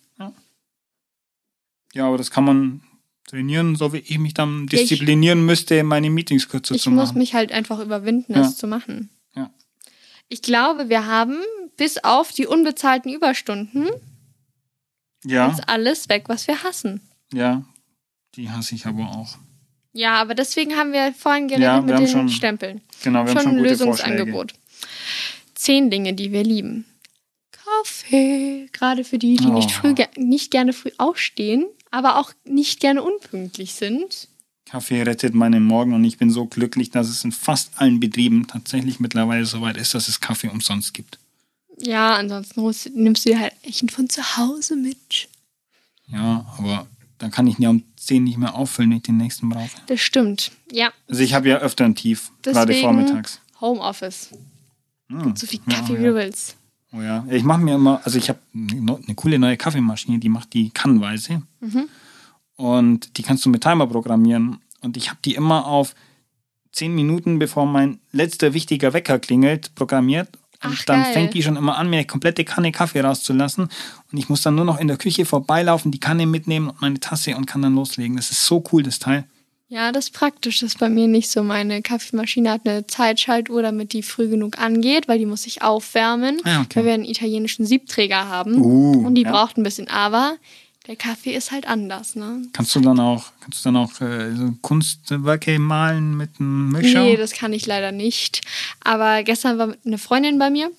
Ja, 1.95 2.07
aber 2.09 2.19
das 2.19 2.31
kann 2.31 2.45
man 2.45 2.83
trainieren, 3.27 3.75
so 3.77 3.93
wie 3.93 3.99
ich 3.99 4.19
mich 4.19 4.35
dann 4.35 4.67
Ja, 4.71 4.79
ich- 4.79 4.89
disziplinieren 4.89 5.45
müsste, 5.47 5.83
meine 5.83 6.11
Meetings 6.11 6.49
kürzer 6.49 6.75
Ich 6.75 6.83
zu 6.83 6.91
muss 6.91 7.09
machen. 7.11 7.19
mich 7.19 7.33
halt 7.35 7.53
einfach 7.53 7.79
überwinden, 7.81 8.33
Ja. 8.35 8.39
das 8.41 8.57
zu 8.59 8.67
machen. 8.67 9.09
Ja. 9.35 9.51
Ich 10.29 10.43
glaube, 10.43 10.89
wir 10.89 11.07
haben 11.07 11.37
bis 11.77 11.99
auf 12.05 12.33
die 12.33 12.47
unbezahlten 12.47 13.13
Überstunden 13.13 13.89
ja, 15.25 15.57
alles 15.67 16.09
weg, 16.09 16.25
was 16.29 16.47
wir 16.47 16.63
hassen. 16.63 17.01
ja, 17.33 17.65
die 18.35 18.51
hasse 18.51 18.75
ich 18.75 18.85
aber 18.87 19.09
auch. 19.11 19.39
Ja, 19.97 20.15
aber 20.21 20.35
deswegen 20.35 20.77
haben 20.77 20.93
wir 20.93 21.15
vorhin 21.15 21.49
geredet 21.49 21.65
Ja, 21.65 21.77
wir 21.87 21.95
mit 21.95 21.99
den 22.07 22.09
schon- 22.09 22.29
Stempeln. 22.29 22.83
Genau, 23.03 23.25
wir 23.25 23.31
haben 23.31 23.39
schon 23.41 23.43
schon 23.45 23.57
ein 23.59 23.65
Lösungsangebot. 23.65 24.53
Zehn 25.55 25.91
Dinge, 25.91 26.13
die 26.13 26.33
wir 26.33 26.45
lieben. 26.45 26.85
Kaffee, 27.51 28.69
gerade 28.73 29.05
für 29.05 29.19
die, 29.19 29.37
die 29.37 29.47
nicht, 29.51 29.69
Oh. 29.71 29.81
früh, 29.81 29.95
ge- 29.95 30.07
nicht 30.17 30.51
gerne 30.51 30.73
früh 30.73 30.91
aufstehen, 30.99 31.67
aber 31.91 32.19
auch 32.19 32.33
nicht 32.45 32.81
gerne 32.81 33.03
unpünktlich 33.03 33.75
sind. 33.75 34.01
Vorschläge. 34.03 34.33
Kaffee 34.69 35.03
rettet 35.03 35.35
meinen 35.35 35.65
Morgen 35.65 35.95
und 35.95 36.05
ich 36.05 36.19
bin 36.19 36.31
so 36.31 36.45
glücklich, 36.47 36.91
dass 36.91 37.09
es 37.09 37.23
in 37.25 37.31
fast 37.33 37.71
allen 37.77 38.01
Betrieben 38.01 38.47
tatsächlich 38.49 38.99
mittlerweile 39.01 39.47
so 39.47 39.61
weit 39.61 39.77
ist, 39.77 39.95
dass 39.95 40.09
es 40.09 40.21
Kaffee 40.21 40.49
umsonst 40.49 40.93
gibt. 40.93 41.19
Ja, 41.79 42.17
ansonsten 42.17 43.03
nimmst 43.03 43.25
du 43.25 43.31
dir 43.31 43.39
halt 43.41 43.53
echt 43.63 43.91
von 43.93 44.09
zu 44.11 44.37
Hause 44.37 44.75
mit. 44.77 45.29
Ja, 46.09 46.45
aber 46.59 46.87
dann 47.19 47.31
kann 47.31 47.47
ich 47.47 47.59
ja 47.59 47.71
um 47.71 47.83
10 47.97 48.25
nicht 48.25 48.39
mehr 48.39 48.55
auffüllen, 48.55 48.91
wenn 48.91 48.97
ich 48.99 49.03
den 49.05 49.17
nächsten 49.17 49.49
brauche. 49.49 49.71
Das 49.87 50.01
stimmt. 50.01 50.53
Ja, 50.71 50.91
Also 51.09 51.23
ich 51.23 51.35
habe 51.35 51.49
ja 51.49 51.59
öfter 51.59 51.85
ein 51.85 51.95
Tief, 51.95 52.31
gerade 52.43 52.75
vormittags. 52.75 53.41
Homeoffice. 53.61 54.31
Hm. 55.09 55.35
So 55.37 55.47
viel 55.47 55.61
Ja, 55.69 55.77
Kaffee, 55.77 55.95
ja. 55.95 55.99
wie 56.01 56.05
du 56.05 56.15
willst. 56.15 56.57
Oh 56.93 57.01
ja, 57.01 57.27
ich 57.31 57.43
mache 57.43 57.61
mir 57.61 57.75
immer, 57.75 58.01
also 58.05 58.17
ich 58.19 58.29
habe 58.29 58.39
eine 58.55 59.15
coole 59.15 59.39
neue 59.39 59.57
Kaffeemaschine, 59.57 60.19
die 60.19 60.29
macht 60.29 60.53
die 60.55 60.71
kannweise. 60.71 61.43
Mhm. 61.61 61.89
Und 62.57 63.17
die 63.19 63.23
kannst 63.23 63.45
du 63.45 63.51
mit 63.51 63.63
Timer 63.63 63.87
programmieren. 63.87 64.59
Und 64.81 64.97
ich 64.97 65.11
habe 65.11 65.19
die 65.25 65.35
immer 65.35 65.67
auf 65.67 65.95
10 66.73 66.95
Minuten, 66.95 67.39
bevor 67.39 67.67
mein 67.67 67.99
letzter 68.13 68.55
wichtiger 68.55 68.93
Wecker 68.93 69.19
klingelt, 69.19 69.75
programmiert. 69.75 70.29
Und 70.63 70.75
Ach, 70.75 70.85
dann 70.85 71.03
geil. 71.03 71.13
fängt 71.13 71.35
die 71.35 71.43
schon 71.43 71.57
immer 71.57 71.77
an, 71.77 71.91
mir 71.91 71.97
eine 71.97 72.07
komplette 72.07 72.45
Kanne 72.45 72.73
Kaffee 72.73 73.01
rauszulassen. 73.01 73.69
Und 74.13 74.19
ich 74.19 74.29
muss 74.29 74.43
dann 74.43 74.55
nur 74.55 74.65
noch 74.65 74.79
in 74.79 74.89
der 74.89 74.97
Küche 74.97 75.25
vorbeilaufen, 75.25 75.93
die 75.93 76.01
Kanne 76.01 76.27
mitnehmen 76.27 76.71
und 76.71 76.81
meine 76.81 77.01
Tasse 77.01 77.37
und 77.37 77.47
kann 77.47 77.63
dann 77.63 77.75
loslegen. 77.75 78.17
Das 78.17 78.31
ist 78.31 78.45
so 78.45 78.63
cool, 78.73 78.83
das 78.83 78.99
Teil. 78.99 79.25
Ja, 79.69 79.91
das 79.91 80.07
ist 80.07 80.15
praktisch. 80.15 80.61
Das 80.61 80.75
ist 80.75 80.79
bei 80.79 80.89
mir 80.89 81.09
nicht 81.09 81.29
so. 81.29 81.43
Meine 81.43 81.83
Kaffeemaschine 81.83 82.51
hat 82.53 82.61
eine 82.65 82.87
Zeitschaltuhr, 82.87 83.63
damit 83.63 83.93
die 83.93 84.03
früh 84.03 84.29
genug 84.29 84.59
angeht, 84.61 85.09
weil 85.09 85.19
die 85.19 85.27
muss 85.27 85.43
sich 85.43 85.63
aufwärmen, 85.63 86.41
Ah, 86.45 86.61
okay. 86.61 86.77
weil 86.77 86.85
wir 86.85 86.95
einen 86.95 87.05
italienischen 87.05 87.67
Siebträger 87.67 88.29
haben. 88.29 88.61
Uh, 88.61 89.05
und 89.07 89.17
die 89.17 89.23
ja. 89.23 89.31
braucht 89.33 89.59
ein 89.59 89.65
bisschen. 89.65 89.89
Aber 89.89 90.37
der 90.87 90.97
Kaffee 90.97 91.35
ist 91.35 91.51
halt 91.51 91.67
anders, 91.67 92.15
ne? 92.15 92.43
Kannst 92.53 92.75
du 92.75 92.81
dann 92.81 93.01
auch, 93.01 93.25
kannst 93.41 93.65
du 93.65 93.69
dann 93.69 93.77
auch 93.77 94.01
äh, 94.01 94.35
so 94.35 94.55
Kunstwerke 94.63 95.59
malen 95.59 96.17
mit 96.17 96.31
einem 96.39 96.69
Mischer? 96.71 97.03
Nee, 97.03 97.17
das 97.17 97.33
kann 97.33 97.53
ich 97.53 97.67
leider 97.67 97.93
nicht. 97.93 98.43
Aber 98.85 99.23
gestern 99.25 99.59
war 99.59 99.75
eine 99.85 99.99
Freundin 99.99 100.39
bei 100.39 100.51
mir 100.51 100.71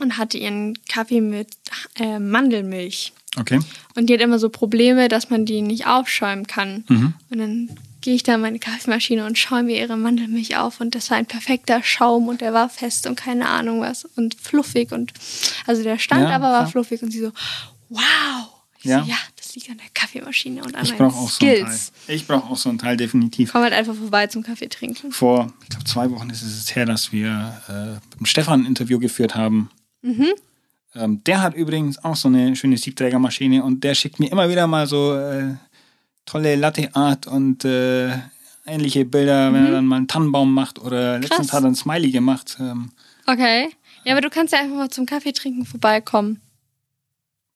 und 0.00 0.18
hatte 0.18 0.38
ihren 0.38 0.76
Kaffee 0.88 1.20
mit 1.20 1.48
äh, 1.96 2.18
Mandelmilch. 2.18 3.12
okay. 3.38 3.60
Und 3.94 4.08
die 4.08 4.14
hat 4.14 4.20
immer 4.20 4.40
so 4.40 4.48
Probleme, 4.48 5.08
dass 5.08 5.30
man 5.30 5.46
die 5.46 5.62
nicht 5.62 5.86
aufschäumen 5.86 6.46
kann. 6.48 6.84
Mhm. 6.88 7.14
Und 7.30 7.38
dann 7.38 7.70
gehe 8.00 8.14
ich 8.16 8.22
da 8.24 8.34
in 8.34 8.40
meine 8.40 8.58
Kaffeemaschine 8.58 9.24
und 9.24 9.38
schaue 9.38 9.62
mir 9.62 9.78
ihre 9.78 9.96
Mandelmilch 9.96 10.56
auf. 10.56 10.80
Und 10.80 10.94
das 10.96 11.10
war 11.10 11.16
ein 11.16 11.26
perfekter 11.26 11.82
Schaum 11.84 12.26
und 12.28 12.40
der 12.40 12.52
war 12.52 12.68
fest 12.68 13.06
und 13.06 13.14
keine 13.16 13.48
Ahnung 13.48 13.80
was. 13.80 14.04
Und 14.04 14.34
fluffig. 14.34 14.90
Und 14.92 15.12
also 15.66 15.82
der 15.84 15.98
stand 15.98 16.22
Ja, 16.28 16.34
aber 16.34 16.46
war 16.48 16.62
ja. 16.62 16.66
fluffig. 16.66 17.02
Und 17.02 17.12
sie 17.12 17.20
so, 17.20 17.30
wow. 17.88 18.02
Ich 18.80 18.84
Ja. 18.86 19.02
so, 19.04 19.08
ja, 19.10 19.16
liegt 19.54 19.70
an 19.70 19.78
der 19.78 19.86
Kaffeemaschine 19.94 20.62
und 20.62 20.74
an 20.74 20.84
Ich 20.84 20.98
meinen 20.98 21.10
auch 21.10 21.28
so 21.30 21.44
ein 21.44 21.54
Teil. 21.54 21.56
Skills. 21.66 21.92
Ich 22.08 22.26
brauche 22.26 22.50
auch 22.50 22.56
so 22.56 22.68
ein 22.70 22.78
Teil, 22.78 22.96
definitiv. 22.96 23.52
Komm 23.52 23.62
halt 23.62 23.72
einfach 23.72 23.94
vorbei 23.94 24.26
zum 24.26 24.42
Kaffee 24.42 24.68
trinken. 24.68 25.12
Vor, 25.12 25.52
ich 25.62 25.68
glaube, 25.68 25.84
zwei 25.84 26.10
Wochen 26.10 26.30
ist 26.30 26.42
es 26.42 26.58
jetzt 26.58 26.76
her, 26.76 26.86
dass 26.86 27.12
wir 27.12 27.60
äh, 27.68 28.00
mit 28.18 28.28
Stefan 28.28 28.62
ein 28.62 28.66
Interview 28.66 28.98
geführt 28.98 29.34
haben. 29.34 29.70
Mhm. 30.02 30.28
Ähm, 30.94 31.24
der 31.24 31.42
hat 31.42 31.54
übrigens 31.54 32.02
auch 32.04 32.16
so 32.16 32.28
eine 32.28 32.54
schöne 32.56 32.76
Siebträgermaschine 32.76 33.64
und 33.64 33.82
der 33.84 33.94
schickt 33.94 34.20
mir 34.20 34.30
immer 34.30 34.48
wieder 34.48 34.66
mal 34.66 34.86
so 34.86 35.14
äh, 35.14 35.54
tolle 36.26 36.56
Latte 36.56 36.94
Art 36.94 37.26
und 37.26 37.64
äh, 37.64 38.12
ähnliche 38.66 39.04
Bilder, 39.04 39.52
wenn 39.52 39.66
er 39.66 39.72
dann 39.72 39.86
mal 39.86 39.96
einen 39.96 40.08
Tannenbaum 40.08 40.52
macht 40.54 40.78
oder 40.78 41.18
letztens 41.18 41.52
hat 41.52 41.64
er 41.64 41.68
ein 41.70 41.74
Smiley 41.74 42.10
gemacht. 42.10 42.56
Ähm, 42.60 42.90
Okay. 43.26 43.70
Ja, 44.04 44.12
aber 44.12 44.20
du 44.20 44.28
kannst 44.28 44.52
ja 44.52 44.60
einfach 44.60 44.76
mal 44.76 44.90
zum 44.90 45.06
Kaffee 45.06 45.32
trinken 45.32 45.64
vorbeikommen. 45.64 46.40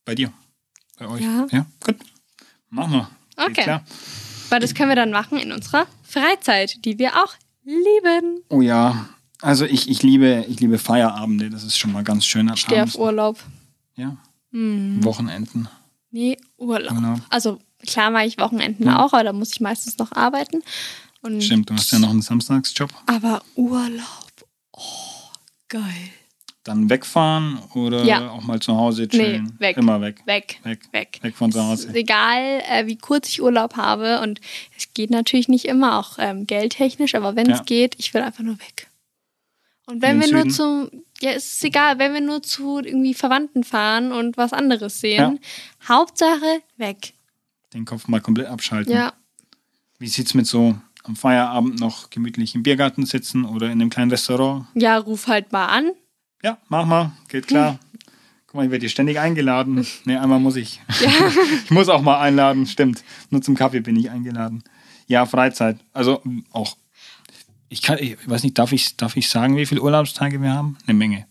bei 0.07 0.15
dir. 0.15 0.33
Bei 0.99 1.09
euch. 1.09 1.21
Ja. 1.23 1.47
Ja, 1.51 1.67
gut. 1.85 1.97
Machen 2.71 2.93
wir. 2.93 3.11
Geht 3.37 3.47
Okay. 3.51 3.63
Klar. 3.63 3.85
Weil 4.49 4.61
das 4.61 4.75
können 4.75 4.89
wir 4.89 4.97
dann 4.97 5.11
machen 5.11 5.39
in 5.39 5.53
unserer 5.53 5.87
Freizeit, 6.03 6.85
die 6.85 6.99
wir 6.99 7.15
auch 7.23 7.35
lieben. 7.65 8.41
Oh 8.49 8.61
ja. 8.63 9.09
Also 9.41 9.65
ich, 9.65 9.89
ich 9.89 10.03
liebe, 10.03 10.45
ich 10.49 10.59
liebe 10.61 10.79
Feierabende, 10.79 11.51
das 11.51 11.63
ist 11.63 11.79
schon 11.79 11.93
mal 11.93 12.03
ganz 12.03 12.25
schön. 12.27 12.51
Ich 12.53 12.61
stehe 12.61 12.83
auf 12.83 12.97
Urlaub. 12.97 13.39
Ja. 13.95 14.17
Hm. 14.53 15.05
Wochenenden. 15.05 15.69
Nee, 16.11 16.39
Urlaub. 16.57 16.95
Genau. 16.95 17.17
Also 17.29 17.61
klar 17.87 18.11
mache 18.11 18.25
ich 18.25 18.39
Wochenenden 18.39 18.87
Ja. 18.87 19.05
auch, 19.05 19.13
aber 19.13 19.25
da 19.25 19.33
muss 19.33 19.53
ich 19.53 19.61
meistens 19.61 19.99
noch 19.99 20.11
arbeiten. 20.13 20.63
Und 21.21 21.43
Stimmt, 21.43 21.71
du 21.71 21.75
hast 21.75 21.93
ja 21.93 21.99
noch 21.99 22.11
einen 22.11 22.23
Samstagsjob. 22.23 22.91
Aber 23.07 23.43
Urlaub, 23.55 24.33
oh, 24.73 24.81
geil. 25.69 25.83
Dann 26.69 26.91
wegfahren 26.91 27.59
oder 27.75 28.05
Ja. 28.05 28.31
auch 28.31 28.43
mal 28.43 28.61
zu 28.61 28.77
Hause 28.77 29.09
chillen? 29.09 29.57
weg. 29.59 29.77
Immer 29.79 30.01
weg. 30.03 30.23
Weg, 30.27 30.61
Weg. 30.65 30.81
weg. 30.93 31.19
Weg 31.23 31.35
von 31.37 31.51
zu 31.51 31.63
Hause. 31.63 31.89
ist 31.89 31.95
egal, 31.97 32.63
äh, 32.71 32.87
wie 32.87 32.97
kurz 32.97 33.29
ich 33.31 33.41
Urlaub 33.43 33.77
habe 33.77 34.21
und 34.21 34.41
es 34.77 34.93
geht 34.93 35.11
natürlich 35.11 35.49
nicht 35.49 35.65
immer, 35.65 35.99
auch 35.99 36.19
ähm, 36.19 36.47
geldtechnisch, 36.47 37.15
aber 37.15 37.37
wenn 37.37 37.51
es 37.51 37.59
Ja. 37.59 37.65
geht, 37.65 37.95
ich 37.99 38.13
will 38.13 38.21
einfach 38.23 38.45
nur 38.45 38.59
weg. 38.61 38.89
Und 39.87 40.03
wenn 40.03 40.21
wir 40.21 40.27
den 40.27 40.35
nur 40.35 40.43
Süden? 40.51 40.91
zu, 40.91 41.03
ja, 41.23 41.31
es 41.31 41.53
ist 41.53 41.65
egal, 41.65 41.99
wenn 41.99 42.13
wir 42.13 42.21
nur 42.21 42.43
zu 42.43 42.79
irgendwie 42.81 43.15
Verwandten 43.15 43.65
fahren 43.65 44.13
und 44.13 44.37
was 44.37 44.53
anderes 44.53 45.01
sehen, 45.01 45.41
Hauptsache 45.89 46.61
weg. 46.77 47.15
Den 47.73 47.87
Kopf 47.87 48.07
mal 48.09 48.21
komplett 48.21 48.49
abschalten. 48.49 48.93
Ja, 48.93 49.15
Wie 49.99 50.09
sieht's 50.09 50.35
mit 50.35 50.47
so 50.47 50.77
am 51.05 51.17
Feierabend 51.17 51.81
noch 51.81 52.11
gemütlich 52.11 52.55
im 52.55 52.63
Biergarten 52.63 53.07
sitzen 53.07 53.47
oder 53.47 53.67
in 53.67 53.81
einem 53.81 53.89
kleinen 53.89 54.11
Restaurant? 54.11 54.67
ja, 54.75 54.99
ruf 54.99 55.27
halt 55.27 55.53
mal 55.53 55.67
an. 55.67 55.93
Ja, 56.43 56.59
mach 56.69 56.87
mal, 56.87 57.13
geht 57.29 57.49
klar. 57.49 57.79
Guck 58.47 58.55
mal, 58.55 58.65
ich 58.65 58.71
werde 58.71 58.83
hier 58.83 58.89
ständig 58.89 59.19
eingeladen. 59.19 59.85
Nee, 60.05 60.17
einmal 60.17 60.41
muss 60.41 60.57
ich. 60.57 60.81
Ja. 61.01 61.11
Ich 61.65 61.71
muss 61.71 61.89
auch 61.89 62.01
mal 62.01 62.19
einladen, 62.21 62.67
stimmt. 62.67 63.05
Nur 63.31 63.43
zum 63.43 63.55
Kaffee 63.55 63.81
bin 63.81 63.97
ich 63.97 64.11
eingeladen. 64.11 64.65
Ja, 65.07 65.27
Freizeit. 65.27 65.79
Also 65.93 66.23
auch. 66.51 66.77
Ich 67.69 67.83
kann, 67.83 67.99
ich 67.99 68.17
weiß 68.27 68.43
nicht, 68.45 68.59
darf 68.59 68.73
ich, 68.73 68.97
darf 68.97 69.17
ich 69.17 69.29
sagen, 69.29 69.57
wie 69.57 69.67
viele 69.67 69.83
Urlaubstage 69.83 70.41
wir 70.41 70.53
haben? 70.53 70.79
Eine 70.87 70.97
Menge. 70.97 71.27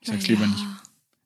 Ich 0.00 0.08
sag's 0.08 0.26
lieber 0.26 0.46
nicht. 0.46 0.64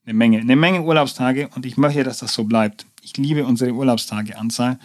Eine 0.04 0.14
Menge. 0.14 0.40
Eine 0.40 0.56
Menge 0.56 0.82
Urlaubstage 0.82 1.48
und 1.54 1.64
ich 1.64 1.78
möchte, 1.78 2.04
dass 2.04 2.18
das 2.18 2.34
so 2.34 2.44
bleibt. 2.44 2.84
Ich 3.00 3.16
liebe 3.16 3.46
unsere 3.46 3.72
Urlaubstageanzahl. 3.72 4.78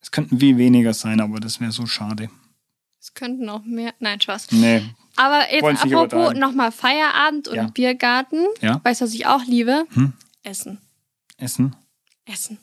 Es 0.00 0.10
könnten 0.10 0.38
viel 0.38 0.58
weniger 0.58 0.92
sein, 0.92 1.20
aber 1.20 1.40
das 1.40 1.60
wäre 1.60 1.72
so 1.72 1.86
schade. 1.86 2.28
Es 3.00 3.14
könnten 3.14 3.48
auch 3.48 3.64
mehr. 3.64 3.94
Nein, 4.00 4.20
Spaß. 4.20 4.52
Nee. 4.52 4.82
Aber 5.16 5.50
jetzt 5.52 5.62
Wollen's 5.62 5.84
nicht 5.84 5.94
apropos 5.94 6.34
nochmal 6.34 6.70
Feierabend 6.72 7.48
und 7.48 7.56
Ja. 7.56 7.66
Biergarten. 7.68 8.46
Ja. 8.60 8.80
Weißt 8.84 9.00
du, 9.00 9.06
was 9.06 9.14
ich 9.14 9.26
auch 9.26 9.42
liebe? 9.44 9.86
Hm? 9.94 10.12
Essen. 10.42 10.78
Essen. 11.38 11.74
Essen. 12.26 12.58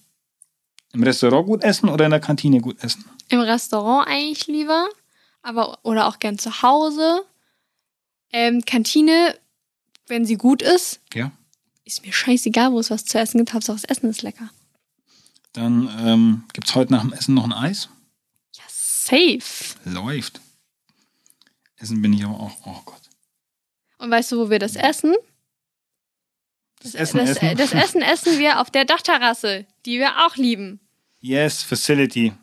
Im 0.94 1.02
Restaurant 1.04 1.46
gut 1.48 1.64
essen 1.64 1.90
oder 1.90 2.06
in 2.06 2.12
der 2.12 2.20
Kantine 2.20 2.60
gut 2.62 2.84
essen? 2.84 3.04
Im 3.30 3.40
Restaurant 3.40 4.08
eigentlich 4.08 4.46
lieber, 4.48 4.88
aber 5.42 5.80
oder 5.84 6.08
auch 6.08 6.20
gern 6.20 6.38
zu 6.38 6.62
Hause. 6.62 7.24
Ähm, 8.32 8.64
Kantine, 8.66 9.36
wenn 10.08 10.26
sie 10.26 10.36
gut 10.36 10.62
ist, 10.62 11.00
Ja. 11.14 11.32
ist 11.86 12.06
mir 12.06 12.14
scheißegal, 12.14 12.72
wo 12.72 12.80
es 12.80 12.92
was 12.92 13.06
zu 13.06 13.18
essen 13.20 13.40
gibt. 13.40 13.54
Hauptsache 13.54 13.78
das 13.82 13.86
Essen 13.86 14.10
ist 14.10 14.22
lecker. 14.22 14.50
Dann 15.54 15.90
ähm, 16.04 16.44
gibt 16.54 16.68
es 16.68 16.76
heute 16.76 16.92
nach 16.94 17.02
dem 17.02 17.14
Essen 17.14 17.34
noch 17.36 17.44
ein 17.46 17.54
Eis. 17.54 17.90
Ja, 18.56 18.64
safe. 18.68 19.76
Läuft. 19.86 20.42
Essen 21.78 22.02
bin 22.02 22.14
ich 22.14 22.24
aber 22.24 22.40
auch. 22.40 22.52
Oh 22.66 22.82
Gott. 22.86 23.02
Und 23.98 24.12
weißt 24.12 24.32
du, 24.32 24.38
wo 24.38 24.50
wir 24.50 24.60
das 24.60 24.76
essen? 24.76 25.16
Das 26.82 26.96
Essen 26.96 27.18
das, 27.20 27.38
essen. 27.38 27.58
das 27.58 27.74
Essen 27.74 28.02
essen 28.02 28.40
wir 28.40 28.60
auf 28.60 28.70
der 28.70 28.86
Dachterrasse, 28.86 29.66
die 29.86 30.00
wir 30.00 30.26
auch 30.26 30.36
lieben. 30.36 30.80
Yes, 31.22 31.64
Facility. 31.64 32.34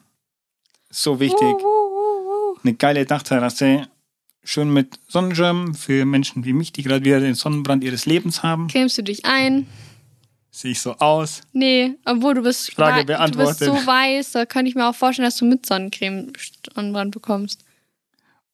So 0.89 1.20
wichtig. 1.20 1.41
Uh, 1.43 1.64
uh, 1.64 2.53
uh. 2.55 2.59
Eine 2.62 2.74
geile 2.74 3.05
Dachterrasse. 3.05 3.89
Schön 4.43 4.72
mit 4.72 4.99
Sonnenschirm 5.09 5.74
für 5.74 6.07
Menschen 6.07 6.45
wie 6.47 6.55
mich, 6.55 6.72
die 6.72 6.83
gerade 6.83 7.05
wieder 7.05 7.20
den 7.20 7.35
Sonnenbrand 7.35 7.85
ihres 7.85 8.07
Lebens 8.07 8.43
haben. 8.43 8.68
Cremst 8.68 8.97
du 8.97 9.03
dich 9.03 9.26
ein? 9.26 9.66
Sehe 10.51 10.72
ich 10.72 10.81
so 10.81 10.95
aus. 10.97 11.43
Nee, 11.53 11.97
obwohl 12.07 12.35
du 12.35 12.43
bist, 12.43 12.72
Frage 12.72 12.97
wei- 12.97 13.01
du 13.01 13.07
beantwortet. 13.07 13.59
bist 13.59 13.70
so 13.70 13.87
weiß, 13.87 14.33
da 14.33 14.47
könnte 14.47 14.70
ich 14.70 14.74
mir 14.74 14.89
auch 14.89 14.95
vorstellen, 14.95 15.26
dass 15.26 15.37
du 15.37 15.45
mit 15.45 15.66
Sonnencreme 15.66 16.33
Sonnenbrand 16.74 17.12
bekommst. 17.12 17.62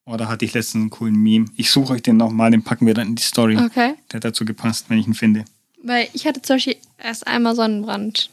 Oh, 0.08 0.16
da 0.16 0.28
hatte 0.28 0.44
ich 0.44 0.54
letztens 0.54 0.82
einen 0.82 0.90
coolen 0.90 1.16
Meme. 1.16 1.46
Ich 1.56 1.70
suche 1.70 1.94
euch 1.94 2.02
den 2.02 2.16
nochmal, 2.16 2.52
den 2.52 2.62
packen 2.62 2.86
wir 2.86 2.94
dann 2.94 3.08
in 3.08 3.16
die 3.16 3.22
Story. 3.22 3.56
Okay. 3.56 3.94
Der 4.10 4.18
hat 4.18 4.24
dazu 4.24 4.44
gepasst, 4.44 4.86
wenn 4.88 4.98
ich 4.98 5.06
ihn 5.08 5.14
finde. 5.14 5.44
Weil 5.82 6.08
ich 6.12 6.26
hatte 6.26 6.40
zum 6.42 6.56
Beispiel 6.56 6.76
erst 6.96 7.26
einmal 7.26 7.56
Sonnenbrand. 7.56 8.30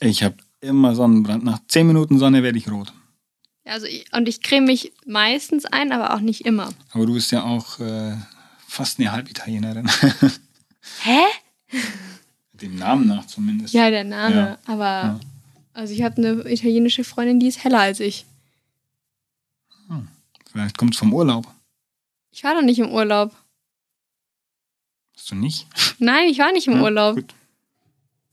Ich 0.00 0.22
habe 0.22 0.36
immer 0.60 0.94
Sonnenbrand. 0.94 1.42
Nach 1.44 1.58
10 1.66 1.86
Minuten 1.86 2.18
Sonne 2.18 2.44
werde 2.44 2.58
ich 2.58 2.70
rot. 2.70 2.92
Also 3.64 3.86
ich, 3.86 4.06
und 4.14 4.28
ich 4.28 4.40
creme 4.40 4.66
mich 4.66 4.92
meistens 5.04 5.66
ein, 5.66 5.90
aber 5.92 6.14
auch 6.14 6.20
nicht 6.20 6.46
immer. 6.46 6.70
Aber 6.92 7.06
du 7.06 7.14
bist 7.14 7.32
ja 7.32 7.42
auch 7.42 7.80
äh, 7.80 8.14
fast 8.66 9.00
eine 9.00 9.10
Halbitalienerin. 9.12 9.90
Hä? 11.02 11.20
Dem 12.52 12.76
Namen 12.76 13.08
nach 13.08 13.26
zumindest. 13.26 13.74
Ja, 13.74 13.90
der 13.90 14.04
Name. 14.04 14.34
Ja. 14.36 14.58
Aber 14.66 14.84
Ja. 14.84 15.20
also 15.74 15.92
ich 15.92 16.02
habe 16.02 16.16
eine 16.18 16.50
italienische 16.50 17.02
Freundin, 17.04 17.40
die 17.40 17.48
ist 17.48 17.62
heller 17.64 17.80
als 17.80 17.98
ich. 18.00 18.24
Vielleicht 20.58 20.76
kommt 20.76 20.94
es 20.94 20.98
vom 20.98 21.14
Urlaub. 21.14 21.46
Ich 22.32 22.42
war 22.42 22.52
doch 22.56 22.62
nicht 22.62 22.80
im 22.80 22.90
Urlaub. 22.90 23.32
Hast 25.14 25.30
du 25.30 25.36
nicht? 25.36 25.68
Nein, 26.00 26.28
ich 26.28 26.40
war 26.40 26.50
nicht 26.50 26.66
im 26.66 26.74
Ja, 26.78 26.82
Urlaub. 26.82 27.14
Gut. 27.14 27.32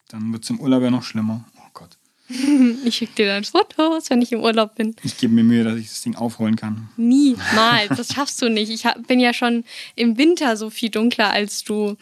Dann 0.08 0.34
wird 0.34 0.44
es 0.44 0.50
im 0.50 0.60
Urlaub 0.60 0.82
ja 0.82 0.90
noch 0.90 1.04
schlimmer. 1.04 1.46
Oh 1.56 1.70
Gott. 1.74 2.00
Ich 2.84 2.96
schicke 2.96 3.14
dir 3.14 3.28
dann 3.28 3.44
Fotos, 3.44 4.10
wenn 4.10 4.24
ich 4.24 4.32
im 4.32 4.40
Urlaub 4.42 4.74
bin. 4.74 4.96
Ich 5.04 5.18
gebe 5.20 5.36
mir 5.36 5.44
Mühe, 5.44 5.64
dass 5.64 5.76
ich 5.78 5.88
das 5.88 6.02
Ding 6.02 6.16
aufholen 6.16 6.56
kann. 6.56 6.90
Niemals. 6.98 7.90
Das 7.96 8.12
schaffst 8.16 8.42
du 8.42 8.50
nicht. 8.50 8.72
Ich 8.72 8.88
hab, 8.88 9.06
bin 9.06 9.20
ja 9.20 9.32
schon 9.32 9.64
im 9.96 10.18
Winter 10.18 10.58
so 10.58 10.72
viel 10.72 10.90
dunkler 10.90 11.30
als 11.30 11.64
du. 11.64 11.96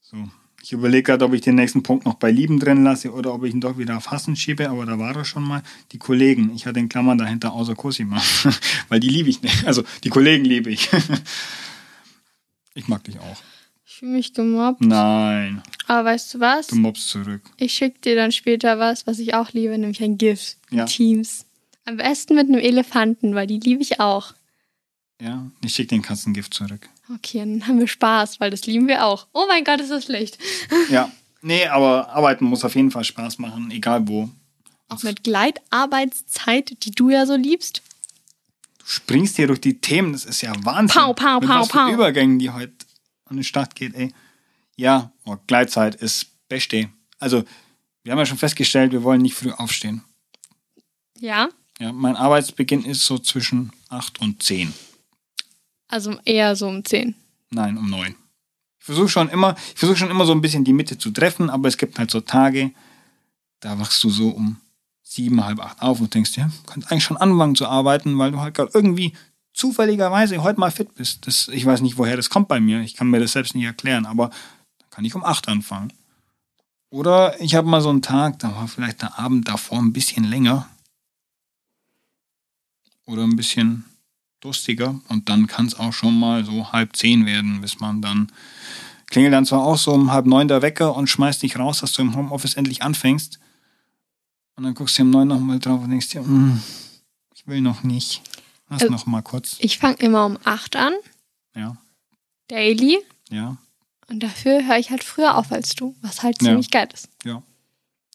So. 0.00 0.16
Ich 0.62 0.72
überlege 0.72 1.02
gerade, 1.02 1.24
ob 1.24 1.32
ich 1.34 1.40
den 1.40 1.56
nächsten 1.56 1.82
Punkt 1.82 2.04
noch 2.06 2.14
bei 2.14 2.30
Lieben 2.30 2.60
drin 2.60 2.84
lasse 2.84 3.12
oder 3.12 3.34
ob 3.34 3.42
ich 3.44 3.52
ihn 3.52 3.60
doch 3.60 3.78
wieder 3.78 3.96
auf 3.96 4.12
Hassen 4.12 4.36
schiebe, 4.36 4.70
aber 4.70 4.86
da 4.86 4.96
war 4.96 5.16
er 5.16 5.24
schon 5.24 5.42
mal. 5.42 5.62
Die 5.90 5.98
Kollegen, 5.98 6.52
ich 6.54 6.66
hatte 6.66 6.78
in 6.78 6.88
Klammern 6.88 7.18
dahinter 7.18 7.52
außer 7.52 7.74
Cosima, 7.74 8.22
weil 8.88 9.00
die 9.00 9.08
liebe 9.08 9.28
ich 9.28 9.42
nicht. 9.42 9.66
Also 9.66 9.82
die 10.04 10.08
Kollegen 10.08 10.44
liebe 10.44 10.70
ich. 10.70 10.88
Ich 12.74 12.88
mag 12.88 13.04
dich 13.04 13.18
auch. 13.20 13.36
Ich 13.84 13.96
fühle 13.96 14.12
mich 14.12 14.32
gemobbt. 14.32 14.80
Nein, 14.80 15.62
Aber 15.88 16.06
weißt 16.06 16.32
du 16.32 16.40
was? 16.40 16.68
du 16.68 16.76
mobst 16.76 17.06
zurück. 17.10 17.42
Ich 17.58 17.74
schicke 17.74 17.98
dir 18.00 18.16
dann 18.16 18.32
später 18.32 18.78
was, 18.78 19.06
was 19.06 19.18
ich 19.18 19.34
auch 19.34 19.52
liebe, 19.52 19.76
nämlich 19.76 20.02
ein 20.02 20.16
GIF. 20.16 20.56
Ja. 20.70 20.86
Teams. 20.86 21.44
Am 21.84 21.98
besten 21.98 22.34
mit 22.34 22.48
einem 22.48 22.60
Elefanten, 22.60 23.34
weil 23.34 23.46
die 23.46 23.58
liebe 23.58 23.82
ich 23.82 24.00
auch. 24.00 24.32
Ja, 25.20 25.50
ich 25.62 25.74
schicke 25.74 25.88
den 25.88 26.00
Katzengift 26.00 26.54
zurück. 26.54 26.88
Okay, 27.14 27.38
dann 27.38 27.66
haben 27.66 27.78
wir 27.78 27.88
Spaß, 27.88 28.40
weil 28.40 28.50
das 28.50 28.66
lieben 28.66 28.88
wir 28.88 29.04
auch. 29.04 29.26
Oh 29.32 29.44
mein 29.48 29.64
Gott, 29.64 29.80
ist 29.80 29.90
das 29.90 30.04
schlecht. 30.04 30.38
Ja, 30.90 31.10
nee, 31.42 31.66
aber 31.66 32.08
arbeiten 32.10 32.44
muss 32.44 32.64
auf 32.64 32.74
jeden 32.74 32.90
Fall 32.90 33.04
Spaß 33.04 33.38
machen, 33.38 33.70
egal 33.70 34.06
wo. 34.08 34.30
Auch 34.88 35.02
mit 35.02 35.24
Gleitarbeitszeit, 35.24 36.84
die 36.84 36.90
du 36.90 37.10
ja 37.10 37.26
so 37.26 37.34
liebst. 37.36 37.82
Du 38.78 38.84
springst 38.86 39.36
hier 39.36 39.46
durch 39.46 39.60
die 39.60 39.80
Themen, 39.80 40.12
das 40.12 40.24
ist 40.24 40.42
ja 40.42 40.52
Wahnsinn. 40.64 41.00
Pau, 41.00 41.12
pau, 41.12 41.40
Mit 41.40 41.48
pau, 41.48 41.60
was 41.60 41.68
pau. 41.68 41.88
Übergängen, 41.90 42.38
die 42.38 42.50
heute 42.50 42.72
an 43.26 43.36
den 43.36 43.44
Start 43.44 43.74
geht, 43.74 43.94
ey. 43.94 44.12
Ja, 44.76 45.12
oh, 45.24 45.36
Gleitzeit 45.46 45.94
ist 45.96 46.26
Beste. 46.48 46.88
Also, 47.18 47.44
wir 48.02 48.12
haben 48.12 48.18
ja 48.18 48.26
schon 48.26 48.38
festgestellt, 48.38 48.92
wir 48.92 49.02
wollen 49.02 49.22
nicht 49.22 49.34
früh 49.34 49.52
aufstehen. 49.52 50.02
Ja, 51.18 51.48
Ja, 51.78 51.92
mein 51.92 52.16
Arbeitsbeginn 52.16 52.84
ist 52.84 53.04
so 53.04 53.18
zwischen 53.18 53.72
8 53.88 54.20
und 54.20 54.42
10. 54.42 54.72
also 55.92 56.18
eher 56.24 56.56
so 56.56 56.68
um 56.68 56.84
10. 56.84 57.14
Nein, 57.50 57.76
um 57.76 57.88
9. 57.88 58.16
Ich 58.78 58.84
versuche 58.84 59.08
schon 59.08 59.28
immer, 59.28 59.54
ich 59.72 59.78
versuche 59.78 59.98
schon 59.98 60.10
immer 60.10 60.24
so 60.24 60.32
ein 60.32 60.40
bisschen 60.40 60.64
die 60.64 60.72
Mitte 60.72 60.98
zu 60.98 61.10
treffen, 61.10 61.50
aber 61.50 61.68
es 61.68 61.76
gibt 61.76 61.98
halt 61.98 62.10
so 62.10 62.20
Tage, 62.20 62.72
da 63.60 63.78
wachst 63.78 64.02
du 64.02 64.10
so 64.10 64.30
um 64.30 64.56
sieben, 65.02 65.44
halb 65.44 65.60
acht 65.60 65.82
auf 65.82 66.00
und 66.00 66.14
denkst, 66.14 66.36
ja, 66.36 66.50
kannst 66.66 66.90
eigentlich 66.90 67.04
schon 67.04 67.18
anfangen 67.18 67.54
zu 67.54 67.66
arbeiten, 67.66 68.18
weil 68.18 68.32
du 68.32 68.40
halt 68.40 68.54
gerade 68.54 68.70
irgendwie 68.72 69.12
zufälligerweise 69.52 70.42
heute 70.42 70.58
mal 70.58 70.70
fit 70.70 70.94
bist. 70.94 71.26
Das, 71.26 71.48
ich 71.48 71.66
weiß 71.66 71.82
nicht, 71.82 71.98
woher 71.98 72.16
das 72.16 72.30
kommt 72.30 72.48
bei 72.48 72.58
mir. 72.58 72.80
Ich 72.80 72.94
kann 72.96 73.10
mir 73.10 73.20
das 73.20 73.32
selbst 73.32 73.54
nicht 73.54 73.66
erklären, 73.66 74.06
aber 74.06 74.30
dann 74.78 74.90
kann 74.90 75.04
ich 75.04 75.14
um 75.14 75.22
acht 75.22 75.46
anfangen. 75.48 75.92
Oder 76.88 77.38
ich 77.40 77.54
habe 77.54 77.68
mal 77.68 77.82
so 77.82 77.90
einen 77.90 78.02
Tag, 78.02 78.38
da 78.38 78.54
war 78.56 78.66
vielleicht 78.66 79.02
der 79.02 79.18
Abend 79.18 79.46
davor 79.46 79.78
ein 79.78 79.92
bisschen 79.92 80.24
länger. 80.24 80.68
Oder 83.04 83.24
ein 83.24 83.36
bisschen 83.36 83.84
durstiger. 84.42 85.00
Und 85.08 85.28
dann 85.28 85.46
kann 85.46 85.66
es 85.66 85.74
auch 85.78 85.92
schon 85.92 86.18
mal 86.18 86.44
so 86.44 86.72
halb 86.72 86.94
zehn 86.96 87.24
werden, 87.26 87.60
bis 87.62 87.80
man 87.80 88.02
dann 88.02 88.30
klingelt 89.06 89.32
dann 89.34 89.46
zwar 89.46 89.62
auch 89.64 89.78
so 89.78 89.92
um 89.92 90.10
halb 90.12 90.26
neun 90.26 90.48
der 90.48 90.62
Wecker 90.62 90.94
und 90.96 91.08
schmeißt 91.08 91.42
dich 91.42 91.58
raus, 91.58 91.80
dass 91.80 91.92
du 91.92 92.02
im 92.02 92.14
Homeoffice 92.16 92.54
endlich 92.54 92.82
anfängst. 92.82 93.38
Und 94.56 94.64
dann 94.64 94.74
guckst 94.74 94.98
du 94.98 95.02
um 95.02 95.10
neun 95.10 95.28
nochmal 95.28 95.58
drauf 95.58 95.82
und 95.82 95.90
denkst 95.90 96.10
dir, 96.10 96.22
"Mm, 96.22 96.60
ich 97.34 97.46
will 97.46 97.60
noch 97.60 97.82
nicht. 97.82 98.22
Lass 98.68 98.82
Also- 98.82 98.92
noch 98.92 99.06
mal 99.06 99.22
kurz. 99.22 99.56
Ich 99.60 99.78
fange 99.78 99.96
immer 99.96 100.24
um 100.26 100.38
8 100.44 100.76
an, 100.76 100.92
Ja, 101.54 101.76
daily. 102.48 102.98
ja, 103.30 103.56
Und 104.08 104.22
dafür 104.22 104.66
höre 104.66 104.76
ich 104.78 104.90
halt 104.90 105.04
früher 105.04 105.36
auf 105.38 105.52
als 105.52 105.74
du, 105.74 105.94
was 106.02 106.22
halt 106.22 106.42
Ja. 106.42 106.48
ziemlich 106.48 106.70
geil 106.70 106.88
ist. 106.92 107.08
ja. 107.24 107.42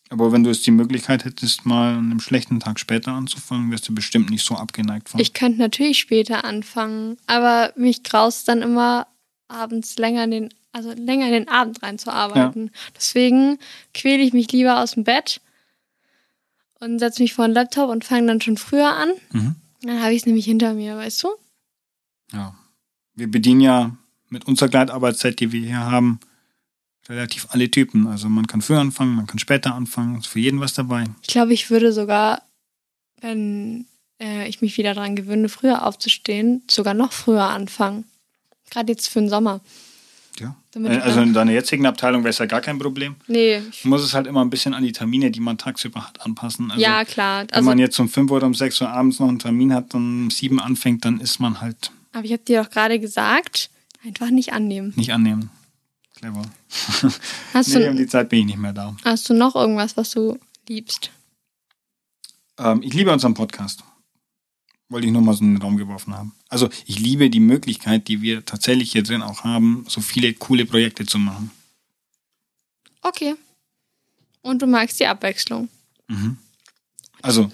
Aber 0.10 0.32
wenn 0.32 0.44
du 0.44 0.50
jetzt 0.50 0.66
die 0.66 0.72
Möglichkeit 0.72 1.26
hättest, 1.26 1.66
mal 1.66 1.96
an 1.96 2.12
einem 2.12 2.20
schlechten 2.20 2.60
Tag 2.60 2.80
später 2.80 3.12
anzufangen, 3.12 3.72
wärst 3.72 3.90
du 3.90 3.96
bestimmt 3.96 4.30
nicht 4.30 4.46
so 4.46 4.56
abgeneigt 4.56 5.10
von. 5.10 5.20
Ich 5.20 5.34
könnte 5.34 5.60
natürlich 5.60 6.00
später 6.00 6.46
anfangen, 6.46 7.18
aber 7.28 7.74
mich 7.76 8.04
graust 8.04 8.48
dann 8.48 8.62
immer 8.62 9.08
abends 9.50 9.98
länger 9.98 10.24
in 10.24 10.32
den, 10.32 10.54
also 10.72 10.94
länger 10.94 11.28
in 11.28 11.34
den 11.34 11.48
Abend 11.50 11.84
reinzuarbeiten. 11.84 12.72
Deswegen 12.96 13.58
quäle 13.94 14.24
ich 14.24 14.34
mich 14.34 14.52
lieber 14.52 14.80
aus 14.80 14.92
dem 14.92 15.04
Bett 15.04 15.42
und 16.80 17.00
setze 17.00 17.22
mich 17.22 17.34
vor 17.34 17.48
den 17.48 17.54
Laptop 17.54 17.90
und 17.90 18.06
fange 18.06 18.28
dann 18.28 18.42
schon 18.42 18.58
früher 18.58 18.94
an. 18.96 19.10
mhm. 19.32 19.56
Dann 19.82 20.02
habe 20.02 20.14
ich 20.14 20.22
es 20.22 20.26
nämlich 20.26 20.46
hinter 20.46 20.74
mir, 20.74 20.98
weißt 20.98 21.24
du? 21.24 21.30
Ja. 22.34 22.56
Wir 23.14 23.30
bedienen 23.30 23.62
ja 23.62 23.96
mit 24.30 24.46
unserer 24.48 24.70
Gleitarbeitszeit, 24.70 25.40
die 25.40 25.52
wir 25.52 25.62
hier 25.62 25.80
haben, 25.80 26.20
relativ 27.10 27.48
alle 27.52 27.70
Typen. 27.72 28.08
Also 28.08 28.30
man 28.30 28.48
kann 28.48 28.62
früher 28.62 28.80
anfangen, 28.80 29.16
man 29.16 29.28
kann 29.28 29.40
später 29.40 29.74
anfangen. 29.76 30.18
Ist 30.20 30.28
für 30.28 30.40
jeden 30.40 30.60
was 30.60 30.74
dabei. 30.74 31.06
Ich 31.22 31.28
glaube, 31.30 31.54
ich 31.54 31.70
würde 31.70 31.92
sogar, 31.94 32.42
wenn 33.22 33.86
äh, 34.22 34.48
ich 34.48 34.62
mich 34.62 34.78
wieder 34.78 34.94
daran 34.94 35.16
gewöhne, 35.16 35.50
früher 35.50 35.86
aufzustehen, 35.86 36.64
sogar 36.70 36.94
noch 36.94 37.14
früher 37.14 37.44
anfangen. 37.50 38.06
Gerade 38.70 38.92
jetzt 38.92 39.08
für 39.08 39.20
den 39.20 39.30
Sommer. 39.30 39.62
Ja. 40.40 40.56
Äh, 40.76 40.98
Also 41.00 41.22
in 41.22 41.34
deiner 41.34 41.52
jetzigen 41.52 41.86
Abteilung 41.86 42.24
wäre 42.24 42.30
es 42.32 42.38
ja 42.38 42.46
gar 42.46 42.62
kein 42.62 42.78
Problem. 42.78 43.16
Nee, 43.28 43.62
Du 43.82 43.88
musst 43.90 44.06
es 44.06 44.14
halt 44.14 44.28
immer 44.28 44.42
ein 44.42 44.50
bisschen 44.50 44.74
an 44.74 44.84
die 44.84 44.92
Termine, 44.92 45.32
die 45.32 45.40
man 45.40 45.58
tagsüber 45.58 46.08
hat, 46.08 46.22
anpassen. 46.22 46.70
Also 46.70 46.82
ja, 46.84 47.06
klar. 47.06 47.42
wenn 47.44 47.52
Also, 47.52 47.70
man 47.70 47.80
jetzt 47.80 48.00
um 48.00 48.08
5 48.10 48.30
oder 48.32 48.46
um 48.46 48.54
6 48.54 48.82
Uhr 48.82 48.90
abends 48.90 49.20
noch 49.20 49.30
einen 49.30 49.40
Termin 49.40 49.74
hat 49.74 49.96
und 49.96 50.24
um 50.26 50.30
7 50.30 50.60
anfängt, 50.60 51.06
dann 51.06 51.20
ist 51.20 51.40
man 51.40 51.62
halt 51.62 51.92
aber 52.14 52.26
ich 52.26 52.32
habe 52.32 52.42
dir 52.44 52.64
doch 52.64 52.70
gerade 52.72 53.00
gesagt, 53.00 53.70
einfach 54.04 54.32
nicht 54.32 54.52
annehmen. 54.52 54.92
nicht 54.96 55.14
annehmen. 55.14 55.52
Clever. 56.18 56.42
Hast, 57.54 57.68
Nee, 57.70 57.88
um 57.88 57.96
du, 57.96 58.04
die 58.04 58.08
Zeit 58.08 58.30
bin 58.30 58.40
ich 58.40 58.46
nicht 58.48 58.58
mehr 58.58 58.74
da. 58.74 58.96
hast 59.06 59.30
du 59.30 59.34
noch 59.36 59.56
irgendwas, 59.56 59.96
was 59.98 60.10
du 60.12 60.40
liebst? 60.68 61.12
Ähm, 62.58 62.82
ich 62.82 62.94
liebe 62.94 63.12
unseren 63.12 63.36
Podcast. 63.36 63.84
Wollte 64.90 65.06
ich 65.06 65.14
nur 65.14 65.22
mal 65.22 65.34
so 65.36 65.44
in 65.44 65.54
den 65.54 65.62
Raum 65.62 65.78
geworfen 65.78 66.16
haben. 66.16 66.34
Also 66.50 66.70
ich 66.86 66.98
liebe 67.00 67.30
die 67.30 67.40
Möglichkeit, 67.40 68.08
die 68.08 68.22
wir 68.22 68.44
tatsächlich 68.46 68.92
hier 68.94 69.04
drin 69.04 69.22
auch 69.22 69.44
haben, 69.44 69.86
so 69.88 70.02
viele 70.02 70.34
coole 70.34 70.66
Projekte 70.66 71.06
zu 71.06 71.20
machen. 71.20 71.52
Okay. 73.04 73.36
Und 74.42 74.62
du 74.62 74.66
magst 74.66 75.00
die 75.00 75.06
Abwechslung. 75.06 75.70
Mhm. 76.08 76.38
Also 77.22 77.52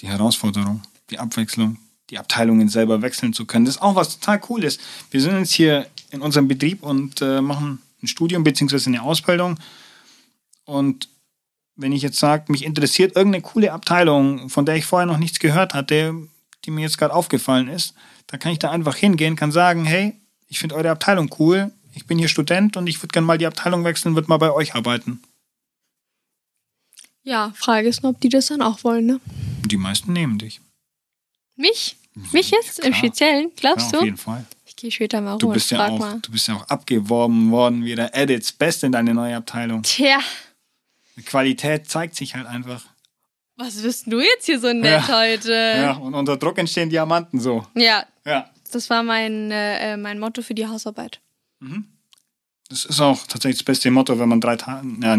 die 0.00 0.06
Herausforderung, 0.08 0.80
die 1.10 1.18
Abwechslung, 1.18 1.76
die 2.10 2.18
Abteilungen 2.18 2.68
selber 2.68 3.02
wechseln 3.02 3.32
zu 3.34 3.44
können, 3.44 3.66
das 3.66 3.76
ist 3.76 3.82
auch 3.82 3.96
was 3.96 4.18
total 4.18 4.40
Cooles. 4.40 4.78
Wir 5.10 5.20
sind 5.20 5.38
jetzt 5.38 5.52
hier 5.52 5.86
in 6.12 6.20
unserem 6.22 6.46
Betrieb 6.46 6.82
und 6.82 7.20
äh, 7.20 7.40
machen 7.40 7.82
ein 8.02 8.06
Studium 8.06 8.44
bzw. 8.44 8.86
eine 8.86 9.02
Ausbildung. 9.02 9.58
Und 10.64 11.08
wenn 11.74 11.92
ich 11.92 12.02
jetzt 12.02 12.18
sage, 12.18 12.52
mich 12.52 12.64
interessiert 12.64 13.16
irgendeine 13.16 13.42
coole 13.42 13.72
Abteilung, 13.72 14.48
von 14.48 14.66
der 14.66 14.76
ich 14.76 14.84
vorher 14.84 15.06
noch 15.06 15.18
nichts 15.18 15.40
gehört 15.40 15.74
hatte, 15.74 16.14
die 16.64 16.70
mir 16.70 16.82
jetzt 16.82 16.98
gerade 16.98 17.14
aufgefallen 17.14 17.68
ist, 17.68 17.94
dann 18.28 18.38
kann 18.38 18.52
ich 18.52 18.58
da 18.58 18.70
einfach 18.70 18.94
hingehen, 18.94 19.36
kann 19.36 19.50
sagen, 19.50 19.84
hey, 19.84 20.14
ich 20.48 20.58
finde 20.58 20.74
eure 20.74 20.90
Abteilung 20.90 21.34
cool, 21.38 21.72
ich 21.94 22.06
bin 22.06 22.18
hier 22.18 22.28
Student 22.28 22.76
und 22.76 22.86
ich 22.86 23.02
würde 23.02 23.12
gerne 23.12 23.26
mal 23.26 23.38
die 23.38 23.46
Abteilung 23.46 23.84
wechseln, 23.84 24.14
würde 24.14 24.28
mal 24.28 24.36
bei 24.36 24.52
euch 24.52 24.74
arbeiten. 24.74 25.22
Ja, 27.24 27.52
Frage 27.54 27.88
ist 27.88 28.02
nur, 28.02 28.12
ob 28.12 28.20
die 28.20 28.28
das 28.28 28.46
dann 28.46 28.62
auch 28.62 28.84
wollen, 28.84 29.06
ne? 29.06 29.20
Die 29.64 29.76
meisten 29.76 30.12
nehmen 30.12 30.38
dich. 30.38 30.60
Mich? 31.56 31.96
Mich 32.32 32.50
jetzt? 32.50 32.80
Im 32.80 32.92
klar. 32.92 32.98
Speziellen? 32.98 33.50
Glaubst 33.56 33.92
ja, 33.92 33.98
auf 33.98 34.00
du? 34.00 34.04
jeden 34.04 34.16
Fall. 34.16 34.44
Geh 34.82 34.90
später 34.90 35.20
mal 35.20 35.38
Du 35.38 35.48
bist, 35.52 35.70
ja 35.70 35.86
auch, 35.86 35.98
mal. 36.00 36.18
du 36.20 36.32
bist 36.32 36.48
ja 36.48 36.56
auch 36.56 36.66
abgeworben 36.68 37.52
worden 37.52 37.84
wie 37.84 37.94
der 37.94 38.16
Edits 38.16 38.50
Best 38.50 38.82
in 38.82 38.90
deine 38.90 39.14
neue 39.14 39.36
Abteilung. 39.36 39.84
Tja, 39.84 40.18
Die 41.16 41.22
Qualität 41.22 41.88
zeigt 41.88 42.16
sich 42.16 42.34
halt 42.34 42.46
einfach. 42.48 42.82
was 43.56 43.80
bist 43.80 44.06
du 44.08 44.18
jetzt 44.20 44.46
hier 44.46 44.58
so 44.58 44.72
nett 44.72 45.06
Ja. 45.06 45.20
heute? 45.20 45.52
Ja, 45.52 45.92
und 45.92 46.14
unter 46.14 46.36
Druck 46.36 46.58
entstehen 46.58 46.90
Diamanten 46.90 47.38
so. 47.38 47.64
ja, 47.76 48.04
Ja. 48.26 48.50
das 48.72 48.90
war 48.90 49.04
mein, 49.04 49.52
äh, 49.52 49.96
mein 49.96 50.18
Motto 50.18 50.42
für 50.42 50.54
die 50.54 50.66
Hausarbeit. 50.66 51.20
Das 52.68 52.84
ist 52.84 53.00
auch 53.00 53.24
tatsächlich 53.28 53.58
das 53.58 53.64
beste 53.64 53.88
Motto, 53.92 54.18
wenn 54.18 54.28
man 54.28 54.40
drei 54.40 54.56
Tage, 54.56 54.84
ja, 55.00 55.16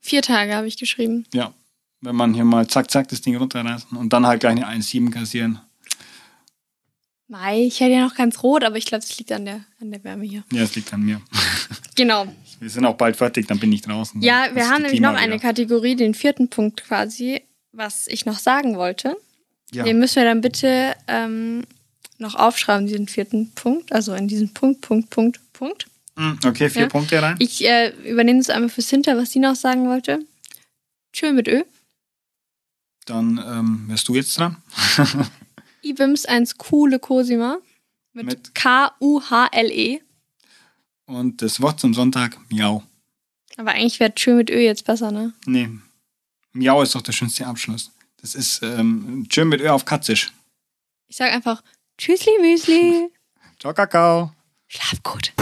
Vier 0.00 0.22
Tage 0.22 0.54
habe 0.54 0.68
ich 0.68 0.76
geschrieben. 0.76 1.26
ja, 1.34 1.52
wenn 2.00 2.14
man 2.14 2.32
hier 2.32 2.44
mal 2.44 2.68
zack, 2.68 2.92
zack 2.92 3.08
das 3.08 3.22
Ding 3.22 3.34
runterreißen 3.34 3.96
und 3.98 4.12
dann 4.12 4.24
halt 4.24 4.38
gleich 4.40 4.52
eine 4.52 4.68
1,7 4.68 5.10
kassieren. 5.10 5.58
Mai, 7.34 7.64
ich 7.64 7.80
hätte 7.80 7.94
ja 7.94 8.04
noch 8.04 8.14
ganz 8.14 8.44
rot, 8.44 8.62
aber 8.62 8.76
ich 8.76 8.86
glaube, 8.86 9.02
das 9.02 9.18
liegt 9.18 9.32
an 9.32 9.44
der, 9.44 9.64
an 9.80 9.90
der 9.90 10.04
Wärme 10.04 10.24
hier. 10.24 10.44
Ja, 10.52 10.62
es 10.62 10.76
liegt 10.76 10.92
an 10.92 11.02
mir. 11.02 11.20
Genau. 11.96 12.26
Wir 12.58 12.70
sind 12.70 12.84
auch 12.86 12.96
bald 12.96 13.16
fertig, 13.16 13.46
dann 13.46 13.60
bin 13.60 13.72
ich 13.72 13.82
draußen. 13.82 14.20
Ja, 14.20 14.48
wir 14.52 14.68
haben 14.68 14.82
nämlich 14.82 15.00
noch 15.00 15.14
eine. 15.14 15.38
Kategorie, 15.38 15.94
den 15.94 16.12
vierten 16.14 16.48
Punkt 16.48 16.82
quasi, 16.84 17.42
was 17.70 18.08
ich 18.08 18.26
noch 18.26 18.38
sagen 18.40 18.76
wollte. 18.76 19.16
Ja. 19.72 19.84
Den 19.84 20.00
müssen 20.00 20.16
wir 20.16 20.24
dann 20.24 20.40
bitte 20.40 20.94
ähm, 21.06 21.62
noch 22.18 22.34
aufschreiben, 22.34 22.88
diesen 22.88 23.06
vierten 23.06 23.52
Punkt. 23.54 23.92
Also 23.92 24.12
in 24.14 24.26
diesen 24.26 24.52
Punkt, 24.52 24.80
Punkt, 24.80 25.10
Punkt, 25.10 25.40
Punkt. 25.52 25.86
Hm, 26.16 26.38
Okay, 26.44 26.68
vier 26.68 26.82
Ja. 26.82 26.88
Punkte 26.88 27.22
rein. 27.22 27.36
Ich 27.38 27.64
äh, 27.64 27.90
übernehme 28.04 28.40
es 28.40 28.50
einmal 28.50 28.70
fürs 28.70 28.90
Hinter, 28.90 29.16
was 29.16 29.30
sie 29.30 29.38
noch 29.38 29.54
sagen 29.54 29.86
wollte. 29.88 30.24
Tschö 31.12 31.32
mit 31.32 31.46
Ö. 31.46 31.62
Dann 33.06 33.38
ähm, 33.38 33.84
wärst 33.86 34.08
du 34.08 34.16
jetzt 34.16 34.36
dran. 34.36 34.56
Ibims 35.84 36.24
1 36.26 36.56
coole 36.58 36.98
Cosima. 36.98 37.58
Mit, 38.12 38.26
Mit- 38.26 38.54
K-U-H-L-E. 38.54 40.00
Und 41.06 41.42
das 41.42 41.60
Wort 41.60 41.80
zum 41.80 41.92
Sonntag, 41.94 42.38
Miau. 42.50 42.82
Aber 43.56 43.72
eigentlich 43.72 44.00
wäre 44.00 44.14
Tschö 44.14 44.34
mit 44.34 44.50
Ö 44.50 44.58
jetzt 44.58 44.84
besser, 44.84 45.10
ne? 45.10 45.32
Nee, 45.46 45.68
Miau 46.52 46.82
ist 46.82 46.94
doch 46.94 47.02
der 47.02 47.12
schönste 47.12 47.46
Abschluss. 47.46 47.90
Das 48.20 48.34
ist 48.34 48.62
ähm, 48.62 49.26
schön 49.30 49.48
mit 49.48 49.60
Ö 49.60 49.68
auf 49.70 49.84
Katzisch. 49.84 50.32
Ich 51.08 51.16
sag 51.16 51.32
einfach 51.32 51.62
Tschüssli 51.98 52.32
Müsli. 52.40 53.08
Ciao, 53.60 53.74
Kakao. 53.74 54.32
Schlaf 54.68 55.02
gut. 55.02 55.32